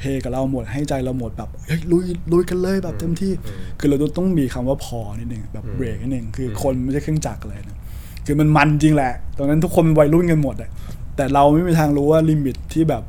[0.00, 3.32] เฮกับเราหมดให้ใจเราหมดแบบเฮ้ยลุยลุยกันเลยแบบเต็มที่
[3.78, 7.78] คือเราต้องมีคำว่าพอนิดนึงแบบเบรกนิดนึงคือคนไม่ใช่เครื่องจักรเลยนะ
[8.26, 10.70] คือมันมันจริงแหละ ตอนนั้นทุกคนวัยรุ่นกันหมดอะ
[11.16, 13.02] แต่เราไม่มีทางรู้ว่า limit ที่แบบ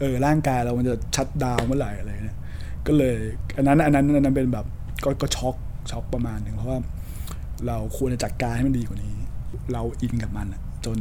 [0.00, 2.38] เออร่างกายเรามันจะ shutdown เมื่อไหร่อะไรเนี่ย
[2.86, 3.16] ก็เลย
[3.56, 4.66] อันนั้นอันนั้นอันนั้นเป็นแบบ
[5.04, 5.56] ก็ก็ช็อก
[5.90, 6.78] ช็อกประมาณหนึ่งเพราะว่า
[7.66, 9.14] เราควรจะจัดการให้มันดีกว่านี้
[9.72, 10.98] เราอินกับมันอะจน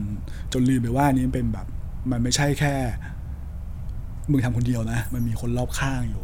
[0.54, 1.68] จนลืมไปว่านี่มันเป็นแบบ
[2.12, 2.74] มันไม่ใช่แค่
[4.32, 6.24] มึงทำคนเดียวนะ มันมีคนรอบข้างอยู่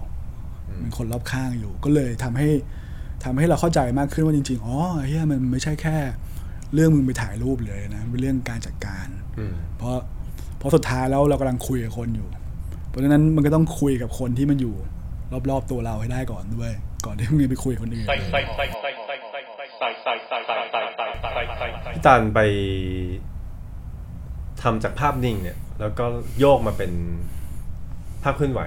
[0.85, 2.49] มีคนรอบข้างอยู่ ก็เลยทำให้
[3.23, 4.77] ทำให้เราเข้าใจมากขึ้นว่าจริงๆ อ๋อ
[5.07, 5.97] เฮียมันไม่ใช่แค่
[6.73, 9.95] เรื่องมึงไปถ่ายรูปเลยนะเป็นเรื่องการจัดการอืมเพราะ
[10.57, 12.27] เพราะสุดท้ายแล้วเรากำลังคุยกับคนอยู่
[12.89, 14.75] เพราะฉะนั้นมันก็ต้องคุยกับคนที่มันอยู่
[15.49, 16.71] รอบๆตัวเราให้ได้ก่อนด้วย
[17.05, 18.07] ก่อนที่มึงจะไปคุยกับคนอื่น
[21.95, 22.39] พี่ตาลไป
[24.61, 26.05] ทำจากภาพนิ่งเนี่ย แล้วก็
[26.39, 26.91] โยกมาเป็น
[28.25, 28.61] ภาพเคลื่อนไหว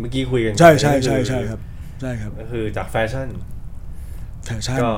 [0.00, 1.60] เมื่อกี้คุยกันใช่ใช่ใช่ก็อใช่ครับ
[2.00, 3.28] ใช่ครับ ก็คือจากแฟชั่น
[4.44, 4.92] แฟชั่นก็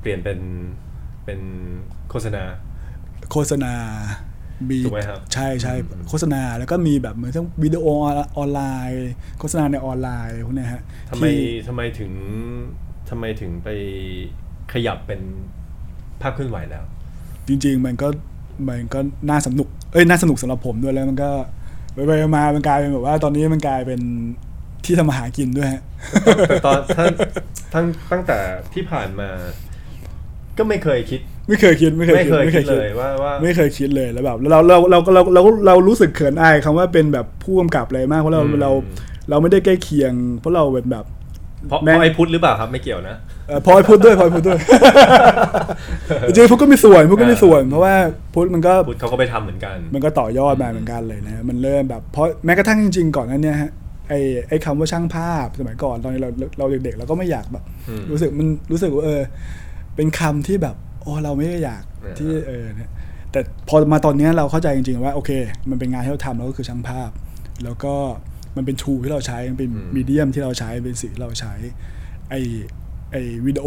[0.00, 0.38] เปลี่ยนเป็น
[1.24, 1.40] เป็น
[2.10, 2.42] โฆษณา
[3.32, 3.74] โฆษณา
[4.70, 5.74] มีถูกไหมครับใช่ใช่
[6.08, 7.86] โฆษณาแล้วก็มีแบบเหมือนทั้งวิดีโอ
[8.38, 8.60] ออนไล
[8.90, 12.12] น์ โฆษณาในออนไลน์พวกเนี้ยฮะทำไมที่ทำไมถึง
[13.10, 13.68] ทำไมถึงไป
[14.72, 15.20] ขยับเป็น
[16.22, 16.84] ภาพเคลื่อนไหวแล้ว
[17.48, 18.08] จริง ๆ มันก็
[18.68, 19.00] มันก็
[19.30, 21.30] น่าสนุกเอ้ยน่าสนุกสำหรับผมด้วยแล้วมันก็
[21.94, 24.00] ไปไปๆมาๆมันกลายเป็นแบบว่าตอนนี้มันกลายเป็น
[24.84, 25.82] ที่ทำมาหากินด้วยฮะ
[26.48, 27.08] แต่ตอนทั้ง
[27.74, 28.38] ทั้งตั้งแต่
[28.74, 29.28] ที่ผ่านมา
[30.58, 38.70] ก็ไม่เคยคิด ไม่เคยคิดไม่เคยไม่คิดเคยไม่คิเคดยคิดเลยว่าว่าไม่เคยคิดเลยแล้วแบบเราเราเราเราเราเราเรารู้สึกเขินอายคำว่าเป็นแบบผู้กำกับอะไรมากเพราะเราอืมเรา
[39.30, 41.04] เราไม่ได้ใกล้เคียง เพราะเราเป็นแบบ
[41.68, 44.58] เพราะแม่เพราะไอ้พุทธหรือเปล่าครับไม่เกี่ยวนะเอ่อพลอยพูดด้วยพลอยพูดด้วย
[46.26, 47.94] จริงๆพุทธก็มีส่วนพุทธก็มีส่วน เพราะว่า
[48.34, 53.70] พุทธมันก็พุทธเขาก็ไปทำเหมือนกัน มันก็ต่อยอดมาเหมือนกันเลยนะมันเริ่มแบบเพราะแม้กระทั่งจริง ๆ ก่อนนั้นเนี่ยฮะ
[54.08, 54.14] ไอ
[54.48, 59.22] ไอคำว่าช่างภาพสมัยก่อนตอนนี้เราเราเด็กๆเราก็ไม่อยากแบบอืมรู้สึกมันรู้สึกว่าเออ
[59.96, 62.90] เป็นคำที่แบบโอ้เราไม่ได้อยากเออที่เออเนี่ย
[63.32, 65.30] แต่พอมาตอนเนี้ยเราเข้าใจจริงๆว่าโอเค
[65.70, 67.10] มันเป็นงานที่เราทำแล้วก็คือช่างภาพ
[67.64, 67.94] แล้วก็
[68.56, 71.52] มันเป็นทูที่เราใช้มันเป็นมีเดียมที่เราใช้เป็นสิ่งที่เราใช้
[72.30, 72.34] ไอ
[73.12, 73.66] ไอวิดีโอ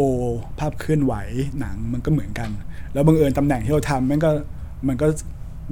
[0.58, 1.14] ภาพเคลื่อนไหว
[1.60, 2.50] หนังมันก็เหมือนกัน
[2.92, 4.30] แล้วบังเอิญตำแหน่งที่เราทำมันก็
[4.88, 5.06] มันก็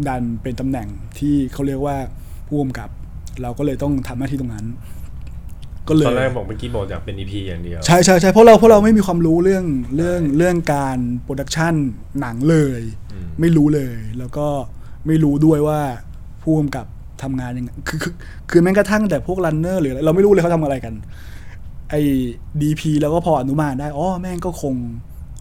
[0.08, 1.96] ดันเป็นตำแหน่งที่เขาเรียกว่า
[2.48, 2.88] ผู้กำกับ
[3.42, 4.66] เราก็เลยต้องทำหน้าที่ตรงนั้น
[5.88, 9.64] ก็เลยตอนแรกบอกเมื่อกี้บอกอยากเป็น EP อย่างเดียว ใช่ใช่ใช่เพราะเราเพราะเราไม่มีความรู้เรื่อง
[9.96, 11.74] เรื่องเรื่องการ production
[12.20, 12.80] หนังเลย
[13.12, 14.46] อืมไม่รู้เลย แล้วก็
[15.06, 15.80] ไม่รู้ด้วยว่า
[16.42, 16.86] ผู้กำกับ
[17.22, 18.12] ทำงานยังไงคือคือ
[18.50, 20.94] คือแม้กระทั่งแต่พวก runner หรืออะไรเราไม่รู้เลยเขาทำอะไรกัน
[21.90, 22.00] ไอ้
[22.62, 24.74] DP แล้วก็พออนุมานได้อ๋อแม่งก็คง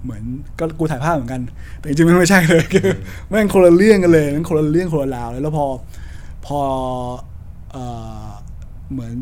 [0.03, 0.23] เหมือน
[0.59, 1.41] ก็กูถ่ายภาพเหมือนกัน
[1.79, 2.87] แต่จริงๆมันไม่ใช่เลยคือ
[3.29, 5.65] แม่งคนละเรื่องกันเลยแม่งคนละเรื่องคนละราวเลยแล้วพอ
[6.47, 6.59] พอ
[7.71, 7.85] เอ่
[8.25, 8.27] อ
[8.91, 9.13] เหมือน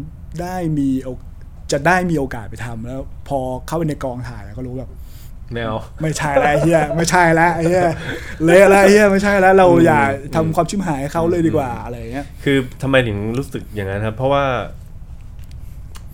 [0.41, 1.19] ได้มีโอก
[1.71, 4.91] จะได้มีโอกาสไปทำแล้ว พอเข้าไปในกองถ่ายก็รู้แบบ
[5.51, 7.83] ไม่เอาไม่ใช่แล้วไอ้เฮียไม่ใช่แล้วไอ้เฮีย
[8.45, 10.01] เละแล้วไอ้เฮียไม่ใช่แล้วเราอย่า
[10.35, 14.43] ทำความชิมหายให้เขาเลยดีกว่าอะไรอย่างเงี้ยคือทำไมถึงรู้สึกอย่างนั้นครับ เพราะว่า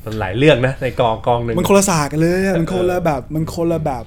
[0.08, 4.04] มันหลายเรื่องนะในกองกองหนึ่งมันคนละศาสตร์กันเลยอะมันคนละแบบมันคนละแบบ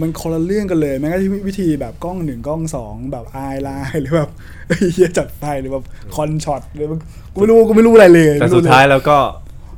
[0.00, 4.30] มันคนละเรื่องกันเลยแม้กระทั่งวิธีแบบกล้องหนึ่งกล้องสองแบบ eyeline หรือแบบ
[4.66, 5.84] ไอ้เฮียจัดไฟหรือแบบ
[6.14, 6.86] คอนช็อตหรือ
[7.32, 9.18] กูไม่รู้กูไม่รู้อะไรเลยแต่ไม่รู้สุดท้ายแล้วก็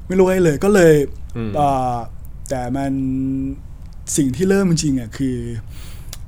[0.09, 0.95] ไม่รู้อะไรเลยก็เลย
[1.37, 1.95] อืมเอ่อ
[2.51, 2.93] แต่มัน
[4.17, 5.37] สิ่งที่เริ่มจริงๆอะคือ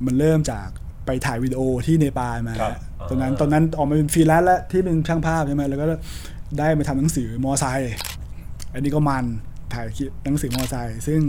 [0.05, 0.67] มันเริ่มจาก
[1.05, 2.73] ไปถ่ายวิดีโอที่เนปาลมาครับ
[3.09, 5.85] ตอนนั้นอ่าตอนนั้นออกมาเป็นฟรีแลนซ์แล้วที่เป็นช่างภาพใช่ไหมแล้วก็
[6.59, 7.93] ได้มาทำหนังสือมอไซค์
[8.73, 9.25] อันนี้ก็มัน
[9.73, 9.85] ถ่าย
[10.25, 11.21] หนังสือมอไซค์ซึ่ง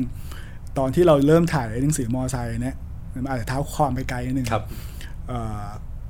[0.78, 2.76] ตอนที่เราเริ่มถ่ายหนังสือมอไซค์เนี่ย
[3.14, 4.62] มันอาจจะเท้าความไปไกลนิดนึงครับ
[5.28, 5.66] เอ่อ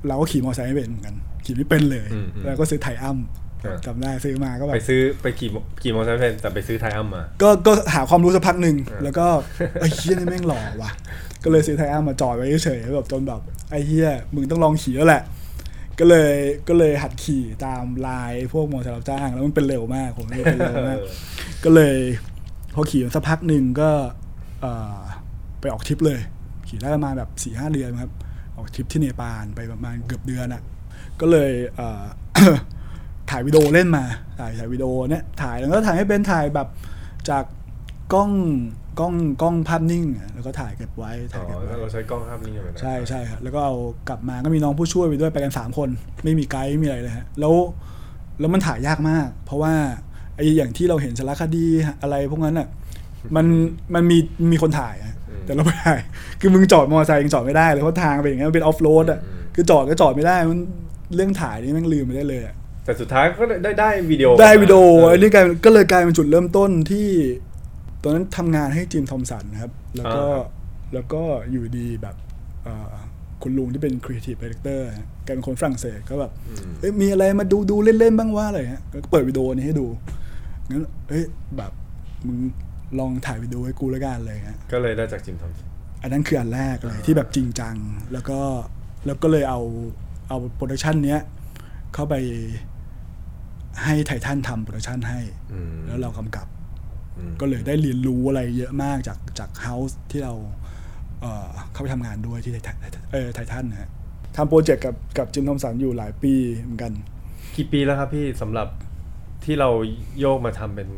[0.07, 1.15] เราก็ขี่มอไซค์ไม่เป็นเหมือนกัน
[1.45, 3.17] ขี่ไม่เป็นเลยอืมอืมแล้วก็ซื้อไทอัม
[3.63, 5.49] อ่าจำได้ซื้อมาก็แบไปบซื้อไปขี่
[5.81, 9.25] ขี่มอเตอร์ไซค์เป็นแต่ไปซื้อไทอัมมา ก็ก็หาความรู้สักพักหนึ่งเออแล้วก็
[9.81, 10.91] ไอ้เฮียนี่แม่งหล่อว่ะ
[11.43, 15.23] ก็เลยซื้อไทอัมมาจอดไว้เฉยๆแบบจนแบบไอ้เฮียมึงต้องลองขี่แล้วแหละ
[15.99, 16.33] ก็เลย
[16.67, 20.99] ก็เลยหัดขี่ตามลายพวกมอเตอร์ไซค์รับจ้างแล้วมันเป็นเร็วมากผมเป็นเร็วมาก
[21.63, 21.97] ก็เลย
[22.73, 23.89] พอขี่มาสักพักหนึ่งก็
[24.61, 24.99] เอ่อ
[25.59, 26.19] ไปออกทริปเลย
[26.67, 28.11] ขี่ได้ประมาณแบบสี่ห้าเดือนครับ
[28.57, 30.61] ออกทริปที่เนปาลไปประมาณเกือบเดือนอะ่ะ
[31.19, 32.03] ก็เลยเอ่อ
[33.29, 34.05] ถ่ายวิดีโอเล่นมา
[34.39, 36.67] ถ่ายถ่ายวิดีโอเนี่ยถ่ายแล้วก็ถ่ายให้เป็นถ่ายแบบ
[37.29, 37.43] จาก
[38.13, 38.31] กล้อง
[38.99, 43.75] กล้องกล้องภาพนิ่งอะแล้วก็ถ่ายเก็บไว้อ๋ถ่ายเก็บอไว้เราใช้กล้องภาพนิ่งกันไปนะใช่ใช่ครับแล้วก็เอา
[44.09, 45.89] กลับมาก็มีน้องผู้ช่วยไปด้วยไปกันสามคน
[46.23, 47.53] ไม่มีไกด์ไม่มีอะไรเลยฮะแล้ว
[48.39, 49.73] แล้วมันถ่ายยากมาก เพราะว่า
[50.35, 51.65] ไอ้อย่างที่เราเห็นสารคดี
[52.01, 52.67] อะไรพวกนั้นอะ
[53.35, 53.45] มัน
[53.93, 54.17] มันมี
[54.51, 55.13] มีคนถ่ายอะ
[55.45, 55.99] แต่เราไม่ถ่าย
[56.39, 59.19] คือมึงจอดมอเตอร์ไซค์ยังจอดไม่ได้เลยเพราะทางเป็นอย่างเงี้ยมันเป็นออฟโรดอะ
[59.55, 60.59] คือจอดก็จอดไม่ได้มัน
[61.15, 67.09] เรื่องถ่ายนี่แม่งลืมไปได้เลยอะแต่สุดท้ายก็ได้ได้วิดีโอได้วิดีโอเอันนี้กลายก็เลยกลายเป็นจุดเริ่มต้นที่
[68.03, 70.47] ตอนนั้นทำงานให้จิมทอมสันนะครับ แล้วก็อ่าครับ
[70.93, 72.15] แล้วก็อยู่ดีแบบ
[72.63, 72.93] เอ่อ
[73.41, 79.87] คุณลุงที่เป็น Creative Director ฮะแกเป็นคนฝรั่งเศสก็แบบอืมเอ้ยมีอะไรมาดูดูเล่น ๆ บ้างว่าอะไรฮะก็เปิดวิดีโอนี้ให้ดู
[80.69, 81.23] งั้นเอ้ย
[81.57, 81.71] แบบ
[82.27, 82.37] มึง
[82.99, 85.67] ลองถ่ายวิดีโอให้กูแล้วกันเลยฮะก็เลยได้จากจิมทอมสัน
[86.01, 87.75] อันนั้นคืออันแรกเลยที่แบบจริงจัง
[88.13, 88.39] แล้วก็
[89.05, 89.61] แล้วก็เลยเอา
[90.29, 91.21] เอา production เนี้ย
[91.93, 92.15] เข้าไป
[93.83, 95.19] ให้ไททันทำ production ให้
[95.53, 96.62] อืมแล้วเรากำกับอืม
[97.41, 100.33] ก็เลยได้เรียนรู้อะไรเยอะมากจากจาก house ที่เรา
[101.21, 102.77] เอ่อเข้าไปทำงานด้วยที่ไททัน
[103.13, 103.89] เออไททันนะฮะ
[104.35, 106.91] ทำ project กับกับจิมทอมสันอยู่หลายปีเหมือนกัน
[107.55, 108.67] กี่ปีแล้วครับพี่สำหรับ
[109.43, 109.69] ที่เรา
[110.19, 110.89] โยกมาทำเป็น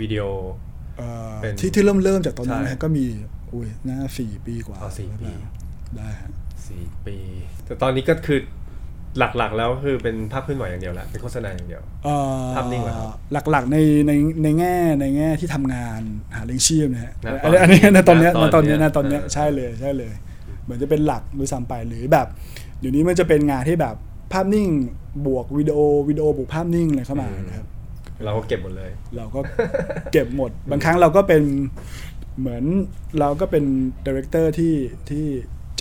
[0.00, 0.22] วิดีโอ
[0.98, 3.04] เอ่อเป็นที่ที่เริ่มเริ่มจากตอนนั้นใช่นะฮะก็มี
[3.52, 5.30] อุ้ยน่าสี่ปีกว่าอ๋อสี่ปี
[5.96, 6.30] ได้ฮะ
[6.68, 7.16] สี่ปี
[7.64, 8.40] แต่ตอนนี้ก็คือ
[9.18, 13.08] หลักๆ แล้วคือเป็นภาพเคลื่อนไหวอย่างเดียวแล้วเป็นโฆษณาอย่างเดียวเอ่อภาพนิ่งเหรอครับ
[13.50, 16.00] หลักๆในในในแง่ในแง่ที่ทำงาน
[16.36, 20.12] หาเลี้ยงชีพนะฮะณตอัอนนนี้อันนี้ณตอนเนี้ยณณตอนเนี้ยณตอนเนี้ยเออใช่เลยใช่เลย
[20.64, 22.26] เหมือนจะเป็นหลักด้วยซ้ำไปหรือแบบ
[22.80, 23.94] เดี๋ยวนี้มันจะเป็นงานที่แบบ
[24.32, 24.68] ภาพนิ่ง
[25.26, 25.78] บวกวิดีโอ
[26.08, 27.66] วิดีโอบวกภาพนิ่งอะไรเข้ามานะครับ
[28.24, 29.40] เราก็เก็บหมดเลย เราก็
[30.12, 31.42] เก็บหมด บางครั้งเราก็เป็น
[32.38, 32.64] เหมือน
[33.20, 33.64] เราก็เป็น
[34.06, 34.74] director ที่
[35.10, 35.26] ที่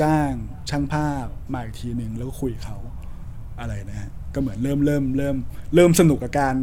[0.02, 0.32] จ้าง
[0.70, 2.78] ช่างภาพมาอีกทีหนึ่งแล้วก็คุยกับเขา
[3.60, 5.36] อะไรนะฮะก็เหมือนเริ่มเริ่มเริ่ม
[5.76, 6.56] เริ่มสนุกกับการ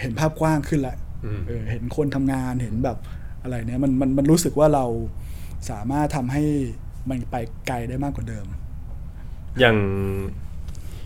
[0.00, 2.98] เห็นภาพกว้างขึ้นละอืมเออเห็นคนทำงานเห็นแบบ
[3.42, 4.84] อะไรเนี่ยมันมันมันรู้สึกว่าเรา
[5.70, 6.44] สามารถทำให้
[7.10, 7.36] มันไป
[7.66, 8.46] ไกลได้มากกว่าเดิม
[9.60, 9.76] อย่าง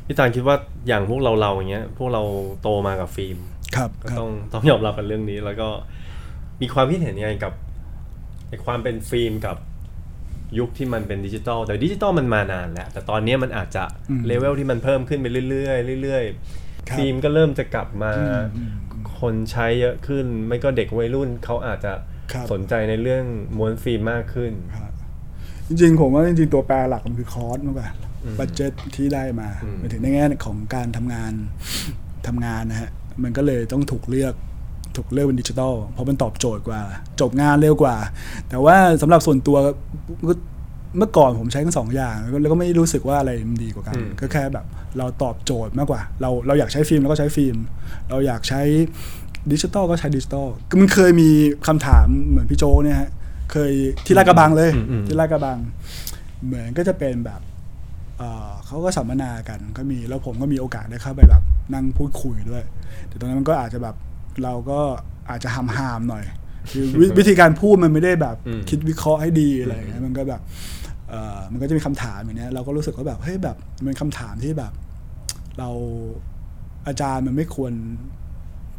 [0.06, 2.22] พี่ตาลคิดว่าอย่างพวกเราเราอย่างเงี้ย พวกเรา
[2.62, 3.38] โตมากับฟิล์ม
[3.76, 5.68] ครับก็ครับต้องต้องยอมรับกันเรื่องนี้ แล้วก็
[6.60, 7.52] มีความคิดเห็นยังไงกับ
[8.48, 9.56] ไอ้ความเป็นฟิล์มกับ
[10.58, 16.24] ยุคที่มันเป็นดิจิตอลแต่ดิจิตอลมันมานานแล้ว แต่ตอนนี้มันอาจจะอืมเลเวลที่มันเพิ่มขึ้นไปเรื่อยๆเรื่อย
[16.88, 18.70] ครับๆฟิล์มก็เริ่มจะกลับมาอืมอืม
[19.20, 21.92] คนใช้เยอะขึ้น ไม่ก็เด็กวัยรุ่นเขาอาจจะ
[22.32, 23.24] ครับสนใจในเรื่อง
[23.56, 24.92] ม้วนฟิล์มมากขึ้นครับ
[25.68, 27.88] จริงๆ ผมว่าจริงๆ ตัวแปรหลักมันคือ cost มากกว่า
[28.24, 31.32] อืม budget ที่ได้มาอืมไปถึงในแง่ของการทำงาน
[32.26, 32.90] ทำงานนะฮะ
[33.22, 34.34] มันก็เลยต้องถูกเลือก
[34.96, 36.80] ถูกเลือกเป็นดิจิทัลเพราะมันตอบโจทย์กว่า
[37.20, 37.96] จบงานเร็วกว่า
[38.48, 39.70] แต่ว่าสำหรับส่วนตัวก็
[40.98, 44.66] เมื่อก่อนผมใช้ทั้งสองอย่าง แล้วก็ไม่รู้สึกว่าอะไรมันดีกว่ากันอืมก็แค่แบบ
[44.98, 47.56] เราตอบโจทย์มากกว่า เราเราอยากใช้ฟิล์มเราก็ใช้ฟิล์ม
[48.10, 48.62] เราอยากใช้
[49.52, 51.30] ดิจิตอลก็ใช้ดิจิตอลก็มันเคยมี
[51.66, 53.10] คำถามเหมือนพี่โจเนี่ยฮะ
[53.52, 53.72] เคย
[54.06, 55.58] ที่ลาดกระบังเลยอืมอืมที่ลาดกระบัง
[56.46, 57.40] เหมือนก็จะเป็นแบบ
[58.18, 61.42] เอ่อเขาก็สัมมนากันก็มีแล้วผมก็มีโอกาสได้เข้าไปแบบ
[61.74, 62.64] นั่งพูดคุยด้วย
[63.08, 63.96] แต่ตอนนั้นมันก็อาจจะแบบ
[64.42, 64.80] เราก็
[65.30, 66.24] อาจจะหามหามๆหน่อย
[66.72, 70.40] คือวิวิธีการพูดมันไม่ได้แบบอืมคิดวิเคราะห์ให้ดีอะไรอย่างเงี้ยมันก็แบบ
[71.08, 74.72] เอ่อมันก็จะมีคำถามอย่างเนี้ยเราก็รู้สึกว่าแบบเฮ้ยแบบมันเป็นคำถามที่แบบ
[75.58, 75.70] เรา
[76.86, 77.72] อาจารย์มันไม่ควร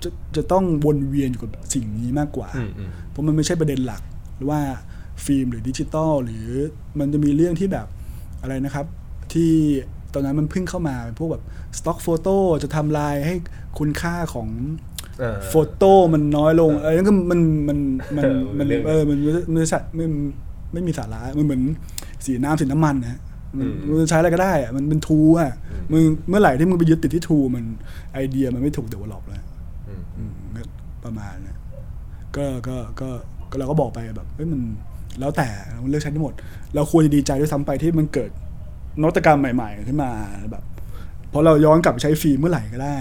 [0.04, 4.02] จะจะต้องวนเวียนอยู่กับสิ่งนี้มากกว่าอืมอืมเพราะมันไม่ใช่ประเด็นหลัก
[4.36, 4.60] หรือว่า
[5.26, 6.48] ฟิล์มหรือดิจิตอลหรือ
[7.00, 7.88] มันจะมีเรื่องที่แบบ
[8.42, 8.86] อะไรนะครับ
[9.34, 9.52] ที่
[10.14, 11.44] ตอนนั้นมันเพิ่งเข้ามาเป็นพวกแบบ
[11.78, 13.36] stock photo จะทำลายให้
[13.80, 14.48] คุณค่าของ
[14.95, 14.95] เออ
[15.50, 17.78] photo มันน้อยลงอะไรนั่นก็มันมัน
[18.18, 19.18] มันเออมันเรื่องเออมัน
[19.54, 20.06] มันสัตว์ไม่
[20.74, 21.62] ไม่มีสาระมันเหมือน
[22.26, 23.20] สีน้ำสีน้ำมันนะฮะ
[23.58, 25.52] มันอืมมันใช้อะไรก็ได้อะมันเป็น tool อะ
[25.92, 27.64] มึงเมื่อไหร่ที่มึงไปยึดติดที่ทูมัน
[28.14, 29.44] ไอเดียมันไม่ถูกเดเวลลอปแล้ว
[29.88, 30.62] อืมอืมก็
[31.04, 31.58] ประมาณเนี้ย
[32.36, 33.10] ก็ก็ก็
[33.52, 34.62] ก็เราก็บอกไปแบบเฮ้ยมัน
[35.20, 36.34] แล้วแต่เราเลือกใช้ได้หมด
[36.76, 38.30] เราควรจะดีใจด้วยซ้ำไปที่มันเกิด
[39.02, 40.12] นวัตกรรมใหม่ ๆ ขึ้นมา
[40.52, 40.64] แบบ
[41.30, 42.98] เพราะเราย้อนกลับไปใช้ฟิล์มเมื่อไหร่ก็ได้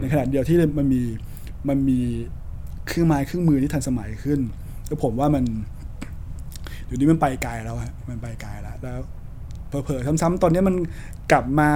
[0.00, 1.02] ในขณะเดียวที่มันมี
[1.68, 2.00] มันมี
[2.86, 4.40] เครื่องไม้เครื่องมือที่ทันสมัยขึ้น
[4.86, 5.44] แล้วผมว่ามัน
[6.84, 9.00] เดี๋ยวนี้มันไปไกลแล้วฮะมันไปไกลแล้วแล้ว
[9.68, 10.74] เผลอๆซ้ำๆตอนนี้มัน
[11.32, 11.70] กลับมา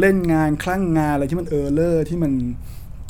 [0.00, 2.32] เล่นงานคลั่งงานอะไรที่มันเออร์เลอร์ที่มัน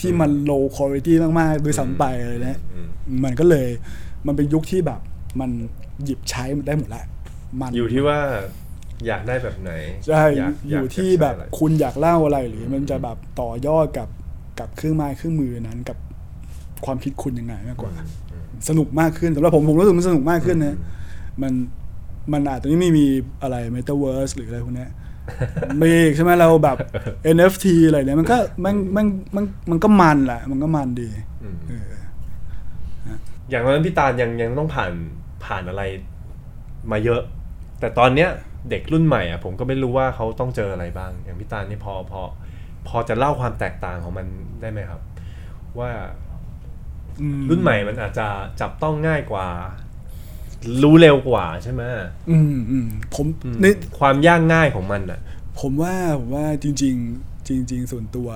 [0.01, 2.89] ที่มัน low quality มากๆด้วยซ้ำไปอะไรเนี้ยอืม
[3.25, 3.69] มันก็เลย
[4.27, 5.01] มันเป็นยุคที่แบบ
[5.41, 5.51] มัน
[6.05, 7.05] หยิบใช้มันได้หมดแล้ว
[7.61, 8.19] มันอยู่ที่ว่า
[9.07, 9.73] อยากได้แบบไหน
[10.07, 14.09] ใช่ากอยู่ากที่จะใช้แบบอะไรคุณอยากเล่าอะไรหรือมันจะแบบต่อยอดกับ
[14.59, 15.99] กับเครื่องไม้เครื่องมือนั้นกับ
[16.85, 17.93] ความคิดคุณยังไงมากกว่า
[18.69, 20.77] สนุกมากขึ้นสำหรับผมผมรู้สึกมันสนุกมากขึ้นนะ
[21.43, 21.53] มัน
[22.33, 23.07] มันอาจจะไม่มี
[23.43, 24.91] อะไร Metaverse หรืออะไรพวกเนี้ย
[25.83, 26.77] มีอีกใช่ไหมเราแบบ
[27.37, 31.09] NFT อะไรเนี่ยมันก็มันมันมันมันก็มันแหละ มันก็มันดี
[31.43, 31.93] อืมเออ
[33.51, 34.93] อย่างนั้นพี่ตาลยังยังต้องผ่าน
[35.45, 35.83] ผ่านอะไร
[36.91, 37.23] มาเยอะ
[37.81, 38.31] แต่ตอนเนี้ย
[38.71, 42.23] เด็กรุ่นใหม่อะผมก็ไม่รู้ว่าเขาต้องเจออะไรบ้าง อย่างพี่ตาลนี่พอพอ
[42.89, 44.27] พอจะเล่าความแตกต่างของมัน
[44.61, 45.01] ได้ไหมครับ
[45.79, 45.91] ว่า
[47.21, 48.27] อืมรุ่นใหม่มันอาจจะ
[48.61, 49.47] จับต้องง่ายกว่า
[50.83, 51.83] รู้เร็วกว่าใช่ไหม
[52.31, 55.21] อืมอืมผมอืมนี่ความยากง่ายของมันอะ
[55.61, 58.29] ผมว่าผมว่าจริง ๆ จริง ๆ ส่วนตัว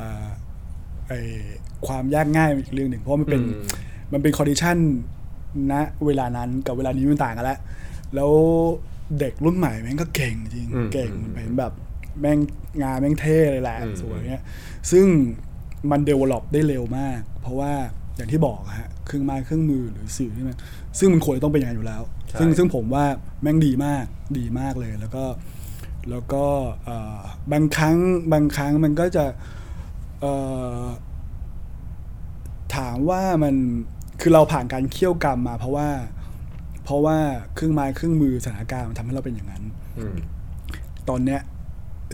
[1.09, 1.13] ไอ
[1.87, 3.65] ความยากง่ายเป็นอีกเรื่องหนึ่งเพราะมันเป็นอืม
[4.13, 4.77] มันเป็น condition
[5.73, 5.75] ณ
[6.07, 7.59] เวลานั้นกับเวลานี้มันต่างกันแล้ว
[8.15, 8.33] แล้ว
[9.21, 11.73] เด็กรุ่นใหม่แม่งก็เก่งจริงอืมเก่งอืมเป็นแบบ
[12.21, 12.39] แม่ง
[12.83, 14.45] งานแม่งเท่เลยแหละอืมสวยเงี้ย
[14.91, 15.07] ซึ่ง
[15.91, 17.73] มันเดเวล็อปได้เร็วมาก เพราะว่า
[18.17, 20.57] อย่างที่บอกอะฮะเครื่องไม้เครื่องมือหรือสื่อที่มัน
[20.99, 23.05] ซึ่งมันควรจะต้องเป็นอย่างนั้นอยู่แล้วใช่ซึ่งซึ่งผมว่า
[23.43, 24.05] แม่งดีมาก
[24.39, 25.25] ดีมากเลยแล้วก็
[26.11, 26.45] แล้วก็
[26.85, 27.21] เอ่อ
[27.53, 27.97] บางครั้ง
[28.33, 29.25] บางครั้งมันก็จะ
[30.21, 30.35] เอ่
[30.79, 30.83] อ
[32.77, 33.55] ถามว่ามัน
[34.21, 35.89] คือเราผ่านการเคี่ยวกรรมมาเพราะว่า
[36.85, 37.19] เพราะว่า
[37.55, 39.63] เครื่องไม้เครื่องมือสถานการณ์มันทำให้เราเป็นอย่างนั้น
[39.99, 40.17] อืม
[41.09, 41.41] ตอนเนี้ย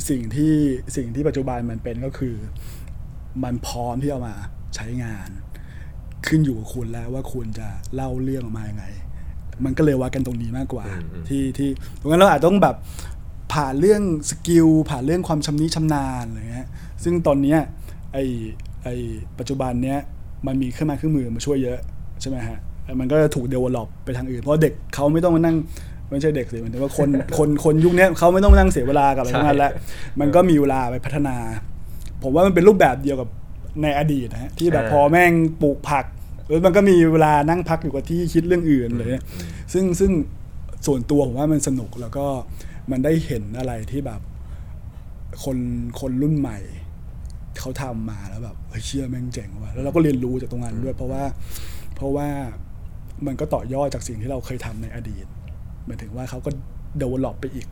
[0.09, 0.55] สิ่งที่
[0.97, 2.37] สิ่งที่ปัจจุบันมันเป็นก็คือ
[3.45, 4.35] มันพร้อมที่เอามา
[4.75, 5.29] ใช้งาน
[6.27, 8.85] ขึ้นอยู่กับคุณแล้วว่าคุณจะเล่าเรื่องออกมายังไง
[9.65, 11.71] มันก็เลยวัดกันตรงนี้มากกว่าอืมอืมที่ที่
[12.01, 12.77] ตรงนั้นเราอาจต้องแบบ
[13.53, 16.69] ผ่านเรื่องสกิลผ่านเรื่องความชำนิชำนาญอะไรเงี้ย
[17.05, 17.59] ซึ่งตอนเนี้ย
[18.13, 18.19] ไอ
[18.85, 18.89] ไอ
[19.39, 19.99] ปัจจุบันเนี้ย
[20.47, 21.79] มันมีเครื่องไม้เครื่องมือมาช่วยเยอะ
[22.21, 22.59] ใช่ไหมฮะ
[23.01, 25.57] มันก็จะถูกเดเวลลอปไปทางอื่น เพราะเด็กเขาไม่ต้องมานั่ง
[26.11, 27.09] ไม่ใช่เด็กสิหมายถึงว่าคน
[27.39, 29.73] คนคนยุคเนี้ยเขาไม่ต้องมานั่งเสียเวลากับอะไรทั้งนั้นแล้ว
[30.21, 31.37] มันก็มีเวลาไปพัฒนา
[32.23, 33.29] ผมว่ามันเป็นรูปแบบเดียวกับ
[33.83, 35.33] ในอดีตนะฮะที่แบบอ่าพอแม่ง
[35.63, 36.05] ปลูกผัก
[36.49, 39.11] แล้วมันก็มีเวลานั่งพักอยู่กับที่คิดเรื่องอื่นเลย
[39.73, 40.11] ซึ่งซึ่ง
[40.87, 42.27] ส่วนตัวผมว่ามันสนุกแล้วก็
[42.91, 44.21] มันได้เห็นอะไรที่แบบ
[45.45, 45.59] คน
[46.01, 46.59] คนรุ่นใหม่
[47.59, 51.23] เขาทำมาแล้วแบบเฮ้ยเชื่อแม่งเจ๋งว่ะแล้วเราก็เรียนรู้จากตรงนั้นด้วย เพราะว่า
[51.95, 52.29] เพราะว่า
[53.27, 55.27] มันก็ต่อยอดจากสิ่งที่เราเคยทำในอดีต
[55.87, 56.51] หมายถึงว่าเขาก็
[56.99, 57.67] เดเวลลอปไปอีก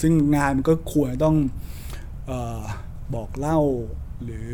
[0.00, 1.36] ซึ่งงานมันก็ควรจะต้อง
[2.26, 2.62] เออ
[3.14, 3.60] บอกเล่า
[4.24, 4.50] หรือ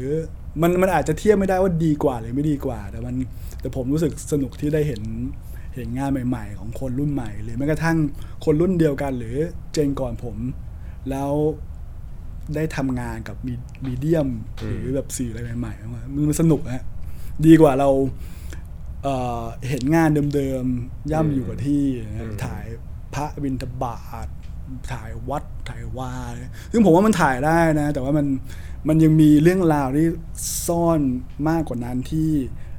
[0.63, 3.15] มันมันอาจจะเทียบไม่ได้ว่าดีกว่าหรือไม่ดีกว่า แต่มัน
[3.61, 5.03] แต่ผมรู้สึกสนุกที่ได้เห็น
[5.75, 7.97] เห็นงานใหม่ๆ ของคนรุ่นใหม่ หรือแม้กระทั่ง
[8.45, 9.37] คนรุ่นเดียวกัน หรือ
[9.73, 10.37] เจนก่อนผม
[11.11, 11.33] แล้ว
[12.55, 13.55] ได้ทำงานกับมี
[13.87, 14.29] มีเดียม
[14.63, 16.85] อืมหรือแบบสื่ออะไรใหม่ๆมากๆมันมันสนุกฮะ
[17.47, 17.91] ดีกว่าเรา
[19.05, 22.65] เอ่อเห็นงานเดิมๆย่ำอยู่กับที่นะฮะถ่าย
[23.15, 24.29] พระบิณฑบาต
[24.93, 26.13] ถ่ายวัดถ่ายวา
[26.73, 28.27] ซึ่งผมว่ามันถ่ายได้นะ แต่ว่ามัน
[28.89, 30.07] มันยังมีเรื่องราวที่
[30.67, 31.01] ซ่อน
[31.49, 32.31] มากกว่านั้นที่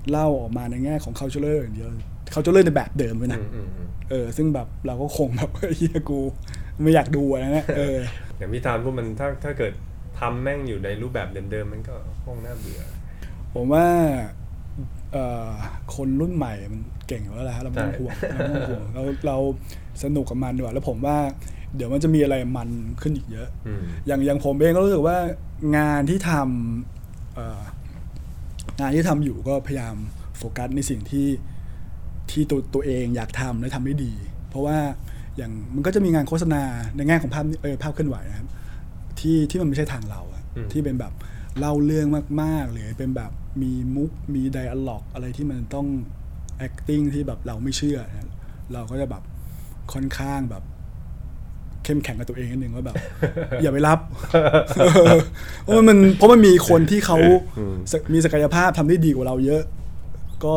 [0.10, 1.90] เล่าออกมาในแง่ของ cultural อย่างเดียว
[2.34, 6.20] cultural ในแบบเดิมเลยนะอืมอืมอืมเออ ซึ่งแบบเราก็คงแบบเฮียกู
[6.82, 7.98] ไม่อยากดูอะไรนะเออ
[8.38, 9.74] อย่างพี่ตาลพวกมันถ้าถ้าเกิด
[10.20, 12.82] ทำแม่งอยู่ในรูปแบบเดิมๆมันก็คงน่าเบื่อ
[13.54, 14.41] ผมว่าเอ่อ
[15.96, 19.38] คนรุ่นใหม่มันเก่งอยู่แล้วแหละฮะเราไม่ต้องใช่ห่วงเราไม่ต้องห่วงเราเรา
[20.04, 21.18] สนุกกับมันดีกว่าแล้วผมว่า
[21.76, 22.70] เดี๋ยวมันจะมีอะไรมัน
[23.02, 25.18] ขึ้นอีกเยอะอืมอย่างอย่างผมเองก็รู้สึกว่า
[25.78, 27.62] งานที่ทำเอ่อ
[28.80, 29.96] งานที่ทำอยู่ก็พยายาม
[30.38, 31.28] โฟกัสในสิ่งที่
[32.32, 34.14] ที่ตัวตัวเองอยากทำและทำได้ดี
[34.50, 34.78] เพราะว่า
[35.38, 36.64] อย่างมันก็จะมีงานโฆษณา
[36.96, 38.50] ในแง่ของภาพเออภาพเคลื่อนไหวนะครับ
[39.20, 41.14] ที่ที่มันไม่ใช่ทางเราอะอืมที่เป็นแบบ
[41.60, 42.08] เล่าเรื่อง
[42.42, 43.32] มากๆ หรือเป็นแบบ
[43.62, 45.88] มีมุกมีไดอะล็อกอะไรที่มันต้อง
[46.68, 48.30] acting ที่แบบเราไม่เชื่อนะ
[48.74, 49.24] เราก็จะแบบ
[49.94, 50.64] ค่อนข้างแบบ
[51.84, 52.96] เข้มแข็งกับตัวเองนิดนึงว่าแบบ
[53.62, 54.00] อย่าไปรับ
[55.64, 57.18] เพราะมันเพราะมันมีคนที่เขา
[57.58, 57.76] อืม
[58.14, 59.64] มีศักยภาพทำได้ดีกว่าเราเยอะ
[60.46, 60.56] ก็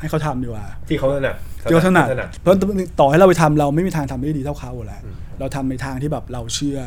[0.00, 1.34] ให้เขาทำดีกว่า ที่เขาถนัด
[1.68, 2.54] ที่เขาถนัดถนัดเพราะ
[3.00, 5.02] ต่อให้เราไปทำเราไม่มีทางทำได้ดีเท่าเขาอยู่แล้ว
[5.38, 6.78] เราทำในทางที่แบบเราเชื่อ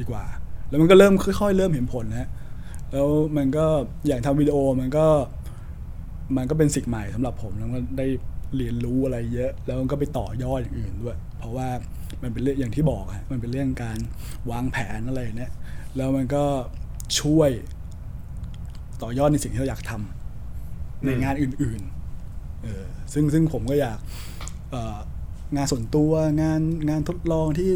[0.00, 0.24] ดีกว่า
[0.68, 2.28] แล้วมันก็เริ่มค่อย ๆ เริ่มเห็นผลนะ
[2.92, 3.66] แล้วมันก็
[4.06, 5.06] อย่างทำวิดีโอมันก็
[6.36, 8.06] มันก็เป็นสิ่งใหม่สำหรับผมแล้วก็ได้
[8.56, 11.68] เรียนรู้อะไรเยอะ แล้วก็ไปต่อยอดอย่างอื่นด้วย เพราะว่า
[12.22, 13.98] มันเป็นเรื่องอย่างที่บอกอะมันเป็นเรื่องการ
[14.50, 15.52] วางแผนอะไรเนี่ย
[15.96, 16.44] แล้วมันก็
[17.20, 17.50] ช่วย
[19.02, 23.98] ต่อยอดในสิ่งที่เราอยากทำในงานอื่นๆเออซึ่งซึ่งผมก็อยาก
[24.70, 24.76] เอ
[25.56, 26.12] งานส่วนตัว
[26.42, 26.60] งาน
[26.90, 27.70] งานทดลองที่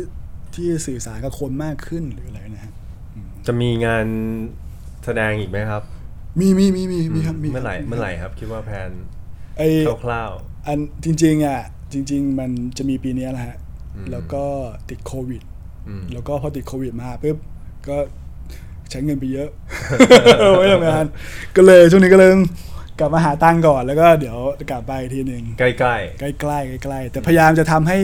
[0.55, 2.73] ที่สื่อสารกับคนมากขึ้นหรืออะไรนะฮะ
[3.47, 4.07] จะมีงาน
[5.05, 5.83] แสดงอีกไหมครับ
[6.41, 8.91] มีมีมีมีมีครับมีเมื่อไหร่คบเมื่อไหร่ครับ คิดว่าแพลน
[9.59, 9.63] ไอ
[10.05, 10.31] คร่าว
[10.67, 11.61] อันจริง ๆอะ
[11.93, 13.57] จริง ๆ มันจะมีปีเนี้ยแหละฮะ
[13.97, 14.45] อืมแล้วก็
[14.91, 17.37] ติดโควิดๆอืมแล้วก็พอติดโควิดมาปุ๊บ
[17.89, 17.97] ก็
[18.91, 19.49] ใช้เงินไปเยอะ
[20.59, 21.05] ไม่ทำงาน
[21.57, 22.31] ก็เลยช่วงนี้ก็เลย
[22.99, 24.37] กลับมาหาตังค์ก่อนแล้วก็เดี๋ยว
[24.71, 27.99] กลับไปอีกทีหนึ่งใกล้ใกล้ๆใกล้ๆใกล้ๆแต่พยายามจะทำให้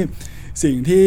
[0.65, 1.07] สิ่งที่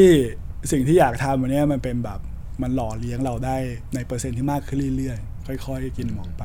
[0.72, 2.20] สิ่งที่อยากทำวันเนี้ยมันเป็นแบบ
[2.62, 3.56] มันหล่อเลี้ยงเราได้
[3.96, 5.31] ในเปอร์เซ็นต์ที่มากขึ้นเรื่อยๆ
[5.68, 6.43] ค่อยๆ กินหมองไป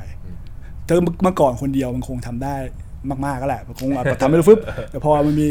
[0.86, 2.54] ถ้าเมื่อก่อนคนเดียวมันคงทำได้
[3.10, 4.58] มากๆก็แหละมันคงแบบทำไม่ได้ฟึบ
[4.90, 5.50] แต่พอมันมี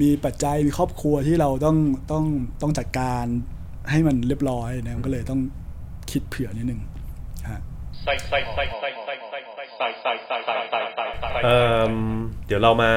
[0.00, 1.76] มีปัจจัยมีครอบครัวที่เราต้อง
[2.12, 2.24] ต้อง
[2.62, 3.24] ต้องจัดการ
[3.90, 5.40] ให้มันเรียบร้อยนะมันก็เลยต้อง
[6.10, 6.80] คิดเผื่อนิดนึง
[7.50, 11.58] ฮะๆเอ่
[11.90, 11.92] อ
[12.46, 12.90] เดี๋ยวเรามา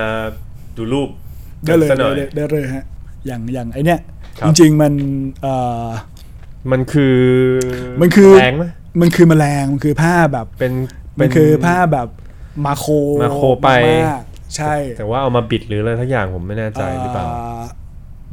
[0.77, 1.09] ดูรูป
[1.63, 2.85] ได้เลยสักหน่อยได้ได้เลยฮะ
[3.27, 3.99] อย่างอย่างไอเนี้ย
[4.39, 4.93] ครับจริงๆมัน
[5.41, 5.87] เอ่อ
[6.71, 7.17] มันคือ
[8.01, 8.65] มันคือแรงไหม
[8.99, 10.73] มันคือแมลงมันคือผ้าแบบเป็น
[11.19, 12.07] มันคือภาพแบบ
[12.65, 13.69] macro macro ไป
[14.07, 14.23] มาก
[14.55, 17.61] ใช่ แต่ว่าเอามาบิดหรืออะไรสักอย่างผมไม่แน่ใจหรือเปล่าา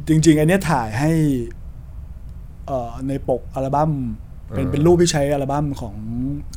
[0.07, 1.11] จริง ๆ อันเนี้ยถ่ายให้
[2.67, 3.91] เอ่อในปกอัลบั้ม
[4.55, 5.95] เป็นอ่าเป็นรูปที่ใช้อัลบั้มของ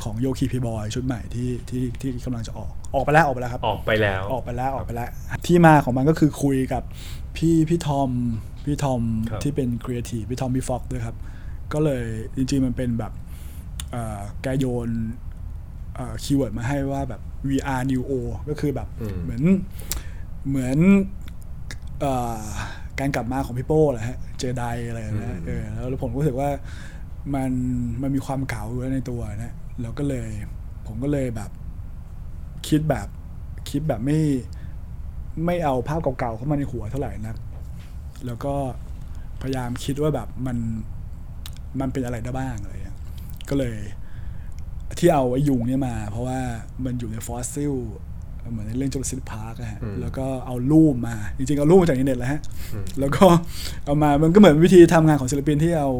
[0.02, 5.10] ของโยคีเพลย์บอยชุดใหม่ที่ที่ที่กำลังจะออกออกไปแล้วออกไปแล้วครับ ออกไปแล้วออกไปแล้วออกไปแล้ว
[5.46, 6.82] ที่มาของมันก็คือคุยกับ
[7.36, 8.10] พี่พี่ทอม
[8.64, 11.16] พี่ทอมครับที่เป็นครีเอทีฟพี่ทอมพี่ฟ็อกด้วยครับ
[11.72, 12.04] ก็เลย
[12.36, 13.21] จริง ๆ มันเป็นแบบเอ่อ
[14.42, 14.90] แกโยน
[16.22, 18.12] คีย์เวิร์ดมาให้ว่าแบบ VR New O
[18.48, 19.42] ก็คือแบบอืมเหมือน
[20.48, 20.78] เหมือน
[22.00, 22.44] เอ่อ
[22.98, 26.48] การกลับมาของพี่โป้แหละฮะเจไดอะไรนะเออแล้วผมรู้สึกว่า
[27.34, 27.50] มัน
[28.02, 30.28] มันมีความเก่าอยู่ในตัวนะแล้วก็เลย
[30.86, 31.50] ผมก็เลยแบบ
[32.68, 33.08] คิดแบบ
[33.70, 34.18] คิดแบบไม่
[35.46, 37.36] ไม่เอาภาพเก่าๆเข้ามาในหัวเท่าไหร่นัก
[38.26, 38.54] แล้วก็
[39.42, 40.56] พยายามคิดว่าแบบมัน
[41.80, 42.81] มันเป็นอะไรได้บ้างอะไรเงี้ย
[43.52, 43.78] ก็เลย
[44.98, 46.38] ที่เอาไอ้ยุงเนี่ยมา เพราะว่า
[46.84, 47.74] มันอยู่ในฟอสซิล
[48.52, 52.40] เหมือนในเรื่องจูราสสิคพาร์กอะฮะอืมแล้วก็เอารูปมา จริงๆ เอารูปมาจากอินเทอร์เน็ตแหละฮะ
[52.72, 53.24] อืมแล้วก็
[53.86, 55.90] เอามามันก็เหมือนวิธีทำงานของศิลปินที่เอา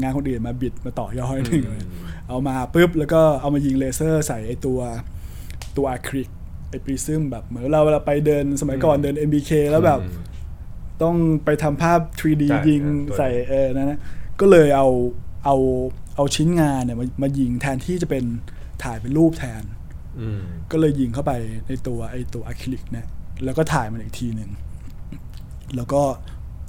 [0.00, 1.82] งานคนอื่นมาบิดมาต่อยอดหนึ่งเลย
[2.28, 4.80] เอามาปุ๊บแล้วก็เอามายิงเลเซอร์ใส่ไอตัว
[5.76, 6.28] ตัวอะคริลิก
[6.70, 10.22] ไอปริซึมแบบเหมือนเราเวลาไปเดินสมัยก่อนเดิน MBK แล้วแบบอืม
[11.02, 14.00] ต้องไปทำภาพ 3D ใช่ยิงตัวใส่เออนั่นนะ
[14.40, 14.88] ก็เลยเอา
[15.44, 15.56] เอา
[16.16, 18.24] เอาชิ้นงานเนี่ยมามายิงแทนที่จะเป็น
[18.82, 19.62] ถ่ายเป็นรูปแทน
[20.20, 20.40] อืม
[20.70, 21.32] ก็เลยยิงเข้าไป
[21.68, 23.06] ในตัวไอตัวอะคริลิกเนี่ย
[23.44, 24.50] แล้วก็ถ่ายมันอีกทีหนึ่ง
[25.76, 26.02] แล้วก็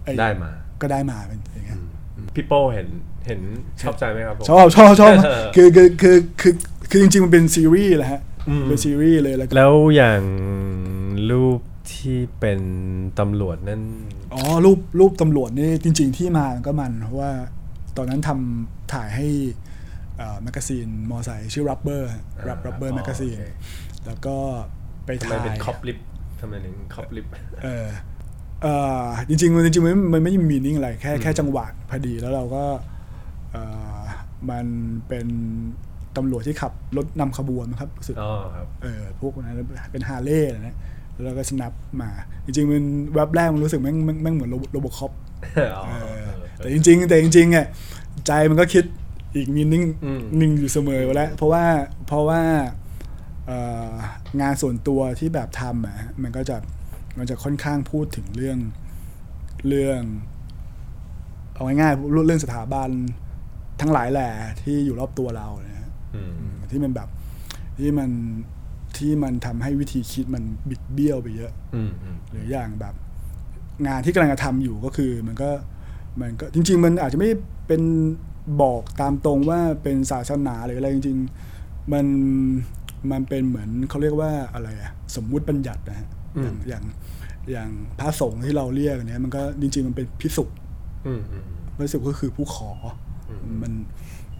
[0.07, 0.51] อ้ได้มา
[0.82, 1.80] ก็ได้มาเป็นอย่างเงี้ย
[2.36, 2.88] พี่โป้เห็น
[3.28, 3.39] เห็น
[3.82, 6.53] ชอบใจไหมครับผมชอบชอบชอบเออคือคือคือคือ
[6.89, 10.21] คือจริงๆมันเป็นซีรีส์แหละฮะอืมเป็นซีรีส์เลยแล้วก็แล้วอย่าง
[11.30, 11.59] รูป
[11.93, 12.59] ที่เป็น
[13.19, 13.82] ตำรวจนั่น
[14.34, 17.32] อ๋อรูปรูปตำรวจนี่จริง ๆ ที่มามันก็มันเพราะว่า
[17.97, 19.27] ตอนนั้นทำถ่ายให้
[20.43, 22.03] magazine มอไซค์ชื่อ Rubber
[22.49, 23.45] รับ Rubber แมกกาซีนโอเค
[24.05, 24.35] แล้วก็
[25.05, 25.97] ไปทำไมถ่ายเป็นคอปลิป
[26.41, 27.25] ทำไมถึงคอปลิป
[27.63, 27.87] เออ
[28.63, 28.67] เอ
[29.03, 32.63] อจริงๆมันจริงๆมันมันไม่มี meaning อะไรแค่แค่จังหวะพอดีแล้วเราก็
[33.51, 33.57] เอ
[33.97, 34.01] อ
[34.49, 34.65] มัน
[35.07, 35.27] เป็น
[36.17, 39.55] ตำรวจที่ขับรถนำขบวนนะครับรู้สึกอ๋อครับเออพวกนั้น
[39.91, 40.77] เป็นฮาร์เลย์นะ
[41.13, 41.71] แล้วเราก็สนับ
[42.01, 42.09] มา
[42.45, 42.83] จริงๆมัน
[43.13, 45.32] แวบแรกมันรู้สึกแม่งแม่งแม่งเหมือนโรบอคอปอ๋อ
[46.57, 47.65] แต่จริง ๆ แต่จริงๆอะ
[48.27, 48.83] ใจมันก็คิด
[49.35, 51.65] อีกมีนิ่งอืมนิ่งอยู่เสมอแล้ว เพราะว่า
[52.07, 52.41] เพราะว่า
[53.47, 53.57] เอ่
[53.89, 53.91] อ
[54.41, 56.57] งานส่วนตัวที่แบบทำอะมันก็จะ
[57.17, 58.57] มันจะค่อนข้างพูดถึงเรื่อง
[59.67, 60.01] เรื่อง
[61.53, 62.89] เอาง่ายๆเรื่องสถาบัน
[63.81, 64.29] ทั้งหลายแหล่
[64.61, 66.33] ที่อยู่รอบตัวเรานะฮะอืม
[66.71, 67.09] ที่มันแบบ
[67.79, 68.09] ที่มัน
[68.97, 72.95] ที่มันทำให้วิธีคิดมันบิดเบี้ยวไปเยอะอืมอืมหรืออย่างแบบ
[73.88, 75.49] งานที่กำลังจะทำอยู่ก็คือมันก็
[76.21, 77.30] มันก็จริง ๆ มันอาจจะไม่
[77.67, 77.82] เป็น
[78.61, 81.17] บอกตามตรงว่าเป็นศาสนาหรืออะไรจริง
[81.55, 82.05] ๆ มัน
[83.11, 86.07] มันเป็นเหมือนเขาเรียกว่าอะไรอะสมมุติบัญญัตินะฮะ
[86.41, 86.84] อย่างอย่าง
[87.51, 87.69] อย่าง
[87.99, 90.45] พระสงฆ์ที่เราเรียกอันเนี้ยมันก็จริง ๆ มันเป็นพิสุ
[91.07, 91.45] อืมอืม
[91.78, 92.71] พระสุก็คือผู้ขอ
[93.30, 93.74] อมมัน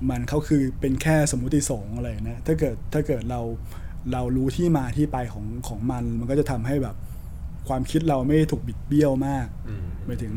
[0.10, 3.42] มันเขาคือเป็นแค่สมมุติสงฆ์อะไรนะถ้าเกิดถ้าเกิดเรา
[4.14, 6.96] เรารู้ที่มาที่ไปของของมัน มันก็จะทำให้แบบ
[7.68, 10.32] ความคิดเราไม่ถูกบิดเบี้ยวมากอืมหมายถึง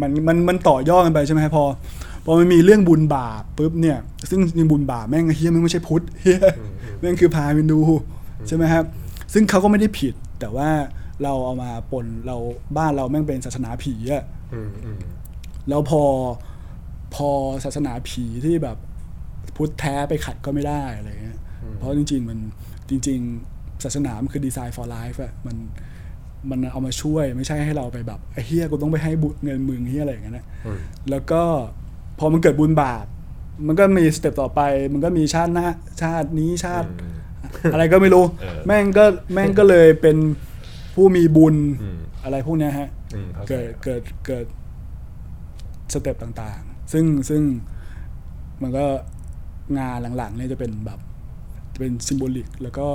[0.00, 1.64] มันมันมันต่อยอดกันไปใช่ไหมพอ
[2.24, 3.98] พอมันมีเรื่องบุญบาปปุ๊บเนี่ย
[4.30, 6.40] ซึ่งจริงบุญบาปแม่งเฮียแม่งไม่ใช่พุทธเฮีย
[6.98, 7.80] แม่งคือพาฮินดู
[8.48, 8.84] ใช่ไหมครับ
[9.32, 10.68] ซึ่งเขาก็ไม่ได้ผิด แต่ว่า
[11.22, 12.36] เราเอามาปนเรา
[12.76, 14.98] บ้านเราแม่งเป็นศาสนาผีอะอืมอืม
[15.68, 16.02] แล้วพอ
[17.14, 17.28] พอ
[17.64, 18.76] ศาสนาผีที่แบบ
[19.56, 21.38] พุทธแท้ไปขัดก็ไม่ได้อะไรเงี้ย
[21.76, 22.38] เพราะจริง ๆ มัน
[22.90, 23.18] จริง
[23.52, 25.56] ๆ ศาสนามันคือดีไซน์ for life อะมัน
[26.50, 30.78] มันเอามาช่วยไม่ใช่ให้เราไปแบบไอ้เฮียกูต้องไปให้บุญเงินมึงเฮียอะไรอย่างเงี้ยนะอืม
[31.10, 31.42] แล้วก็
[32.18, 33.04] พอมันเกิดบุญบาป
[33.66, 34.60] มันก็มี step ต่อไป
[34.92, 35.66] มันก็มีชาติหน้า
[36.02, 37.14] ชาตินี้ชาติอืม
[37.72, 40.16] อะไรก็ไม่รู้เออแม่งก็แม่งก็เลยเป็น
[40.94, 44.46] ผู้มีบุญอืมอะไรพวกเนี้ยฮะอืมเข้าใจเกิดเกิดเกิด
[45.92, 47.42] step ต่างๆ ซึ่งซึ่ง
[48.62, 48.84] มันก็
[49.78, 51.00] งานหลังๆเนี่ยจะเป็นแบบ
[51.78, 52.86] เป็น symbolic แล้วก็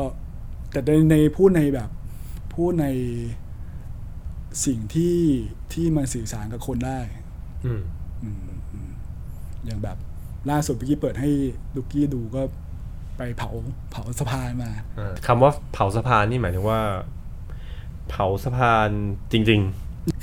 [0.71, 1.89] แต่ในในพูดในแบบ
[2.55, 2.87] พูดใน
[4.65, 5.17] สิ่งที่
[5.73, 6.99] ที่มันสื่อสารกับคนได้
[7.65, 7.81] อืม
[8.23, 8.37] อืม
[8.73, 8.91] อืม
[9.65, 9.97] อย่างแบบ
[10.49, 11.29] ล่าสุดเมื่อกี้เปิดให้
[11.75, 12.41] ดุกกี้ดูก็
[13.17, 13.49] ไปเผา
[13.91, 16.79] เผาสะพานมาอ่าคำว่าเผาสะพานนี่หมายถึงว่า
[18.09, 18.89] เผาสะพาน
[19.31, 19.61] จริง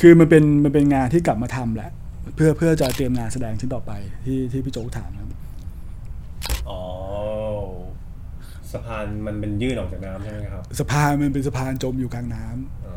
[0.01, 1.91] คือมันเป็นมันเป็นงานที่กลับมาทำแหละ
[2.35, 3.93] เพื่อเพื่อจะเตรียมงานแสดงชิ้นต่อไป
[4.25, 6.83] ที่ที่พี่โจ๊กถามครับๆอ๋อ
[8.75, 12.97] สะพานมันเป็นยื่นออกจากน้ำใช่ไหมครับสะพานมันเป็นสะพานจมอยู่กลางน้ำอ๋อ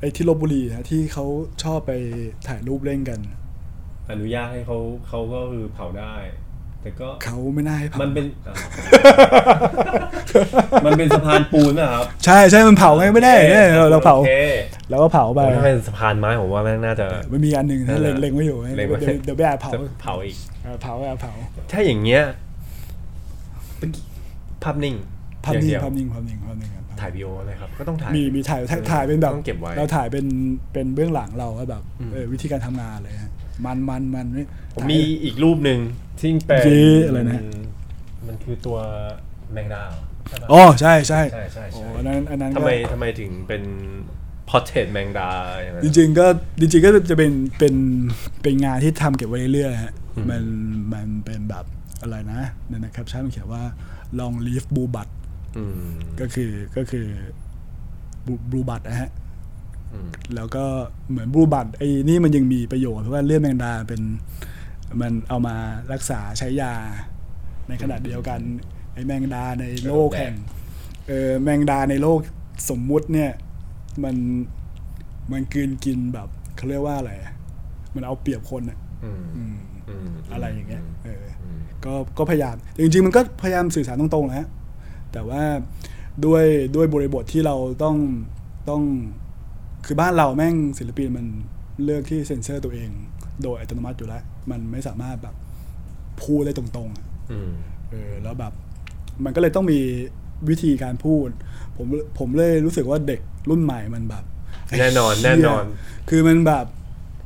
[0.00, 1.24] ไอ้ที่ลบบุรีนะที่เขา
[1.62, 1.92] ชอบไป
[2.48, 3.20] ถ่ายรูปเล่นกัน
[4.10, 4.78] อนุญาตให้เขา
[5.08, 6.14] เขาก็คือเผาได้
[6.82, 8.54] แต่ก็เขาไม่น่าให้เผามันเป็นอ่า
[10.86, 14.32] มันเป็นสะพานปูนนะครับ ใช่ใช่มันเผาไงไม่ได้เนี่ยเราเราเผาโอค
[14.90, 21.32] เราก็เผาไปถ้าเป็นสะพานไม้ผมว่าแม่งน่าจะ มันมีอันหนึ่งที่เล็งเล็งไว้อยู่เล็งไว้ เดี๋ยวเดี๋ยวไปแอบเผาจะเผาอีก เออเผาแอบเผา
[21.72, 22.22] ถ้าอย่างเงี้ย
[24.64, 24.94] ภาพนิ่ง
[25.44, 30.26] ภาพอย่นิ่งเดียวภาพนิ่งภาพนิ่งภาพนิ่งครับถ่ายวีดีโอไหมครับ ก็ต้องถ่าย มีมีถ่ายถ่ายถ่ายเป็นแบบต้องเก็บไว้เราถ่ายเป็น
[30.72, 33.32] เป็นเบื้องหลังเราก็แบบอืมเออวิธีการทำงานเลยฮะ
[33.64, 35.78] มันมันมันนี่ผมถ่ายมีอีกรูปหนึ่ง
[36.20, 37.40] ที่เป็นเจ๊อะไรนะ
[38.26, 38.78] มันคือตัว
[39.52, 39.82] แมงดา
[40.28, 43.62] ใช่ปะอ๋อใช่ใช่ใช่ใช่โอ้ใช่อันนั้นอันนั้นทำก็ไมทำไมถึงเป็น
[44.48, 45.30] พอเทรตแมงดา
[45.62, 46.26] อย่างนั้จนริงๆก็
[46.60, 47.74] จริงๆก็จะเป็นเป็น
[48.42, 49.94] เป็นงานที่ทำเก็บไว้เรื่อยๆฮะ
[50.30, 50.42] มัน
[50.92, 51.64] มันเป็นแบบ
[52.02, 53.62] อะไรนะในในแคปชั่นมันเขียนว่า
[54.18, 55.08] long live blue bud
[55.56, 57.06] อืมก็คือก็คือ
[58.50, 59.10] บู e บัตนะฮะ
[59.92, 60.64] อืมแล้วก็
[61.10, 64.02] เหมือนบลูบัตไอ้นี่มันยังมีประโยชน์เพราะว่าเลือดแมงดาเป็น
[65.00, 65.56] มันเอามา
[65.92, 66.72] รักษาใช้ยา
[67.68, 68.40] ในขณะเดียวกัน
[68.94, 70.34] ไอ้แมงดาในโลกแห่ง
[71.08, 72.18] เออแมงดาในโลก
[72.70, 73.30] สมมุติเนี่ย
[74.04, 74.16] มัน
[75.32, 77.32] มันกลืนกินแบบเขาเรียกว่าอะไรอะ
[77.94, 79.56] มันเอาเปรียบคนอะอืมอืม
[79.88, 81.33] อืมอะไรอย่างเงี้ยเอออืม
[81.86, 84.48] ก็ก็พยายาม จริง ๆ มันก็พยายามสื่อสารตรงๆนะฮะ
[85.12, 85.42] แต่ว่า
[86.24, 86.44] ด้วย
[86.76, 87.96] ด้วยบริบทที่เราต้อง
[88.68, 88.82] ต้อง
[89.86, 91.26] คือบ้านเราแม่งศิลปินมัน
[91.84, 92.90] เลือกที่เซ็นเซอร์ตัวเอง
[93.42, 95.34] โดยอัตโนมัติอยู่แล้ว มันไม่สามารถแบบ
[96.22, 97.52] พูดได้ตรงๆอะอืม
[97.90, 98.52] เออแล้วแบบ
[99.24, 99.78] มันก็เลยต้องมี
[100.48, 101.28] วิธีการพูด
[101.76, 101.86] ผม
[102.18, 103.20] ผมเลยรู้สึกว่าเด็ก
[103.50, 104.24] รุ่นใหม่มันแบบ
[104.80, 105.64] แน่นอนไเหี้ยแน่นอน
[106.10, 106.66] คือมันแบบ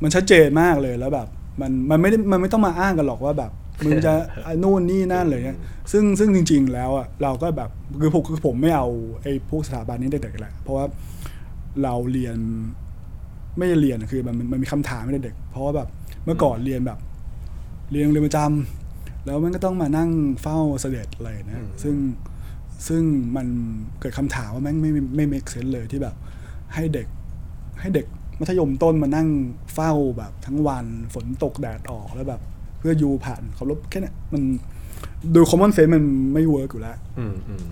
[0.03, 1.27] มันชัดเจนมากเลยแล้วแบบ
[1.61, 3.51] มันมันไม่ได้มันไม่ต้องมาอ้างกันหรอกว่าแบบ
[3.85, 4.13] มึงจะ
[4.45, 5.59] อะนู่นนี่นั่นเลยเนี่ย
[5.91, 7.69] ซึ่งซึ่งจริง ๆ แล้วอะเราก็แบบ
[8.01, 8.87] คือผมคือผมไม่เอา
[9.21, 10.85] ไอ้พวกสถาบันนี้เด็กๆแหละเพราะว่า
[11.83, 12.37] เราเรียน
[13.57, 15.87] ไม่ได้เรียนอะคือมันมันมันมีคำถามไม่ได้เด็ก เพราะว่าแบบ
[16.25, 16.99] เมื่อก่อนเรียนแบบ
[17.91, 20.09] เรียนโรงเรียนประจำแล้วมันก็ต้องมานั่ง
[20.41, 21.95] เฝ้าเสด็จอะไรนะอืมซึ่ง
[22.87, 23.03] ซึ่ง
[23.35, 23.47] มัน
[23.99, 26.15] เกิดคำถามว่าแม่งไม่ไม่ไม่ make sense เลยที่แบบ
[26.73, 27.07] ให้เด็ก
[27.81, 28.05] ให้เด็ก
[28.39, 29.29] มัธยมต้นมานั่ง
[29.73, 32.41] เฝ้าแบบทั้งวันฝนตกแดดออกแล้วแบบ
[32.79, 34.41] เพื่อยูผ่านเคารพแค่เนี้ยมัน
[35.31, 36.03] โดย common sense มัน
[36.33, 37.65] ไม่ work อยู่แล้วอืมอืม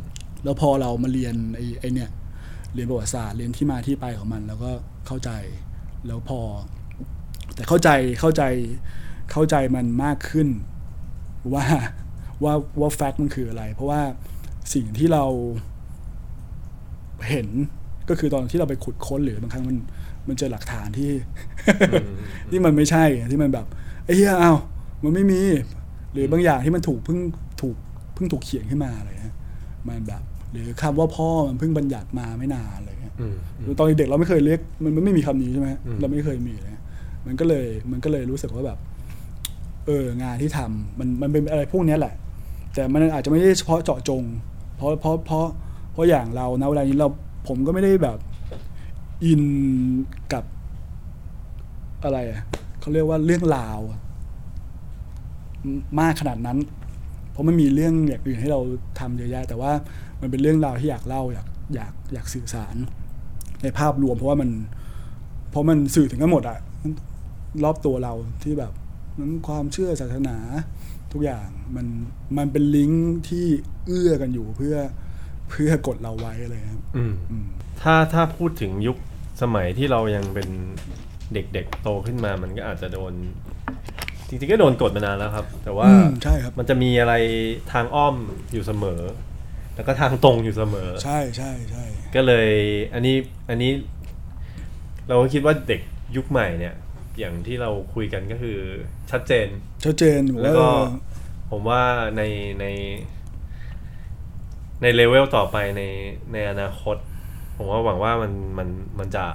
[0.44, 2.10] แล้วพอเรามาเรียนไอ้ไอ้เนี่ย
[2.74, 4.72] เรียนประวัติศาสตร์เรียนที่มาที่ไปของมัน แล้วก็
[5.08, 5.32] เข้าใจ
[6.08, 6.40] แล้วพอ
[7.56, 7.90] แต่เข้าใจ
[8.20, 8.44] เข้าใจ
[9.32, 10.48] เข้าใจมันมากขึ้น
[11.54, 11.66] ว่า
[12.44, 14.02] ว่าว่าแฟกต์มันคืออะไร เพราะว่า
[14.74, 15.26] สิ่งที่เรา
[17.30, 17.48] เห็น
[18.10, 19.78] ก็คือตอนที่เราไปขุดค้นหรือบางครั้งมัน
[20.28, 21.12] มันเจอหลักฐานที่
[22.50, 23.66] ที่มันไม่ใช่อะที่มันแบบ
[24.06, 24.58] ไอ้เหี้ยอ้าว
[25.04, 25.42] มันไม่มี
[26.14, 27.20] หรือบางอย่างที่มันถูกเพิ่ง
[27.62, 27.76] ถูก
[28.14, 29.36] เพิ่งถูกเขียนขึ้นมาอะไรเงี้ย
[29.88, 30.22] มันแบบ
[30.52, 33.36] หรือคำว่าพ่อมันเพิ่งบัญญัติมาไม่นานอะไรเงี้ยอืม
[33.78, 36.76] ตอนเด็กเราไม่เคยเรียกมันมันไม่มีคำนี้ใช่ไหมอืมเราไม่เคยมีเลย
[37.26, 38.78] มันก็เลยมันก็เลยรู้สึกว่าแบบ
[39.86, 42.16] เอองานที่ทำมันมันเป็นอะไรพวกเนี้ยแหละ
[42.76, 44.24] แต่มันอาจจะไม่ได้เฉพาะเจาะจง
[44.76, 45.46] เพราะเพราะเพราะ
[45.92, 47.10] เพราะอย่างเรานะเวลานี้เรา
[47.48, 48.18] ผมก็ไม่ได้แบบ
[49.26, 49.44] อิน
[50.34, 50.44] กับ
[52.04, 52.42] อะไรอะ
[52.80, 54.00] เขาเรียกว่าเรื่องราวอะ
[55.68, 55.70] ม
[56.02, 56.58] มากขนาดนั้น
[57.32, 58.60] เพราะมันมีเรื่องอย่างอื่นให้เรา
[59.00, 59.72] ทำเยอะแยะแต่ว่า
[60.22, 62.76] มันเป็นเรื่องราวที่อยากเล่าอยากอยากอยากสื่อสาร
[63.64, 64.50] ในภาพรวมเพราะว่ามัน
[65.50, 66.60] เพราะมันสื่อถึงกันหมดอะ
[67.64, 68.14] รอบตัวเรา
[68.44, 68.72] ที่แบบ
[69.20, 70.38] นั้นความเชื่อศาสนา
[71.12, 71.88] ทุกอย่างมัน
[72.38, 73.46] มันเป็นลิงก์ที่
[73.88, 74.76] เอื้อกันอยู่เพื่อ
[75.50, 77.46] เพื่อกดเราไว้อะไรครับอืมอืม
[77.82, 78.98] ถ้าถ้าพูดถึงยุค
[79.42, 80.50] สมัยที่เรายังเป็น
[81.34, 83.14] เด็กๆโตขึ้นมา มันก็อาจจะโดน
[84.28, 87.14] จริงๆก็โดนกดมานานแล้วครับ แต่ว่าอืมใช่ครับมันจะมีอะไร
[87.72, 88.16] ทางอ้อม
[88.52, 89.02] อยู่เสมอ
[89.76, 92.50] แล้วก็ทางตรงอยู่เสมอ ใช่ใช่ใช่ก็เลย
[92.94, 93.16] อันนี้
[93.50, 93.72] อันนี้
[95.08, 95.82] เราก็คิดว่าเด็ก
[96.16, 96.76] ยุคใหม่เนี่ย
[97.20, 98.58] อย่างที่เราคุยกันก็คือ
[99.12, 99.48] ชัดเจน
[99.86, 100.70] ชัดเจนผมแล้วว่าก็
[101.52, 101.84] ผมว่า
[102.18, 102.22] ใน
[102.60, 102.66] ใน
[104.82, 105.84] ในเลเวลต่อไปใน
[106.34, 106.98] ในอนาคต
[107.58, 108.70] ผมว่าหวังว่ามันมัน
[109.00, 109.26] มันจะ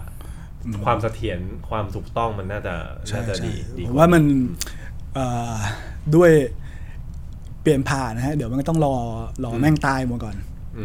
[0.85, 1.39] ความเสถียร
[1.71, 2.75] ความถูกต้องมันน่าจะ
[3.09, 4.25] ใช่น่าจะใช่ดีดีผมว่าว่ามัน
[4.65, 4.82] เอ่อ
[6.17, 6.31] ด้วย
[7.63, 8.95] เปลี่ยนผ่านนะฮะ เดี๋ยวมันก็ต้องรอ
[9.45, 10.37] รอแม่งตายหมดก่อน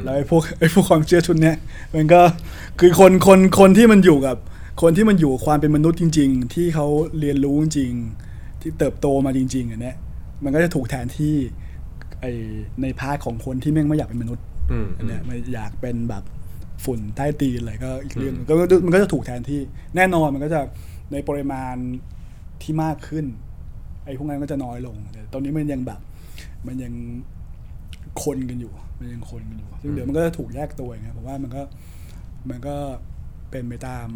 [0.04, 1.56] แล้วไอ้พวกไอ้พวกความเชื่อชุดเนี้ย
[1.96, 2.22] มันก็
[2.80, 4.38] คือคนคนคนที่มันอยู่กับ
[4.82, 6.88] คนที่มันอยู่กับความเป็นมนุษย์จริง ๆ ที่เขา
[7.20, 9.96] เรียนรู้จริงๆที่เติบโตมาจริง ๆอันเนี้ย
[10.44, 11.36] มันก็จะถูกแทนที่
[12.22, 12.26] ไอ
[12.82, 16.24] ใน part ของคนที่แม่งไม่อยากเป็นมนุษย์อืมอันเนี้ยมันอยากเป็นแบบ
[16.86, 19.60] ฝุ่นใต้ตีนอะไรก็อีกเรื่องหนึ่งก็ก็มันก็จะถูกแทนที่
[19.96, 20.62] แน่นอนมันก็จะ
[21.12, 21.76] ในปริมาณ
[22.62, 23.26] ที่มากขึ้น
[24.08, 26.00] ไอ้พวกนั้นก็จะน้อยลงแต่ตอนนี้มันยังแบบ
[26.68, 26.94] มันยัง
[28.24, 31.62] คนกันอยู่ มันยังคนกันอยู่ ซึ่งเดี๋ยวมันก็จะถูกแยกตัวอย่างเงี้ยผมว่ามันก็
[32.50, 32.76] มันก็
[33.52, 34.08] เป็นไปตาม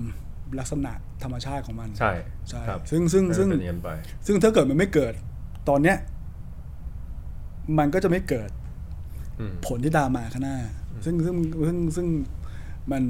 [0.60, 2.14] ลักษณะธรรมชาติของมัน ใช่
[2.50, 3.90] ใช่ครับซึ่งซึ่งซึ่งเป็นอย่างนั้นไป
[4.26, 5.14] ซึ่งถ้าเกิดมันไม่เกิด
[5.70, 5.98] ตอนเนี้ย
[7.80, 8.50] มันก็จะไม่เกิด
[9.40, 10.58] อืมผลที่ตามมาข้างหน้า
[11.06, 11.36] ซึ่งซึ่ง
[11.68, 12.08] ซึ่งซึ่ง
[12.92, 13.04] มัน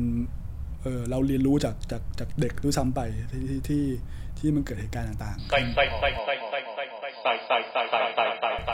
[0.84, 3.00] เออเราเรียนรู้จากจากจากเด็กด้วยซ้ำไป
[3.32, 3.84] ที่ที่ที่
[4.40, 5.38] ที่มันเกิดเหตุการณ์ต่าง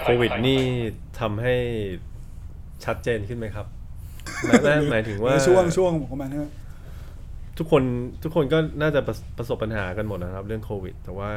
[0.05, 0.61] โควิดนี่
[1.19, 1.55] ทำให้
[2.85, 3.67] ชัดเจนขึ้นไหมครับ
[4.43, 6.39] หมายหมายถึงว่าช่วงช่วงของมันใช่
[7.57, 7.83] ทุกคน
[8.23, 9.01] ทุกคนก็น่าจะ
[9.37, 11.29] ประสบปัญหากันหมดนะครับ เรื่องโควิด แต่ว่า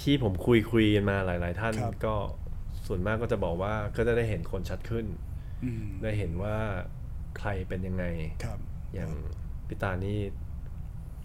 [0.00, 1.74] ที่ผมคุยคุยกันมาหลาย ๆ ท่าน
[2.04, 2.14] ก็
[2.86, 5.06] ส่วนมากก็จะบอกว่าก็จะได้เห็นคนชัดขึ้น
[6.02, 6.56] ได้เห็นว่า
[7.38, 8.04] ใครเป็นยังไง
[8.44, 8.58] ครับ
[8.94, 9.10] อย่าง
[9.68, 10.18] พี่ตานี่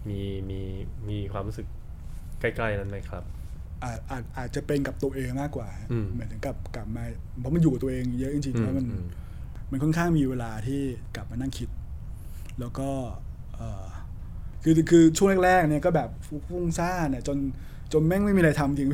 [0.08, 0.60] มีมี
[1.08, 1.66] มีความรู้สึก
[2.40, 3.24] ใกล้ ๆ นั้นไหมครับ
[3.82, 7.04] อาจอาจอาจจะเป็นกับตัวเองมากกว่าอืมเหมือนถึงกับกลับมา
[7.40, 9.06] เพราะมันอยู่กับตัวเองเยอะจริงๆแล้วมันอืม
[9.70, 10.80] มันค่อนข้างมีเวลาที่
[11.16, 11.68] กลับมานั่งคิด
[12.60, 12.88] แล้วก็
[13.56, 13.84] เอ่อ
[14.62, 16.08] คือคือช่วงแรกๆเนี่ยก็แบบ
[16.48, 17.38] ฟุ้งซ่านเนี่ยจน
[17.92, 18.88] จนแม่งไม่มีอะไรทำจริง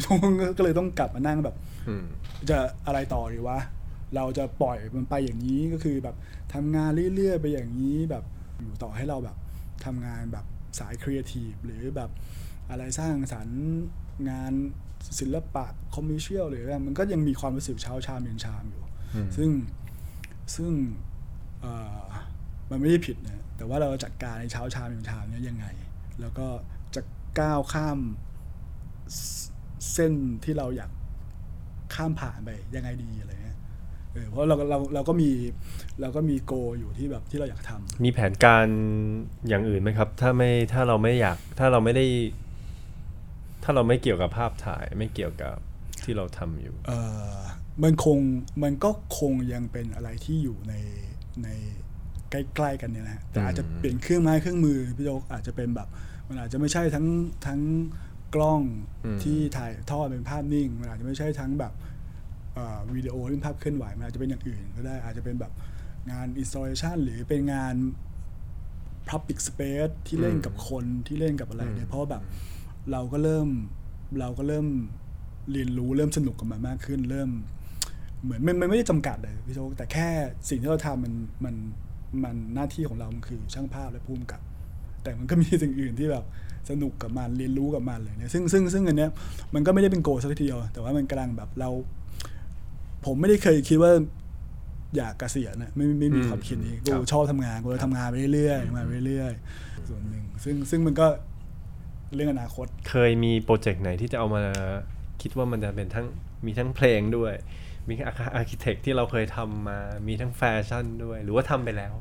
[0.58, 1.56] ก็เลยต้องกลับมานั่งแบบ
[1.88, 2.04] อืม
[2.50, 3.58] จะอะไรต่อดีวะ
[4.16, 6.16] เราจะปล่อยมันไปอย่างนี้ก็คือแบบ
[6.54, 8.24] ทำงานเรื่อยๆไปอย่างนี้แบบ
[8.58, 9.36] อยู่ต่อให้เราแบบ
[9.84, 10.44] ทำงานแบบ
[10.78, 12.10] สายครีเอทีฟหรือแบบ
[12.70, 13.60] อะไรสร้างสรรค์
[14.30, 14.52] งาน
[15.20, 18.82] ศิลปะ commercial หรืออะไรมันก็ยังมีความรู้สึกเช้าชามเย็นชามอยู่
[19.14, 19.50] อืมซึ่ง
[20.56, 20.72] ซึ่ง
[21.60, 22.02] เอ่อ
[22.70, 25.66] มันไม่ได้ผิดนะแต่ว่าเราจัดการในเช้าชามเย็นชามเนี้ยยังไง
[26.20, 26.46] แล้วก็
[26.94, 27.02] จะ
[27.40, 27.98] ก้าวข้าม
[29.14, 29.18] เส
[29.92, 30.12] เส้น
[30.44, 30.90] ที่เราอยาก
[31.94, 33.58] ข้ามผ่านไปยังไงดีอะไรเงี้ย
[34.12, 35.30] เออเพราะเราเราเราก็มี
[36.00, 38.66] เราก็มีโกอยู่ที่แบบที่เราอยากทำมีแผนการ
[39.48, 42.06] อย่างอื่นไหมครับ ถ้าไม่ถ้าเราไม่อยากถ้าเราไม่ได้
[43.70, 45.56] ถ้าเราไม่เกี่ยวกับภาพถ่ายไม่เกี่ยวกับ
[46.04, 46.92] ที่เราทำอยู่เอ
[47.34, 47.36] อ
[47.82, 48.18] มันคง
[48.62, 50.74] มันก็คงยังเป็นอะไรที่อยู่ใน
[51.42, 51.48] ใน
[52.30, 55.88] ใกล้ๆกันเนี่ยนะฮะแต่อาจจะเปลี่ยนเครื่องไม้เครื่องมือพี่โจกอาจจะเป็นแบบ
[56.28, 57.06] มันอาจจะไม่ใช่ทั้ง
[57.46, 57.60] ทั้ง
[58.34, 58.62] กล้อง
[59.04, 61.72] อืมที่ถ่ายทอดเป็นภาพนิ่ง มันอาจจะไม่ใช่ทั้งแบบ
[62.54, 65.52] เอ่อวิดีโอที่เป็นภาพเคลื่อนไหวมันอาจจะเป็นอย่างอื่นก็ได้อาจจะเป็นแบบ
[66.12, 67.74] งาน installation หรือเป็นงาน
[69.10, 72.22] public space ที่เล่นกับคนที่เล่นกับอะไรเนี่ยเพราะว่าแบบ
[72.92, 73.48] เราก็เริ่ม
[74.20, 74.66] เราก็เริ่ม
[75.52, 77.30] เรียนรู้เริ่มสนุกกับมันมากขึ้น เริ่ม
[78.22, 80.08] เหมือนมันมันไม่ได้จำกัดเลยพี่โจ๊กแต่แค่
[80.48, 81.14] สิ่งที่เราทำมัน
[81.44, 81.54] มัน
[82.24, 84.40] มันหน้าที่ของเรามันคือช่างภาพและผู้กำกับ
[85.02, 86.24] แต่มันก็มีสิ่งอื่นที่แบบ
[86.70, 89.10] สนุกกับมันเรียนรู้กับมันเลยเนี่ยซึ่งซึ่งซึ่งอันเนี้ย
[89.54, 91.70] มันก็ไม่ได้เป็นโกลสักทีเดียว แต่ว่ามันกำลังแบบเรา
[93.06, 93.92] ผมไม่ได้เคยคิดว่า
[94.96, 101.06] อยากเกษียณนะไม่ไม่ไม่มีอืมความคิดนี้คกูรับชอบทำงานกูจะทำงานไปเรื่อยๆมาเรื่อยๆส่วนหนึ่งซึ่งซึ่งมันก็
[102.14, 104.42] เรื่องอนาคต เคยมี project ไหนที่จะเอามา
[105.22, 106.06] คิดว่ามันจะเป็นทั้ง
[106.46, 107.34] มีทั้งเพลงด้วย
[107.88, 111.94] มี architect ที่เราเคยทำมามีทั้งแฟชั่นด้วย หรือว่าทำไปแล้ว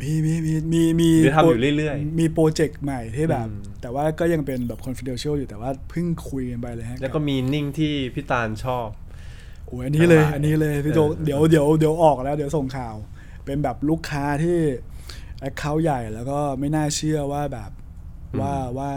[0.00, 8.88] มีมีมีมีมีหรือทำอยู่เรื่อยๆ มี project ใหม่ที่แบบอืมแต่ว่าก็ยังเป็นแบบ confidential อยู่แต่ว่าเพิ่งคุยกันไปเลยฮะ แล้วก็ meaning ที่พี่ตาลชอบ
[9.66, 12.94] โอ้ยอันนี้เลยสบายอันนี้เลยพี่โจเออเดี๋ยวเดี๋ยวเดี๋ยวออกแล้วเดี๋ยวส่งข่าว
[13.44, 14.58] เป็นแบบลูกค้าที่
[15.40, 17.70] account ใหญ่แล้วก็ไม่น่าเชื่อว่าแบบ
[18.40, 18.90] ว่าว่า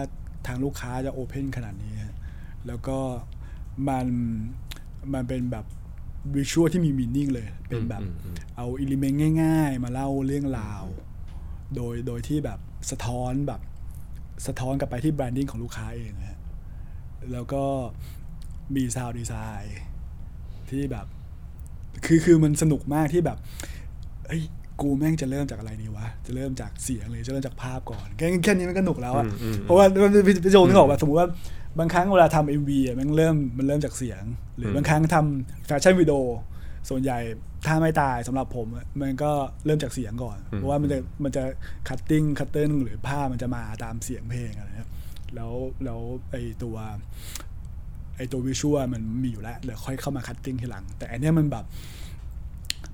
[0.47, 2.15] ทางลูกค้าจะ open ขนาดนี้ฮะ
[2.67, 2.97] แล้วก็
[3.87, 4.07] มัน
[5.13, 5.65] มันเป็นแบบ
[6.35, 10.83] visual ที่มี meaning เลย เป็นแบบอืมอืมเอา element ง่าย ๆ มาเล่าเรื่องราว
[11.75, 12.59] โดยโดยที่แบบ
[12.91, 13.61] สะท้อนแบบ
[14.47, 16.39] สะท้อนกลับไปที่ branding ของลูกค้าเองนะฮะ
[17.31, 17.63] แล้วก็
[18.75, 19.79] มี sound designน์
[20.69, 21.07] ที่แบบ
[22.05, 23.37] คือคือมันสนุกมากที่แบบ
[24.27, 24.43] เอ้ย
[24.81, 31.27] กูแม่งจะเริ่มจากอะไรดีวะ จะเริ่มจากเสียงหรือจะเริ่มจากภาพก่อน แค่แค่นี้มันก็หนุกแล้วอะอืมอืมเพราะว่าพี่พี่โจนึกออกว่าสมมติว่า
[31.79, 34.23] บางครั้งเวลาทำ MV อะมันเริ่มมันเริ่มจากเสียง
[34.57, 36.19] หรือบางครั้งทำแฟชั่นวิดีโอ
[36.89, 37.19] ส่วนใหญ่
[37.65, 39.31] ถ้าไม่ตายสำหรับผมอะมันก็
[39.65, 41.43] เริ่มจากเสียงก่อน เพราะว่ามันจะมันจะ
[41.87, 44.89] cutting cutting หรือภาพมันจะมาตามเสียงเพลงอะไรเงี้ย
[45.35, 45.53] แล้ว
[45.85, 45.99] แล้ว
[46.31, 46.75] ไอตัว
[48.17, 51.65] ไอตัว visual มันมีอยู่แล้วเดี๋ยวค่อยเข้ามา cutting ทีหลัง แต่อันเนี้ยมันแบบ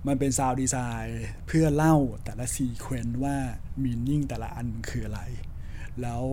[0.08, 3.36] มันเป็น sound design เพื่อเล่าแต่ละ sequence ว่า
[3.84, 5.22] meaning แต่ละอันมันคืออะไร
[6.02, 6.24] แล้ว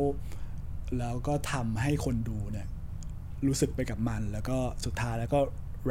[0.98, 2.66] แล้วก็ทำให้คนดูเนี่ย
[3.46, 5.40] รู้สึกไปกับมัน แล้วก็สุดท้ายแล้วก็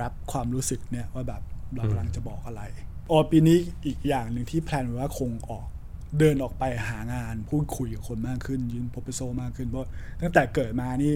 [0.01, 1.41] รับความรู้สึกเนี่ยว่าแบบ
[1.76, 2.61] เรากำลังจะบอกอะไร
[3.11, 5.67] ออปีนี้อีกอย่างหนึ่งที่ plan ไว้ว่าคงออก
[6.19, 9.88] เดินออกไปหางานพูดคุยกับคนมากขึ้น ยื่น proposal มากขึ้นเพราะ
[10.21, 11.13] ตั้งแต่เกิดมานี่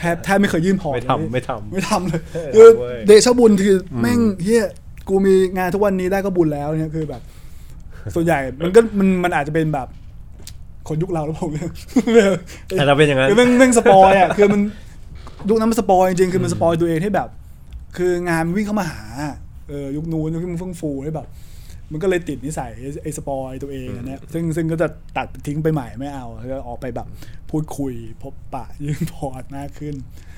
[0.00, 4.64] แทบแทบไม่เคยยื่น port ไม่ทำเลยไม่ทำไม่ทำเลยเออคือเว้ยเดชะบุญคืออแม่งเฮีย
[5.08, 7.22] กูมีงานทุกวันนี้ได้ก็บุญแล้วเนี่ยคือแบบ
[8.14, 9.88] ส่วนใหญ่มันก็มันมันอาจจะเป็นแบบ
[10.88, 11.70] คนยุคเราแล้วผมเนี่ย
[12.68, 14.60] แต่เราเป็นอย่างนั้นคือแม่งแม่ง spoil อะคือมัน
[15.48, 17.28] ยุคนั้นมัน spoil จริงๆคือมัน spoil ตัวเองที่แบบ
[17.96, 19.02] คืองานมันวิ่งเข้ามาหา
[19.68, 21.26] เออยุคนู้นยุคที่มันเฟื่องฟูให้แบบ
[21.92, 27.06] มันก็เลยติดนิสัยไอ้ไอ้ spoil ตัวเองอันเนี้ยซึ่งซึ่งก็จะตัดทิ้งไปใหม่ไม่เอาแล้วก็ออกไปแบบ
[27.50, 27.92] พูดคุย
[28.22, 29.94] พบปะยื่น port มากขึ้น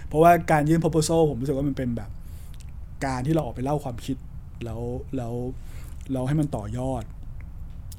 [0.08, 2.10] เพราะว่าการยื่น proposal ผมรู้สึกว่ามันเป็นแบบ
[3.06, 4.16] การที่เราออกไปเล่าความคิด
[4.64, 4.80] แล้ว
[5.16, 5.34] แล้ว
[6.12, 7.04] เราให้มันต่อยอด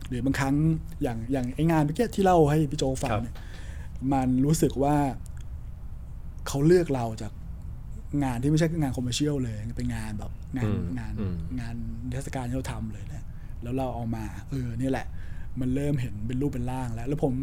[0.09, 0.55] หรือบางครั้ง
[1.03, 3.35] อย่างอย่างไอ้งานเมื่อกี้ที่เล่าให้พี่โจฟังครับเนี่ย
[4.13, 4.95] มันรู้สึกว่า
[6.47, 7.31] เขาเลือกเราจาก
[8.23, 11.75] งานที่ไม่ใช่งาน commercial เลยเป็นงานแบบงานอืมงานอืมงาน
[12.07, 13.25] นิทรรศการที่เราทำเลยนะ
[13.63, 15.07] แล้วเราเอามา เออนี่แหละ
[15.59, 17.33] มันเริ่มเห็นเป็นรูปเป็นร่างแล้ว แล้วผม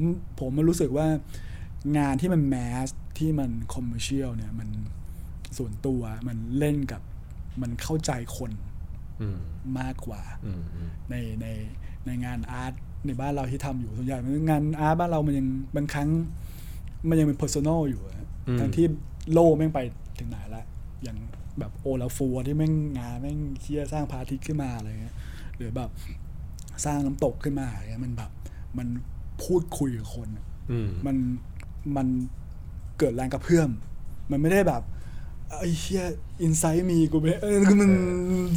[0.40, 1.06] ผมมันรู้สึกว่า
[1.98, 2.88] งานที่มัน mass
[3.18, 4.68] ที่มัน commercial เนี่ยมัน
[5.58, 7.02] ส่วนตัวมันเล่นกับ
[7.62, 8.71] มันเข้าใจคนอื
[9.32, 9.34] ม
[9.78, 11.46] มากกว่าอืมอืมในใน
[12.06, 12.72] ในงาน art
[13.06, 15.46] ในบ้านเราที่ทำอยู่ส่วนใหญ่มันงาน art บ้านเรามันยัง
[15.76, 16.08] บางครั้ง
[17.08, 18.14] มันยังเป็น personal อยู่อะ
[18.48, 18.86] อืมทั้งที่
[19.32, 19.80] โลกแม่งไป
[20.18, 20.64] ถึงไหนละ
[21.02, 21.18] อย่าง
[21.58, 25.16] แบบโอลาฟัวที่แม่งงานแม่งเคียสร้างพระอาทิตย์ขึ้นมาอะไรเงี้ย
[25.56, 25.90] หรือแบบ
[26.84, 28.30] สร้างน้ำตกขึ้นมาอะไรเงี้ยมันแบบ
[28.78, 28.88] มัน
[29.44, 31.16] พูดคุยกับคนอะอืมมัน
[31.96, 32.06] มัน
[32.98, 33.70] เกิดแรงกระเพื่อม
[34.30, 34.82] มันไม่ได้แบบ
[35.58, 36.04] ไอ้เชี่ย
[36.42, 37.90] อินไซต์มีกูไม่เออคือมัน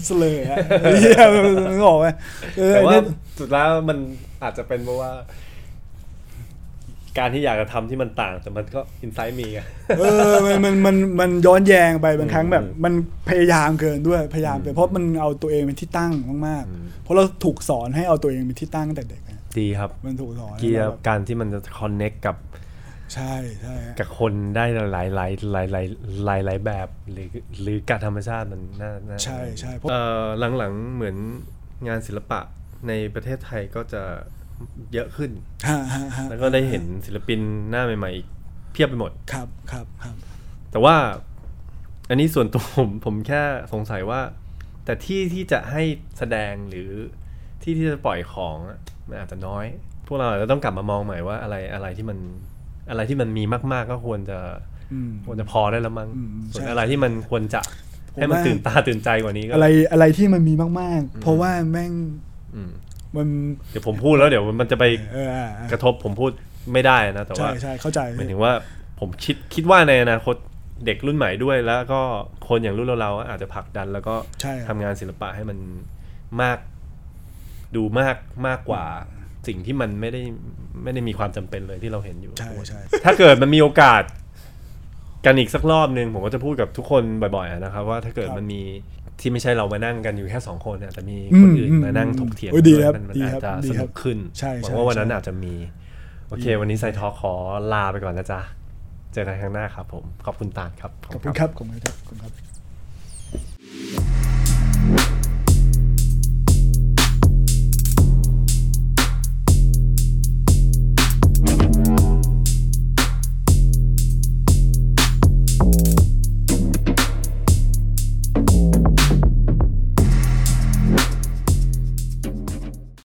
[0.06, 1.22] เสลออะไอ้เหี้ย
[1.70, 2.08] มึงออกไหม
[2.58, 3.04] เออแต่ว่าเนี่ย
[3.40, 3.98] สุดแล้วมัน
[4.44, 5.12] อาจจะเป็นเพราะว่า
[7.18, 9.60] การที่อยากจะทำที่มันต่าง แต่มันก็อินไซต์มีไง
[9.98, 12.94] เออมันมันมันมันย้อนแยงไปบางครั้งแบบอืมมัน
[13.30, 16.14] พยายามเกินด้วยพยายามไปอืมเพราะมันเอาตัวเองเป็นที่ตั้ง
[16.48, 22.36] มากอืมๆเพราะเราถูกสอนให้เอาตัวเองเป็นที่ตั้งตั้งแต่เด็กอะดีครับ มันถูกสอนให้เกียเราร์แบบการที่มันจะคอนเน็กกับ
[23.14, 25.86] ใช่ใช่ฮะกับคนได้หลายหลายหลายหลาย
[26.26, 27.28] หลายหลายแบบหรือ
[27.62, 30.24] หรือการธรรมชาติมันน่าน่าใช่ใช่เพราะเอ่อ
[30.58, 31.16] หลังๆเหมือน
[31.88, 32.40] งานศิลปะ
[32.88, 34.04] ในประเทศไทยก็จะ
[34.94, 35.32] เยอะขึ้น
[35.68, 37.40] ฮะฮะฮะแล้วก็ได้เห็นศิลปิน
[37.70, 38.28] หน้าใหม่ๆอีก
[38.74, 40.16] เพียบไปหมดครับครับครับ
[40.72, 40.96] แต่ว่า
[42.10, 43.42] อันนี้ส่วนตัวผมผมแค่
[43.74, 44.22] สงสัยว่า
[44.86, 45.84] แต่ที่ที่จะให้
[46.18, 46.92] แสดงหรือ
[47.64, 49.66] ที่ที่จะปล่อยของอะมันอาจจะน้อย
[50.08, 52.18] พวกเราอาจจะต้องกลับมามองใหม่ว่าอะไรอะไรที่มัน
[52.90, 54.40] อะไรที่มันมีมาก ๆ ก็ควรจะ
[54.94, 57.62] อืมควรจะพอได้แล้วมั้งอืมส่วนใช่อะไรที่มันควรจะ
[58.14, 61.92] ผมให้มันว่าตื่นตาตื่นใจกว่านี้ก็อะไรอะไรที่มันมีมาก ๆ เพราะว่าแม่ง
[62.56, 62.72] อืม
[63.16, 63.28] มัน
[63.72, 66.32] เดี๋ยวผมพูดแล้วเดี๋ยวมันจะไปเอออะอะกระทบผมพูด
[66.74, 68.54] ไม่ได้นะแต่ใช่ว่าใช่เข้าใจหมายถึงว่า
[69.00, 70.36] ผมคิดคิดว่าในอนาคต
[70.86, 72.02] เด็กรุ่นใหม่ด้วยแล้วก็
[72.48, 75.58] คนอย่างรุ่นเราๆอาจจะผลักดันแล้วก็ใช่ครับทำงานศิลปะให้มัน
[76.42, 76.58] มาก
[77.76, 78.18] ดูมาก
[78.48, 78.86] มากกว่า
[79.48, 80.22] สิ่งที่มันไม่ได้
[80.84, 84.04] ไม่ได้มีความจำเป็นเลยที่เราเห็นอยู่ใช่ใช่ถ้าเกิดมันมีโอกาส
[85.26, 87.04] กันอีกสักรอบหนึ่งผมก็จะพูดกับทุกคน
[87.36, 88.62] บ่อยๆนะครับ ว่าถ้าเกิดมันมี
[89.20, 92.52] ที่ไม่ใช่เรามานั่งกันอยู่แค่สองคนเนี่ยแต่มีคนอื่นมานั่งถกเถียง
[92.96, 94.18] กันมันอาจจะสนุกขึ้น
[94.62, 95.54] หวังว่าวันนั้นอาจจะมี
[96.28, 97.34] โอเค วันนี้ไซทอขอ
[97.74, 98.42] ลาไปก่อนนะจ๊ะ
[99.14, 101.86] เจอกันครั้งหน้าครับผม ขอบคุณตาลครับ ขอบคุณครับขอบคุณค
[102.26, 102.30] รั
[105.22, 105.25] บ